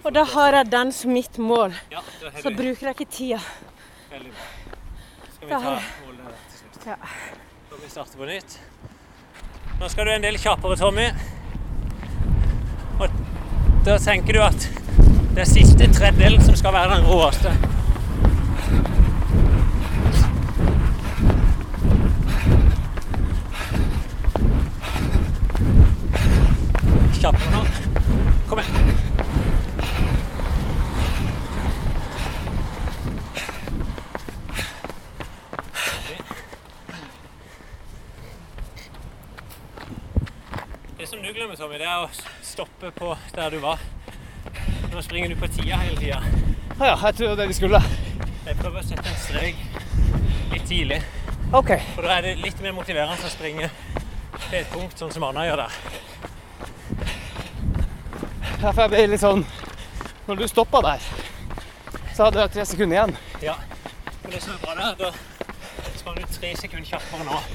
Og 0.03 0.13
da 0.13 0.23
har 0.23 0.51
jeg 0.61 0.71
den 0.71 0.91
som 0.91 1.11
mitt 1.11 1.37
mål. 1.39 1.73
Ja, 1.91 1.99
Så 2.41 2.53
bruker 2.55 2.85
jeg 2.87 2.95
ikke 3.01 3.11
tida. 3.11 3.39
veldig 4.11 4.31
bra. 4.31 4.45
Skal 5.35 5.47
vi 5.47 5.53
ta 5.53 5.59
målet 6.05 6.33
til 6.51 6.59
slutt. 6.59 6.85
Ja. 6.85 6.95
Da 7.77 7.83
vi 7.83 7.89
starter 7.89 8.17
på 8.17 8.25
nytt. 8.25 8.59
Nå 9.79 9.89
skal 9.89 10.05
du 10.05 10.11
en 10.11 10.23
del 10.23 10.37
kjappere, 10.41 10.75
Tommy. 10.79 11.03
Og 12.97 13.19
da 13.85 13.97
tenker 14.01 14.33
du 14.33 14.41
at 14.41 14.65
det 15.35 15.43
er 15.43 15.49
siste 15.51 15.85
tredjedelen 15.93 16.41
som 16.41 16.57
skal 16.57 16.73
være 16.73 16.97
den 16.97 17.05
råeste. 17.05 17.53
Kjappere 27.19 27.53
nå. 27.53 27.67
Kom 28.49 28.65
igjen. 28.65 29.06
Som 41.37 41.51
Tommy, 41.55 41.77
det 41.77 41.85
er 41.85 42.01
å 42.01 42.07
stoppe 42.41 42.89
på 42.97 43.11
der 43.35 43.53
du 43.53 43.59
var. 43.61 43.77
Nå 44.89 45.01
springer 45.05 45.29
du 45.29 45.35
på 45.37 45.45
tida 45.53 45.77
hele 45.83 45.99
tida. 45.99 46.17
Ja, 46.79 46.95
jeg 46.95 47.13
tror 47.13 47.27
det 47.27 47.29
er 47.29 47.39
det 47.43 47.45
vi 47.51 47.57
skulle. 47.59 47.81
Jeg 48.47 48.57
prøver 48.57 48.81
å 48.81 48.87
sette 48.87 49.05
en 49.05 49.19
strek 49.21 49.59
litt 50.49 50.65
tidlig. 50.65 50.97
OK. 51.53 51.69
For 51.93 52.07
da 52.07 52.15
er 52.15 52.25
det 52.25 52.31
litt 52.41 52.57
mer 52.65 52.73
motiverende 52.79 53.29
å 53.29 53.29
springe 53.29 53.69
til 54.47 54.57
et 54.63 54.73
punkt, 54.73 54.97
sånn 54.97 55.13
som 55.13 55.27
Anna 55.29 55.45
gjør 55.45 55.61
der. 55.61 55.77
Ja, 58.63 58.71
for 58.71 58.81
jeg 58.87 58.95
ble 58.95 59.05
litt 59.11 59.21
sånn 59.21 59.45
Når 60.25 60.41
du 60.41 60.47
stoppa 60.49 60.81
der, 60.87 61.07
så 62.17 62.31
hadde 62.31 62.47
jeg 62.47 62.55
tre 62.57 62.67
sekunder 62.73 62.97
igjen. 62.97 63.17
Ja. 63.45 63.59
Men 64.23 64.33
det 64.33 64.41
som 64.41 64.57
er 64.57 64.65
bra 64.65 64.73
der, 64.81 65.05
da 65.05 65.95
sprang 66.01 66.17
du 66.17 66.25
tre 66.33 66.55
sekunder 66.57 66.89
kjappere 66.95 67.29
nå 67.29 67.45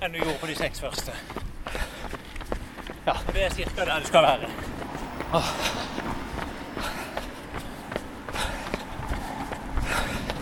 enn 0.00 0.16
du 0.16 0.22
gjorde 0.24 0.40
på 0.40 0.54
de 0.54 0.60
seks 0.64 0.80
første. 0.88 1.41
Ja. 3.04 3.16
Det 3.32 3.44
er 3.44 3.50
ca. 3.50 3.84
der 3.84 4.00
du 4.00 4.06
skal 4.06 4.22
være. 4.22 4.48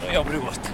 Da 0.00 0.14
jobber 0.14 0.32
du 0.32 0.40
godt. 0.40 0.72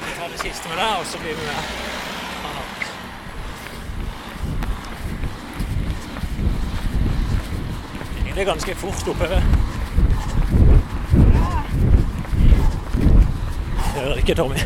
Vi 0.00 0.14
tar 0.18 0.28
det 0.28 0.38
siste 0.40 0.68
med 0.68 0.76
deg, 0.76 0.98
og 1.00 1.06
så 1.06 1.18
blir 1.18 1.34
vi 1.34 1.46
med. 1.46 1.54
Anna. 2.44 2.62
Det 8.38 8.44
ganske 8.44 8.74
fort 8.74 9.08
oppover. 9.08 9.40
Hører 13.94 14.16
ikke, 14.16 14.34
Tommy. 14.34 14.58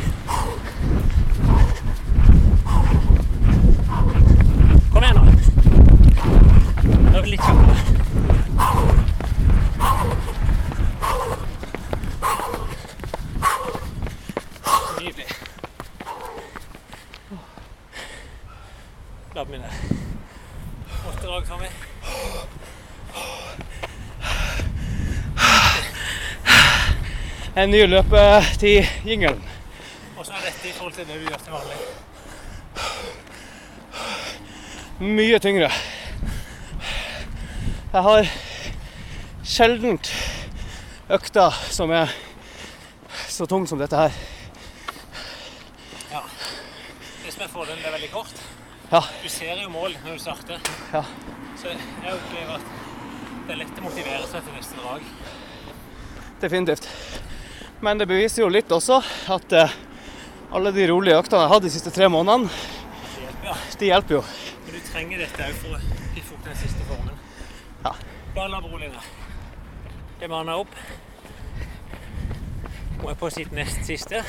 Kom 4.93 5.03
igjen, 5.03 5.16
nå. 5.16 5.25
Det 7.12 7.23
vi 7.23 7.31
litt 7.31 7.41
kjappere. 7.41 7.77
Nydelig. 15.01 15.27
Labb 19.35 19.49
min 19.49 19.64
der. 19.64 19.75
dager, 21.23 21.47
drag, 21.49 21.73
Tommy. 27.55 27.63
En 27.63 27.71
ny 27.71 27.87
til 28.59 28.87
jingelen. 29.05 29.43
Hvordan 30.15 30.35
er 30.35 30.41
dette 30.47 30.69
i 30.69 30.73
forhold 30.73 30.93
til 30.93 31.07
det 31.07 31.15
du 31.15 31.29
gjør 31.29 31.39
til 31.39 31.53
vanlig? 31.53 31.77
Mye 35.01 35.39
tyngre. 35.39 35.71
Jeg 37.93 38.03
har 38.03 38.27
sjeldent 39.45 40.13
økter 41.11 41.51
som 41.71 41.91
er 41.91 42.09
så 43.29 43.47
tung 43.47 43.69
som 43.69 43.79
dette 43.79 43.97
her. 43.97 44.11
Ja. 46.13 46.21
Det 47.25 47.33
som 47.33 47.43
er 47.43 47.49
fordelen, 47.49 47.79
det 47.79 47.87
er 47.87 47.93
veldig 47.93 48.11
kort. 48.13 48.33
Ja. 48.93 49.01
Du 49.23 49.29
ser 49.29 49.63
jo 49.63 49.69
mål 49.69 49.97
når 50.05 50.13
du 50.13 50.19
starter. 50.19 50.59
Ja. 50.93 51.05
Så 51.57 51.69
jeg 51.69 52.15
opplever 52.15 52.55
at 52.55 52.65
det 53.47 53.53
er 53.53 53.61
lett 53.61 53.79
å 53.79 53.83
motivere 53.85 54.27
seg 54.31 54.41
til 54.47 54.57
neste 54.57 54.81
drag. 54.81 55.03
Definitivt. 56.41 56.89
Men 57.83 57.99
det 57.99 58.07
beviser 58.07 58.45
jo 58.45 58.49
litt 58.53 58.70
også 58.70 59.01
at 59.35 59.55
uh, 59.59 59.72
alle 60.55 60.70
de 60.70 60.85
rolige 60.87 61.16
øktene 61.18 61.41
jeg 61.41 61.49
har 61.49 61.55
hatt 61.57 61.64
de 61.64 61.70
siste 61.74 61.91
tre 61.91 62.07
månedene, 62.07 62.47
de 62.47 63.24
hjelper, 63.24 63.49
ja. 63.49 63.57
de 63.80 63.89
hjelper 63.89 64.14
jo. 64.14 64.20
Men 64.66 64.76
du 64.76 64.85
trenger 64.87 65.24
dette 65.24 65.49
òg 65.49 65.57
for 65.59 65.74
å 65.74 65.80
piffe 66.14 66.37
opp 66.37 66.45
den 66.47 66.61
siste 66.61 66.87
formen. 66.87 67.16
Ja. 67.83 67.95
Bare 68.37 68.53
la 68.53 68.61
rolig 68.62 68.93
ned. 68.93 69.11
Det 70.20 70.30
han 70.30 70.53
opp. 70.55 70.76
Hun 73.01 73.11
er 73.11 73.18
på 73.18 73.33
sitt 73.35 73.51
nest 73.51 73.83
siste. 73.91 74.22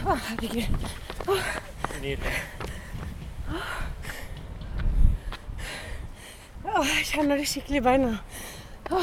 Å, 0.00 0.16
herregud. 0.30 0.88
Nydelig. 2.00 2.38
Å, 6.72 6.82
jeg 6.88 7.04
kjenner 7.12 7.36
det 7.40 7.46
skikkelig 7.50 7.80
i 7.82 7.84
beina. 7.84 8.12
Nå 8.90 9.00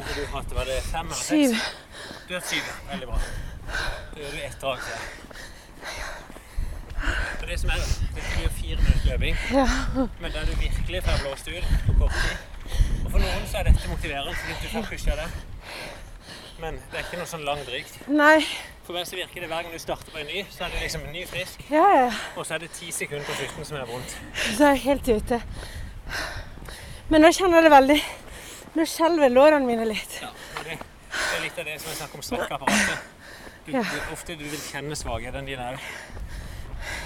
har 0.00 0.14
du 0.16 0.22
hatt 0.32 0.54
var 0.56 0.68
det 0.68 0.78
fem 0.86 1.06
eller 1.06 1.18
seks? 1.18 1.28
Syv. 1.28 2.20
Du 2.28 2.34
har 2.36 2.44
syv. 2.48 2.70
Veldig 2.90 3.08
bra. 3.10 3.18
Da 4.12 4.22
gjør 4.22 4.32
du 4.36 4.40
ett 4.46 4.56
drag 4.62 4.78
til. 4.86 4.98
For 7.02 7.50
det 7.50 7.58
som 7.60 7.72
er, 7.74 7.84
det 8.14 8.24
blir 8.24 8.52
fire 8.56 8.76
minutter 8.80 9.06
løping, 9.10 9.38
Ja. 9.52 9.66
men 10.22 10.32
der 10.32 10.44
du 10.46 10.52
virkelig 10.60 11.02
får 11.04 11.22
blåst 11.24 11.48
ut 11.48 11.64
på 11.86 11.96
kort 11.98 12.14
tid. 12.14 12.36
Og 13.04 13.08
for 13.10 13.18
noen 13.18 13.48
så 13.50 13.58
er 13.60 13.68
dette 13.68 13.88
motiverende, 13.90 14.34
fordi 14.38 14.54
du 14.62 14.68
får 14.76 14.86
pusha 14.92 15.16
det. 15.18 15.28
Men 16.62 16.78
det 16.92 17.00
er 17.00 17.04
ikke 17.08 17.18
noe 17.18 17.26
sånn 17.26 17.42
lang 17.44 17.64
drygt. 17.66 17.96
Nei. 18.08 18.38
For 18.86 18.94
meg 18.94 19.06
så 19.10 19.18
virker 19.18 19.42
det 19.42 19.48
hver 19.50 19.62
gang 19.66 19.74
du 19.74 19.82
starter 19.82 20.14
på 20.14 20.20
en 20.22 20.30
ny, 20.30 20.44
så 20.50 20.64
er 20.64 20.72
det 20.76 20.84
liksom 20.86 21.04
ny 21.12 21.24
frisk, 21.26 21.64
Ja, 21.70 21.84
ja. 22.04 22.08
og 22.36 22.46
så 22.46 22.54
er 22.54 22.64
det 22.64 22.70
ti 22.78 22.92
sekunder 22.94 23.26
på 23.26 23.34
slutten 23.40 23.64
som 23.68 23.76
er 23.82 23.86
vondt. 23.90 24.16
Så 24.56 24.64
er 24.70 24.76
jeg 24.78 24.84
helt 24.86 25.08
ute. 25.18 25.42
Men 27.12 27.20
nå 27.26 27.28
kjenner 27.36 27.60
jeg 27.60 27.66
det 27.66 27.70
veldig. 27.74 27.96
Nå 28.72 28.84
skjelver 28.88 29.32
lårene 29.32 29.66
mine 29.68 29.84
litt. 29.84 30.14
Ja, 30.22 30.30
det, 30.64 30.78
er 31.12 31.42
litt 31.44 31.58
av 31.60 31.66
det 31.68 31.74
som 31.82 31.90
er 31.92 31.96
snakk 31.98 32.14
om 32.16 32.22
strekkapparatet. 32.24 33.10
Du, 33.66 33.72
Ja. 33.74 33.82
du, 33.84 33.98
ofte 34.14 34.34
du 34.34 34.44
vil 34.46 34.62
kjenne 34.64 34.96
svakhetene 34.96 35.44
dine 35.46 35.66
òg. 35.74 35.82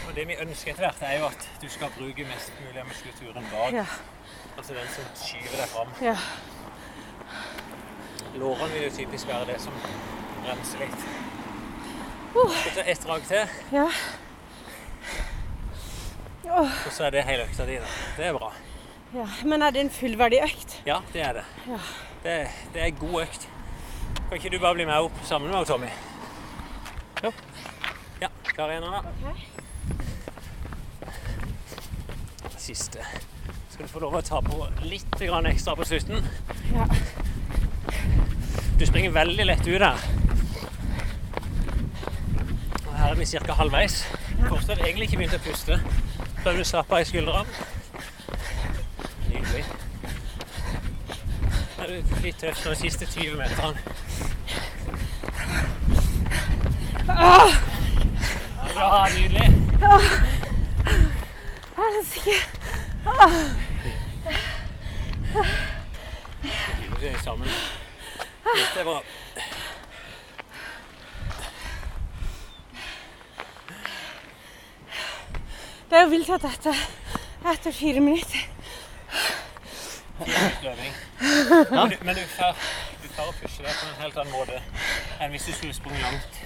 Og 0.07 0.13
det 0.15 0.27
vi 0.29 0.37
ønsker 0.45 0.71
etter 0.73 0.87
hvert, 0.87 1.03
er 1.03 1.19
jo 1.19 1.27
at 1.27 1.49
du 1.61 1.67
skal 1.69 1.91
bruke 1.97 2.27
mest 2.29 2.53
mulig 2.63 2.81
av 2.81 2.87
muskulaturen 2.87 3.49
bak. 3.51 3.75
Ja. 3.75 3.87
Altså 4.57 4.77
den 4.77 4.87
som 4.95 5.09
skyver 5.25 5.59
deg 5.59 5.73
fram. 5.75 5.91
Ja. 6.01 6.15
Lårene 8.39 8.71
vil 8.77 8.87
jo 8.87 8.93
typisk 9.01 9.27
være 9.29 9.51
det 9.51 9.59
som 9.65 9.75
bremser 10.45 10.87
litt. 10.87 11.11
Uh. 12.37 12.55
Så 12.63 12.77
ta 12.79 12.87
ett 12.87 13.03
drag 13.03 13.27
til, 13.27 13.59
ja. 13.73 13.91
Åh, 16.47 16.79
og 16.87 16.93
så 16.93 17.09
er 17.11 17.19
det 17.19 17.27
hele 17.27 17.51
økta 17.51 17.67
di. 17.67 17.81
Det 18.17 18.31
er 18.31 18.39
bra. 18.39 18.55
Ja. 19.15 19.27
Men 19.45 19.63
er 19.63 19.71
det 19.75 19.81
en 19.87 19.91
fullverdig 19.91 20.43
økt? 20.45 20.81
Ja, 20.87 21.01
det 21.13 21.23
er 21.23 21.41
det. 21.41 21.45
Ja. 21.69 21.79
Det, 22.23 22.37
det 22.75 22.83
er 22.83 22.91
god 23.01 23.23
økt. 23.23 23.49
Kan 24.29 24.39
ikke 24.41 24.51
du 24.51 24.59
bare 24.59 24.75
bli 24.75 24.87
med 24.89 25.09
opp 25.09 25.19
sammen 25.25 25.51
med 25.53 25.67
Tommy? 25.67 25.91
Jo. 27.23 27.33
Ja, 28.21 28.29
klar 28.45 28.73
igjen, 28.73 28.85
Anna? 28.85 29.35
Siste. 32.59 33.05
Skal 33.71 33.87
du 33.87 33.93
få 33.93 34.01
lov 34.03 34.17
å 34.19 34.23
ta 34.25 34.41
på 34.43 34.67
litt 34.89 35.21
ekstra 35.21 35.77
på 35.77 35.85
slutten. 35.87 36.27
Ja. 36.75 36.87
Du 38.79 38.87
springer 38.87 39.15
veldig 39.15 39.47
lett 39.47 39.67
ut 39.67 39.81
her. 39.81 40.03
Og 42.83 42.93
her 42.97 43.13
er 43.13 43.21
vi 43.21 43.27
ca. 43.31 43.55
halvveis. 43.61 44.03
Fortsatt 44.49 44.81
egentlig 44.81 45.07
ikke 45.11 45.23
begynt 45.23 45.39
å 45.39 45.45
puste. 45.47 45.79
Da 46.43 46.51
å 46.51 46.57
du 46.57 46.65
slappa 46.65 47.01
i 47.01 47.07
skuldrene. 47.09 47.47
Nydelig. 49.29 49.65
Er 51.79 51.87
du 51.87 52.21
litt 52.23 52.39
tøff 52.41 52.63
de 52.65 52.75
siste 52.81 53.07
20 53.07 53.37
meterne. 53.37 53.79
Bra, 58.75 59.09
nydelig. 59.15 59.49
Helsike. 61.77 62.39
Vi 67.01 67.07
er 67.07 67.19
sammen. 67.25 67.49
Dette 68.57 68.81
er 68.81 68.85
bra. 68.85 69.01
Det 75.91 75.99
er 75.99 76.03
jo 76.03 76.09
vilt 76.11 76.31
at 76.35 76.43
dette 76.43 76.73
er 76.75 77.53
etter 77.53 77.73
fire 77.73 78.01
minutter. 78.01 78.56
Løping. 80.63 80.95
Men, 81.71 81.91
du, 81.91 81.97
men 82.03 82.17
du, 82.17 82.23
klarer 82.33 83.29
å 83.29 83.35
pushe 83.41 83.65
det 83.65 83.73
på 83.73 83.89
en 83.89 83.99
helt 84.01 84.17
annen 84.23 84.33
måte 84.33 84.61
enn 85.21 85.35
hvis 85.35 85.49
du 85.49 85.53
skulle 85.57 85.77
sprunget 85.77 86.03
langt. 86.05 86.41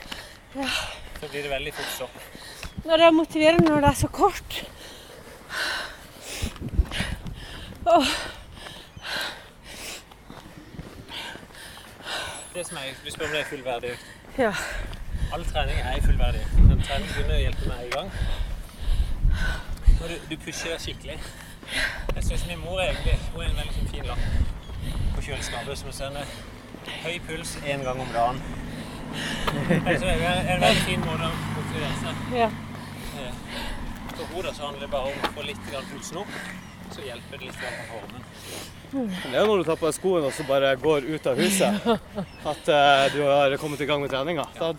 Så 1.20 1.28
blir 1.28 1.46
det 1.46 1.52
veldig 1.52 1.72
fort 1.78 1.94
stopp. 1.94 2.18
Når 2.84 2.96
det 2.96 3.06
er 3.06 3.14
motiverende 3.14 3.70
når 3.70 3.84
det 3.84 3.90
er 3.92 3.98
så 4.00 4.10
kort. 4.20 4.60
Åh, 7.90 8.12
Det 12.54 12.66
som 12.66 12.76
er, 12.76 12.94
du 13.04 13.10
spør 13.10 13.24
om 13.24 13.30
det 13.30 13.40
er 13.40 13.44
fullverdig 13.44 13.90
økt. 13.90 14.06
ja. 14.38 14.52
All 15.32 15.44
trening 15.44 15.76
er 15.78 16.00
fullverdig. 16.02 16.40
Den 16.56 16.80
treningen 16.82 17.12
begynner 17.14 17.36
å 17.36 17.42
hjelpe 17.44 17.68
meg 17.70 17.84
i 17.86 17.90
gang. 17.94 18.10
Når 20.00 20.08
du, 20.10 20.16
du 20.32 20.34
pusher 20.42 20.80
skikkelig. 20.82 21.14
Jeg 22.14 22.24
syns 22.26 22.46
min 22.48 22.62
mor 22.64 22.80
egentlig 22.82 23.16
hun 23.34 23.44
er 23.44 23.50
en 23.50 23.60
veldig 23.60 23.84
fin 23.90 24.08
lapp 24.08 24.24
på 25.16 25.24
kjøleskapet 25.26 25.78
som 25.80 25.92
sender 25.94 26.32
høy 27.04 27.16
puls 27.28 27.56
én 27.66 27.84
gang 27.86 28.00
om 28.00 28.10
dagen. 28.14 28.40
Altså, 29.86 30.06
det 30.06 30.16
er 30.22 30.50
en 30.54 30.62
veldig 30.62 30.82
fin 30.86 31.00
måte 31.04 31.28
å 31.28 31.32
motivere 31.56 31.94
seg. 32.02 32.26
ja. 32.38 32.50
For 34.20 34.34
hodet 34.34 34.52
så 34.56 34.66
handler 34.66 34.84
det 34.84 34.90
bare 34.92 35.08
om 35.08 35.22
å 35.24 35.32
få 35.32 35.42
litt 35.46 35.60
pulsen 35.70 36.20
opp, 36.20 36.32
så 36.92 37.04
hjelper 37.06 37.40
det 37.40 37.48
litt 37.48 37.60
på 37.60 37.70
formen. 37.88 38.26
Det 38.90 39.30
er 39.32 39.38
jo 39.40 39.46
når 39.48 39.62
du 39.62 39.68
tar 39.68 39.78
på 39.80 39.86
deg 39.86 39.96
skoene 39.96 40.28
og 40.28 40.34
så 40.36 40.44
bare 40.48 40.74
går 40.82 41.06
ut 41.08 41.28
av 41.30 41.38
huset, 41.40 41.86
at 42.52 42.70
eh, 42.74 43.04
du 43.14 43.20
har 43.24 43.54
kommet 43.62 43.80
i 43.80 43.88
gang 43.88 44.02
med 44.02 44.12
treninga. 44.12 44.44
Da, 44.58 44.72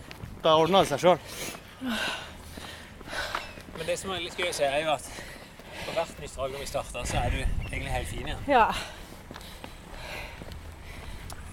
da 0.44 0.54
ordner 0.60 0.84
det 0.84 0.92
seg 0.92 1.02
sjøl. 1.02 1.18
Men 3.78 3.88
det 3.88 3.96
som 3.98 4.12
er 4.14 4.22
litt 4.22 4.38
gøy 4.38 4.50
å 4.50 4.54
se, 4.54 4.68
er 4.68 4.84
jo 4.84 4.92
at 4.94 5.08
på 5.86 5.94
hvert 5.96 6.20
nytt 6.22 6.36
drag 6.36 6.52
når 6.54 6.62
vi 6.64 6.68
starter, 6.70 7.06
så 7.08 7.16
er 7.22 7.30
du 7.34 7.40
egentlig 7.42 7.92
helt 7.96 8.08
fin 8.12 8.26
igjen. 8.26 8.44
ja. 8.48 8.66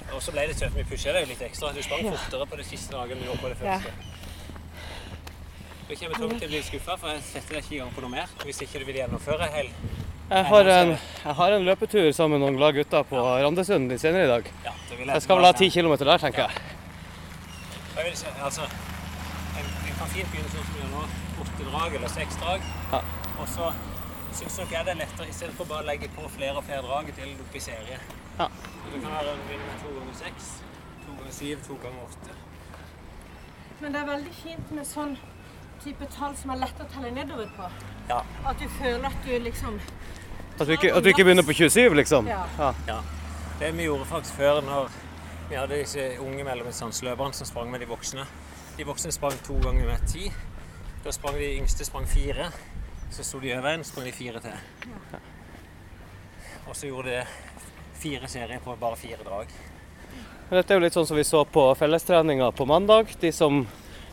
Og 0.10 0.24
så 0.26 0.32
ble 0.34 0.42
det 0.50 0.56
tøft. 0.58 0.74
Vi 0.74 0.84
pusha 0.90 1.12
deg 1.14 1.28
litt 1.30 1.42
ekstra. 1.46 1.70
Du 1.76 1.84
sprang 1.86 2.08
fortere 2.10 2.46
på 2.50 2.58
det 2.58 2.64
siste 2.66 2.96
draget 2.96 3.14
enn 3.14 3.20
du 3.22 3.28
gjorde 3.28 3.44
på 3.44 3.50
det 3.52 3.58
første. 3.60 3.92
Du 5.90 5.94
kommer 6.00 6.18
Tom 6.22 6.34
til 6.34 6.48
å 6.48 6.50
bli 6.50 6.62
skuffa, 6.66 6.96
for 7.02 7.14
jeg 7.14 7.22
setter 7.28 7.56
deg 7.60 7.64
ikke 7.64 7.76
i 7.76 7.82
gang 7.84 7.92
på 7.94 8.02
noe 8.06 8.14
mer. 8.16 8.34
Hvis 8.42 8.62
ikke 8.66 8.82
du 8.82 8.88
vil 8.90 8.98
gjennomføre 9.04 9.50
hel 9.54 9.70
Jeg 10.30 10.46
har 10.50 10.72
en, 10.74 10.92
jeg 11.26 11.36
har 11.40 11.56
en 11.56 11.64
løpetur 11.66 12.10
sammen 12.14 12.38
med 12.38 12.46
noen 12.46 12.58
glade 12.58 12.78
gutter 12.78 13.06
på 13.10 13.22
Randesund 13.22 13.90
litt 13.94 14.02
senere 14.02 14.26
i 14.28 14.32
dag. 14.34 14.50
Ja, 14.66 14.74
det 14.90 14.98
vil 15.00 15.14
Jeg 15.14 15.26
skal 15.26 15.40
vel 15.40 15.48
ha 15.50 15.54
ti 15.62 15.70
kilometer 15.78 16.10
der, 16.10 16.22
tenker 16.26 16.46
jeg. 16.46 16.76
Jeg 17.96 18.06
vil 18.10 18.18
si, 18.18 18.34
altså, 18.50 18.66
en, 18.66 19.72
en 19.86 19.96
kan 20.02 20.12
fint 20.14 20.30
begynne 20.34 20.52
sånn 20.54 20.68
som 20.68 20.76
vi 20.76 20.84
gjør 20.84 20.92
nå. 20.98 21.08
Åtte 21.46 21.70
drag 21.72 21.98
eller 22.02 22.14
seks 22.18 22.38
drag. 22.42 22.70
Ja. 22.94 23.02
Og 23.40 23.50
så 23.56 23.72
syns 24.34 24.58
nok 24.60 24.72
jeg 24.72 24.86
det 24.86 24.92
er 24.94 25.00
lettere 25.02 25.30
istedenfor 25.30 25.68
bare 25.70 25.84
å 25.84 25.88
legge 25.88 26.10
på 26.16 26.28
flere 26.36 26.58
og 26.60 26.64
flere 26.68 26.82
drag 26.86 27.12
til 27.16 27.34
opp 27.44 27.56
i 27.56 27.62
serie. 27.64 28.00
Ja. 28.40 28.48
Så 28.50 28.94
Det 28.94 29.02
kan 29.02 29.12
være 29.12 29.34
en 29.34 29.42
begynne 29.48 29.66
med 29.66 29.82
to 29.84 29.94
ganger 29.98 30.16
seks, 30.20 30.48
to 31.06 31.18
ganger 31.18 31.34
syv, 31.40 31.66
to 31.68 31.78
ganger 31.84 32.06
åtte. 32.06 32.38
Men 33.82 33.94
det 33.94 34.02
er 34.02 34.08
veldig 34.12 34.34
fint 34.44 34.72
med 34.76 34.88
sånn 34.88 35.18
type 35.84 36.08
tall 36.16 36.36
som 36.36 36.52
er 36.52 36.62
lett 36.64 36.82
å 36.84 36.88
telle 36.94 37.12
nedover 37.16 37.52
på. 37.58 37.70
Ja. 38.10 38.24
At 38.46 38.60
du 38.60 38.68
føler 38.80 39.06
at 39.08 39.26
du 39.26 39.38
liksom 39.40 39.80
At 40.60 40.68
du 40.68 40.74
ikke, 40.74 40.94
at 40.94 41.04
du 41.04 41.10
ikke 41.10 41.24
begynner 41.24 41.46
på 41.48 41.54
27, 41.56 41.94
liksom. 41.96 42.28
Ja. 42.28 42.44
Ja. 42.88 43.02
Det 43.60 43.72
vi 43.78 43.86
gjorde 43.88 44.06
faktisk 44.06 44.36
før, 44.36 44.62
når 44.62 44.90
vi 45.50 45.56
hadde 45.56 45.80
disse 45.80 46.04
unge 46.20 46.44
mellomdistanseløperne 46.44 47.34
som 47.34 47.48
sprang 47.48 47.72
med 47.72 47.80
de 47.80 47.88
voksne. 47.88 48.26
De 48.78 48.86
voksne 48.88 49.12
sprang 49.12 49.40
to 49.44 49.56
ganger 49.64 49.88
med 49.88 50.04
ti. 50.08 50.32
Da 51.04 51.12
sprang 51.16 51.40
de 51.40 51.48
yngste 51.56 51.86
sprang 51.88 52.08
fire. 52.08 52.52
Så 53.12 53.24
sto 53.24 53.40
de 53.40 53.54
over 53.58 53.74
en, 53.74 53.84
sprang 53.84 54.06
de 54.06 54.12
fire 54.14 54.40
til. 54.44 54.52
Og 56.70 56.76
så 56.78 56.88
gjorde 56.90 57.10
de 57.20 57.24
fire 58.00 58.28
serier 58.30 58.62
på 58.64 58.76
bare 58.80 58.96
fire 59.00 59.24
drag. 59.26 59.50
Dette 60.50 60.74
er 60.74 60.80
jo 60.80 60.84
litt 60.86 60.96
sånn 60.98 61.08
som 61.10 61.18
vi 61.18 61.26
så 61.28 61.44
på 61.46 61.64
fellestreninga 61.78 62.52
på 62.58 62.66
mandag. 62.70 63.12
De 63.22 63.32
som, 63.36 63.64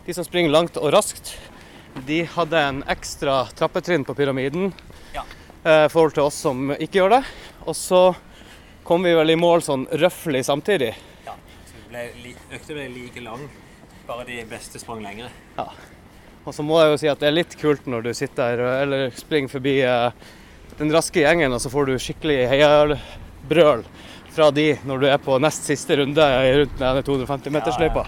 de 0.07 0.15
som 0.17 0.25
springer 0.27 0.53
langt 0.53 0.77
og 0.81 0.91
raskt, 0.93 1.35
de 2.07 2.23
hadde 2.29 2.61
en 2.61 2.83
ekstra 2.93 3.45
trappetrinn 3.57 4.05
på 4.05 4.15
pyramiden 4.19 4.73
Ja. 5.15 5.23
eh, 5.65 5.87
i 5.87 5.89
forhold 5.93 6.13
til 6.15 6.27
oss 6.27 6.35
som 6.45 6.73
ikke 6.77 7.01
gjør 7.01 7.15
det. 7.17 7.23
Og 7.67 7.77
så 7.77 8.03
kom 8.85 9.03
vi 9.03 9.15
vel 9.17 9.31
i 9.33 9.37
mål 9.41 9.65
sånn 9.65 9.87
røftlig 9.93 10.45
samtidig. 10.45 10.93
Ja. 11.27 11.37
Så 11.69 11.89
ble, 11.89 12.09
økta 12.53 12.75
ble 12.77 12.89
like 12.93 13.21
lang, 13.25 13.49
bare 14.07 14.25
de 14.29 14.43
beste 14.51 14.79
sprang 14.83 15.01
lengre. 15.05 15.31
Og 16.47 16.55
så 16.55 16.63
må 16.63 16.79
jeg 16.79 16.93
jo 16.93 16.99
si 17.03 17.09
at 17.11 17.23
det 17.23 17.27
er 17.27 17.35
litt 17.41 17.55
kult 17.59 17.89
når 17.91 18.05
du 18.07 18.13
sitter 18.15 18.53
her 18.55 18.83
eller 18.85 19.09
springer 19.19 19.51
forbi 19.51 19.81
eh, 19.83 20.27
den 20.79 20.93
raske 20.95 21.25
gjengen, 21.25 21.53
og 21.53 21.63
så 21.63 21.73
får 21.73 21.89
du 21.89 21.97
skikkelig 21.99 22.45
heiabrøl 22.53 23.83
fra 24.37 24.51
de 24.55 24.67
når 24.87 25.03
du 25.03 25.07
er 25.11 25.19
på 25.23 25.39
nest 25.43 25.67
siste 25.67 25.97
runde 25.99 26.27
rundt 26.61 26.79
denne 26.79 27.03
250-metersløypa. 27.09 28.05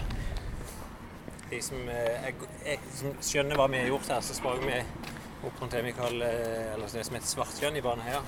De 1.49 1.59
som, 1.65 1.81
eh, 1.91 2.29
er, 2.29 2.45
er, 2.63 2.83
som 2.95 3.15
skjønner 3.25 3.59
hva 3.59 3.65
vi 3.73 3.81
har 3.81 3.89
gjort 3.91 4.11
her, 4.13 4.21
så 4.23 4.37
sprang 4.37 4.61
vi 4.63 4.77
opp 4.79 5.59
rundt 5.59 5.75
det 5.75 5.81
vi 5.83 5.95
kaller 5.97 6.29
eh, 6.29 6.73
eller 6.75 6.93
det 6.93 7.03
som 7.07 7.17
heter 7.17 7.31
Svartjønn 7.33 7.79
i 7.79 7.83
Baneheia. 7.83 8.21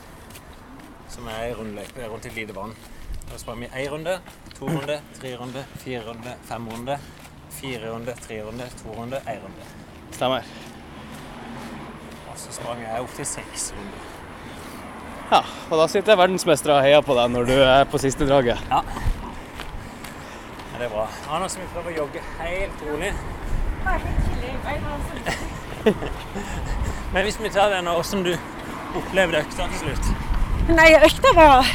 Som 1.11 1.29
er 1.31 1.45
ei 1.45 1.53
rundløype 1.55 2.09
rundt 2.11 2.27
et 2.27 2.35
lite 2.35 2.55
vann. 2.57 2.75
Da 3.29 3.39
sprang 3.39 3.63
vi 3.63 3.71
én 3.71 3.87
runde, 3.93 4.17
to 4.57 4.67
runde, 4.67 4.99
tre 5.19 5.37
runde, 5.39 5.63
fire 5.85 6.03
runde, 6.09 6.35
fem 6.49 6.67
runde. 6.73 6.99
Fire 7.61 7.93
runde, 7.93 8.17
tre 8.25 8.41
runde, 8.43 8.67
to 8.81 8.97
runde, 8.97 9.23
én 9.27 9.39
runde. 9.45 9.69
Stemmer. 10.21 10.43
Og 12.29 12.35
så 12.37 12.51
sprang 12.53 12.81
jeg 12.83 12.99
opp 13.01 13.13
til 13.17 13.25
seks 13.25 13.61
runder. 13.73 14.01
Ja, 15.31 15.39
og 15.71 15.79
da 15.79 15.87
sitter 15.89 16.19
verdensmestere 16.19 16.75
og 16.75 16.83
heier 16.85 17.01
på 17.01 17.15
deg 17.17 17.31
når 17.33 17.47
du 17.49 17.53
er 17.55 17.87
på 17.89 17.97
siste 18.03 18.27
draget. 18.29 18.61
Ja. 18.69 18.83
ja 20.67 20.75
det 20.75 20.85
er 20.85 20.91
bra. 20.91 21.07
Anders, 21.25 21.55
vi 21.57 21.65
prøve 21.73 21.89
å 21.89 21.95
jogge 21.95 22.21
helt 22.37 22.83
rolig. 22.85 23.09
Men 27.15 27.25
hvis 27.25 27.41
vi 27.41 27.49
tar 27.57 27.73
den, 27.73 27.89
hvordan 27.89 28.21
du 28.27 28.35
opplevde 29.01 29.41
økta 29.41 29.65
til 29.71 29.81
slutt? 29.87 30.05
Nei, 30.69 30.91
økta 30.99 31.33
var 31.39 31.73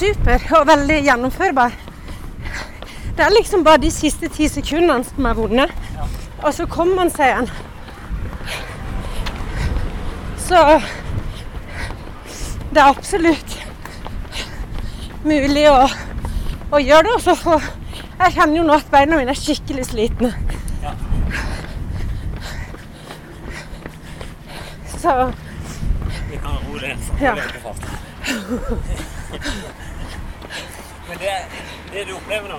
super 0.00 0.50
og 0.58 0.66
veldig 0.72 0.98
gjennomførbar. 1.06 1.78
Det 3.14 3.22
er 3.28 3.38
liksom 3.38 3.62
bare 3.62 3.84
de 3.86 3.94
siste 3.94 4.34
ti 4.34 4.50
sekundene 4.50 5.06
som 5.06 5.30
er 5.30 5.38
vonde. 5.38 5.70
Og 6.42 6.54
så 6.54 6.66
kommer 6.66 6.94
man 6.96 7.10
seg 7.10 7.30
igjen. 7.30 7.50
Så 10.42 10.58
det 12.72 12.80
er 12.82 12.88
absolutt 12.88 13.54
mulig 15.24 15.68
å, 15.70 15.86
å 16.72 16.80
gjøre 16.82 17.06
det. 17.06 17.14
Også, 17.18 17.36
for 17.38 17.70
Jeg 18.22 18.34
kjenner 18.36 18.58
jo 18.58 18.64
nå 18.66 18.74
at 18.78 18.90
beina 18.90 19.18
mine 19.18 19.32
er 19.34 19.38
skikkelig 19.38 19.84
slitne. 19.88 20.32
Ja. 20.82 20.92
Så 25.02 25.14
Vi 26.30 26.38
kan 26.42 26.58
roe 26.66 26.78
det 26.82 26.96
Ja. 27.22 27.34
Men 31.08 31.18
det, 31.18 31.32
det 31.92 32.04
du 32.08 32.12
opplever 32.16 32.48
nå, 32.48 32.58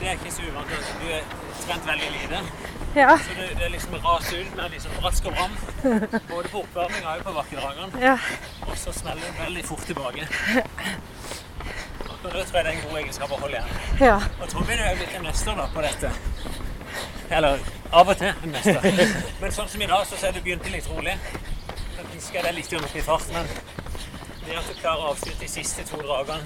det 0.00 0.08
er 0.08 0.12
ikke 0.18 0.32
så 0.32 0.46
uvant. 0.48 0.76
Du 1.02 1.08
er 1.12 1.24
trent 1.66 1.86
veldig 1.86 2.12
lite. 2.14 2.69
Ja. 2.94 3.18
Så 3.18 3.34
det, 3.38 3.48
det 3.58 3.64
er 3.64 3.72
liksom 3.74 3.94
ras 4.04 4.32
ut 4.32 4.54
med 4.56 4.70
liksom 4.74 4.92
rask 5.04 5.26
og 5.26 5.32
bram. 5.36 5.56
Både 6.30 6.48
på 6.48 6.62
oppvarminga 6.64 7.16
og 7.18 7.24
på 7.24 7.32
bakkedragene. 7.38 8.02
ja. 8.02 8.16
Og 8.66 8.78
så 8.78 8.92
smeller 8.92 9.22
det 9.26 9.44
veldig 9.44 9.64
fort 9.64 9.84
tilbake. 9.86 10.26
Og 12.08 12.16
det 12.22 12.30
tror 12.30 12.56
jeg 12.58 12.64
det 12.64 12.72
er 12.72 12.76
en 12.76 12.88
god 12.88 12.98
egenskap 13.02 13.32
å 13.32 13.40
holde 13.40 13.60
igjen. 13.60 13.84
ja. 14.00 14.16
Og 14.40 14.48
Tommy 14.52 14.76
er 14.76 14.90
jo 14.90 14.96
blitt 15.02 15.14
en 15.18 15.28
mester 15.28 15.56
da 15.56 15.68
på 15.74 15.84
dette. 15.86 16.10
Eller 17.30 17.62
av 17.92 18.08
og 18.08 18.16
til 18.18 18.32
en 18.32 18.54
mester. 18.56 18.90
Men 19.40 19.52
sånn 19.54 19.70
som 19.70 19.82
i 19.82 19.88
dag, 19.90 20.06
så 20.06 20.18
er 20.26 20.34
det 20.34 20.42
begynte 20.44 20.72
litt 20.74 20.88
rolig. 20.90 21.14
Jeg 21.96 22.08
ønsker 22.14 22.46
er 22.46 22.56
litt 22.56 22.72
i 22.74 23.02
fart, 23.06 23.30
men 23.32 23.46
det 24.46 24.56
at 24.58 24.66
du 24.66 24.74
klarer 24.80 25.04
å 25.04 25.12
avslutte 25.14 25.44
de 25.44 25.48
siste 25.48 25.84
to 25.86 26.00
dragene 26.02 26.42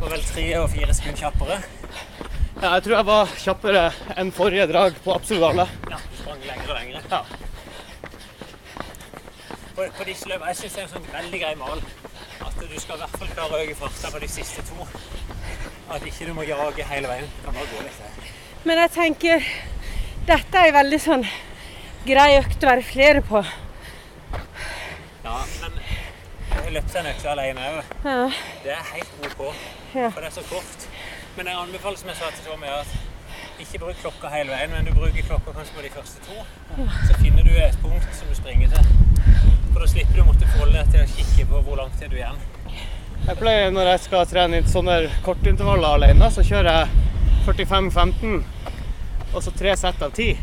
på 0.00 0.08
vel 0.08 0.22
tre 0.24 0.46
og 0.56 0.70
fire 0.72 0.94
sekunder 0.96 1.20
kjappere 1.20 1.58
Ja, 2.58 2.74
jeg 2.74 2.82
tror 2.84 2.96
jeg 2.96 3.06
var 3.08 3.30
kjappere 3.40 3.84
enn 4.20 4.32
forrige 4.34 4.66
drag 4.68 4.96
på 5.04 5.14
absolutt 5.14 5.46
alle. 5.52 5.66
Ja, 5.92 6.00
du 6.02 6.16
sprang 6.18 6.42
lenger 6.44 6.72
og 6.72 6.76
lenger. 6.80 7.06
Ja. 7.10 7.20
På, 9.76 9.86
på 9.86 10.06
disse 10.08 10.28
løpene, 10.28 10.50
jeg 10.50 10.58
synes 10.58 10.74
det 10.74 10.82
er 10.82 10.88
en 10.88 10.92
sånn 10.96 11.08
veldig 11.14 11.40
grei 11.44 11.54
mal. 11.60 11.80
At 12.40 12.58
du 12.60 12.76
skal 12.80 12.98
i 12.98 13.02
hvert 13.04 13.16
fall 13.22 13.32
klare 13.36 13.56
å 13.56 13.62
øke 13.64 13.78
farta 13.78 14.10
på 14.12 14.20
de 14.24 14.28
siste 14.34 14.64
to. 14.68 14.88
At 15.90 16.04
ikke 16.06 16.28
du 16.28 16.34
må 16.36 16.44
jage 16.48 16.86
hele 16.90 17.12
veien. 17.14 17.30
Du 17.38 17.46
kan 17.46 17.56
bare 17.56 17.70
gå 17.70 17.86
litt. 17.86 18.28
Men 18.68 18.82
jeg 18.82 18.92
tenker 18.98 19.50
Dette 20.28 20.60
er 20.60 20.68
en 20.68 20.76
veldig 20.76 21.00
sånn 21.00 21.24
grei 22.04 22.28
økt 22.38 22.64
å 22.64 22.68
være 22.68 22.84
flere 22.84 23.22
på. 23.24 23.40
Ja, 25.24 25.38
men 25.62 25.80
jeg 26.50 26.74
løpte 26.76 27.00
en 27.00 27.08
økt 27.14 27.26
alene 27.32 27.70
òg. 27.70 27.94
Ja. 28.04 28.18
Det 28.66 28.74
er 28.76 28.86
helt 28.92 29.24
OK, 29.30 29.40
for 29.94 30.20
det 30.20 30.28
er 30.28 30.36
så 30.36 30.44
kort. 30.50 30.89
Men 31.36 31.46
jeg 31.46 31.56
anbefaler, 31.56 31.96
som 31.96 32.10
jeg 32.10 32.18
sa 32.18 32.30
til 32.34 32.46
Tommy, 32.50 32.66
at 32.66 33.60
ikke 33.60 33.78
bruk 33.82 33.98
klokka 34.00 34.30
hele 34.32 34.52
veien, 34.54 34.72
men 34.72 34.88
du 34.88 34.92
bruker 34.96 35.26
klokka 35.26 35.52
kanskje 35.56 35.76
på 35.76 35.84
de 35.84 35.90
første 35.94 36.22
to. 36.26 36.44
Så 37.08 37.18
finner 37.20 37.44
du 37.46 37.50
et 37.54 37.76
punkt 37.82 38.08
som 38.16 38.28
du 38.30 38.34
springer 38.36 38.72
til. 38.72 38.88
For 39.72 39.84
da 39.84 39.88
slipper 39.92 40.16
du 40.16 40.22
å 40.24 40.28
måtte 40.30 40.48
forholde 40.50 40.80
deg 40.80 40.94
til 40.94 41.04
å 41.04 41.10
kikke 41.14 41.46
på 41.52 41.60
hvor 41.66 41.78
lang 41.80 41.92
tid 41.98 42.10
du 42.10 42.16
er 42.16 42.22
igjen. 42.24 42.40
Jeg 43.26 43.36
pleier 43.38 43.70
når 43.74 43.92
jeg 43.92 44.02
skal 44.06 44.26
trene 44.30 44.58
i 44.60 44.66
sånne 44.72 44.96
kortintervaller 45.26 45.98
alene, 45.98 46.30
så 46.32 46.44
kjører 46.46 46.70
jeg 46.72 46.88
45-15, 47.46 48.40
og 49.34 49.44
så 49.44 49.52
tre 49.60 49.76
sett 49.78 50.02
av 50.02 50.16
10. 50.16 50.40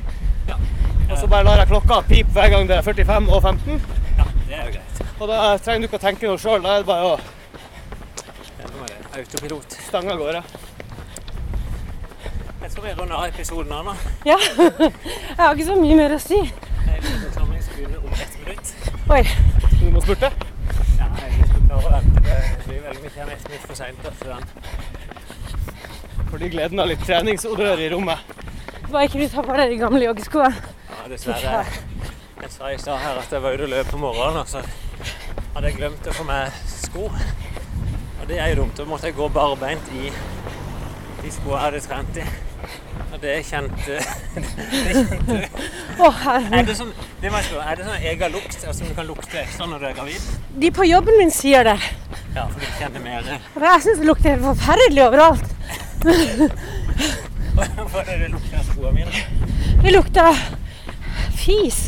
Ja. 0.47 0.59
Og 1.07 1.17
så 1.17 1.27
bare 1.31 1.47
lar 1.47 1.63
jeg 1.63 1.71
klokka 1.71 1.99
pipe 2.07 2.31
hver 2.35 2.53
gang 2.53 2.69
det 2.69 2.77
er 2.77 2.85
45 2.85 3.27
og 3.33 3.41
15. 3.41 3.81
ja, 4.21 4.29
det 4.47 4.55
er 4.61 4.63
jo 4.69 4.77
greit. 4.77 5.03
Og 5.17 5.27
da 5.31 5.41
trenger 5.57 5.83
du 5.83 5.89
ikke 5.89 5.99
å 5.99 6.05
tenke 6.05 6.29
noe 6.29 6.41
sjøl, 6.41 6.61
da 6.63 6.77
er 6.77 6.85
det 6.85 6.89
bare 6.93 7.11
å 7.11 7.17
Det 7.17 8.69
er 8.69 8.89
det. 8.93 8.97
Autopilot. 9.17 9.77
stange 9.89 10.13
av 10.13 10.21
gårde. 10.21 10.43
Jeg 12.78 12.84
vi 12.84 12.91
runder 13.01 13.15
av 13.17 13.23
episoden 13.25 13.71
her 13.73 13.86
nå. 13.88 13.93
ja. 14.25 14.36
Jeg 15.38 15.39
har 15.39 15.55
ikke 15.55 15.65
så 15.65 15.78
mye 15.80 15.95
mer 15.97 16.13
å 16.13 16.19
si. 16.21 16.38
Jeg 16.38 16.99
skal 17.34 17.47
begynne 17.49 17.97
om 17.97 18.13
ett 18.13 18.36
minutt. 18.43 18.69
Oi. 19.09 19.23
Du 19.80 19.88
må 19.95 20.03
spurte. 20.05 20.30
Ja, 20.99 21.07
jeg 21.17 21.47
skal 21.49 21.63
klare 21.63 21.80
å 21.80 21.91
vente. 21.95 22.21
Det 22.28 22.67
blir 22.67 22.86
veldig 22.86 23.01
mye 23.01 23.25
ett 23.34 23.49
minutt 23.49 23.65
for 23.65 23.80
seint 23.82 24.07
etter 24.11 24.30
den. 24.30 24.45
Fordi 26.30 26.53
gleden 26.53 26.86
av 26.86 26.91
litt 26.93 27.01
treningsodør 27.01 27.82
i 27.82 27.89
rommet. 27.95 28.38
Bare 28.91 29.05
ikke 29.09 29.25
du 29.25 29.28
tar 29.34 29.49
på 29.49 29.57
deg 29.57 29.73
de 29.73 29.82
gamle 29.82 30.05
joggeskoene. 30.05 30.73
Ja, 30.93 31.03
dessverre. 31.09 31.65
Jeg 32.43 32.55
sa 32.59 32.71
i 32.71 32.80
stad 32.86 33.01
her 33.01 33.21
at 33.25 33.34
jeg 33.34 33.41
var 33.47 33.57
ute 33.57 33.65
og 33.65 33.73
løp 33.73 33.93
på 33.95 34.05
morgenen, 34.05 34.43
og 34.43 34.51
så 34.53 34.61
hadde 35.55 35.65
jeg 35.71 35.80
glemt 35.82 36.11
å 36.13 36.17
få 36.19 36.30
med 36.30 36.61
sko. 36.78 37.09
Og 37.09 38.28
det 38.30 38.38
er 38.38 38.53
jo 38.53 38.61
dumt. 38.61 38.78
Da 38.78 38.86
måtte 38.86 39.09
jeg 39.09 39.17
gå 39.17 39.34
barbeint 39.34 39.95
i 39.97 40.11
de 41.23 41.32
skoene 41.34 41.57
jeg 41.57 41.63
hadde 41.65 41.88
trent 41.89 42.21
i. 42.21 42.28
Det 43.21 43.43
kjente 43.47 43.95
det 45.27 45.49
oh, 45.97 46.25
Er 46.51 46.65
det 46.67 46.75
sånn 46.77 46.91
det 47.21 47.31
spørre, 47.31 47.63
er 47.63 47.79
det 47.79 47.85
sånn 47.87 48.03
egen 48.11 48.33
lukt 48.35 48.57
altså, 48.67 48.85
du 48.85 48.93
kan 48.97 49.07
lukte 49.07 49.39
ekstra 49.41 49.65
når 49.71 49.79
du 49.81 49.85
er 49.89 49.95
gravid? 49.97 50.27
De 50.61 50.69
på 50.75 50.85
jobben 50.85 51.17
min 51.17 51.31
sier 51.33 51.65
det. 51.65 51.77
Ja, 52.35 52.43
for 52.45 52.59
du 52.61 52.67
kjenner 52.77 53.01
mer 53.01 53.25
det. 53.25 53.39
jeg 53.63 53.81
syns 53.87 54.03
det 54.03 54.09
lukter 54.11 54.35
helt 54.35 54.45
forferdelig 54.45 55.03
overalt. 55.07 55.47
Hva 57.57 58.03
er 58.03 58.11
det 58.11 58.19
det 58.21 58.29
lukter 58.35 58.59
av 58.59 58.69
skoene 58.69 58.93
mine? 58.99 59.25
Det 59.81 59.95
lukter 59.95 60.43
fis. 61.39 61.81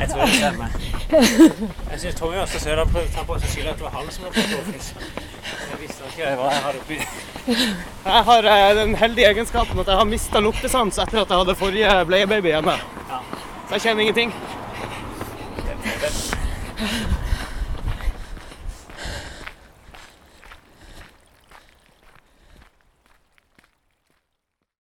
Jeg 0.00 0.08
tror 0.10 0.20
det 0.26 0.34
stemmer. 0.34 0.68
Jeg 1.10 1.98
syns 2.02 2.14
Tommy 2.20 2.36
også 2.44 2.60
ser 2.60 2.76
det 2.76 2.84
Han 2.84 2.92
prøvde 2.92 3.08
å 3.08 3.14
ta 3.14 3.24
på 3.28 3.40
seg 3.40 3.54
skylda 3.54 3.72
at 3.72 3.80
det 3.80 3.88
var 3.88 3.96
han 3.96 4.12
som 4.12 4.28
lukta 4.28 4.46
blåfis. 4.52 4.92
Jeg 5.70 5.80
visste 5.80 6.10
ikke 6.10 6.34
hva 6.38 6.50
jeg 6.52 6.62
har 6.66 6.78
oppi. 6.80 6.98
Jeg 8.04 8.24
har 8.30 8.48
den 8.78 8.94
heldige 9.00 9.30
egenskapen 9.30 9.80
at 9.82 9.86
jeg 9.92 10.00
har 10.02 10.08
mista 10.08 10.42
luktesans 10.44 10.98
etter 10.98 11.22
at 11.22 11.30
jeg 11.30 11.42
hadde 11.44 11.58
forrige 11.60 11.96
bleiebaby 12.10 12.54
hjemme. 12.54 12.76
Så 13.68 13.78
jeg 13.78 13.80
kjenner 13.86 14.02
ingenting. 14.08 14.34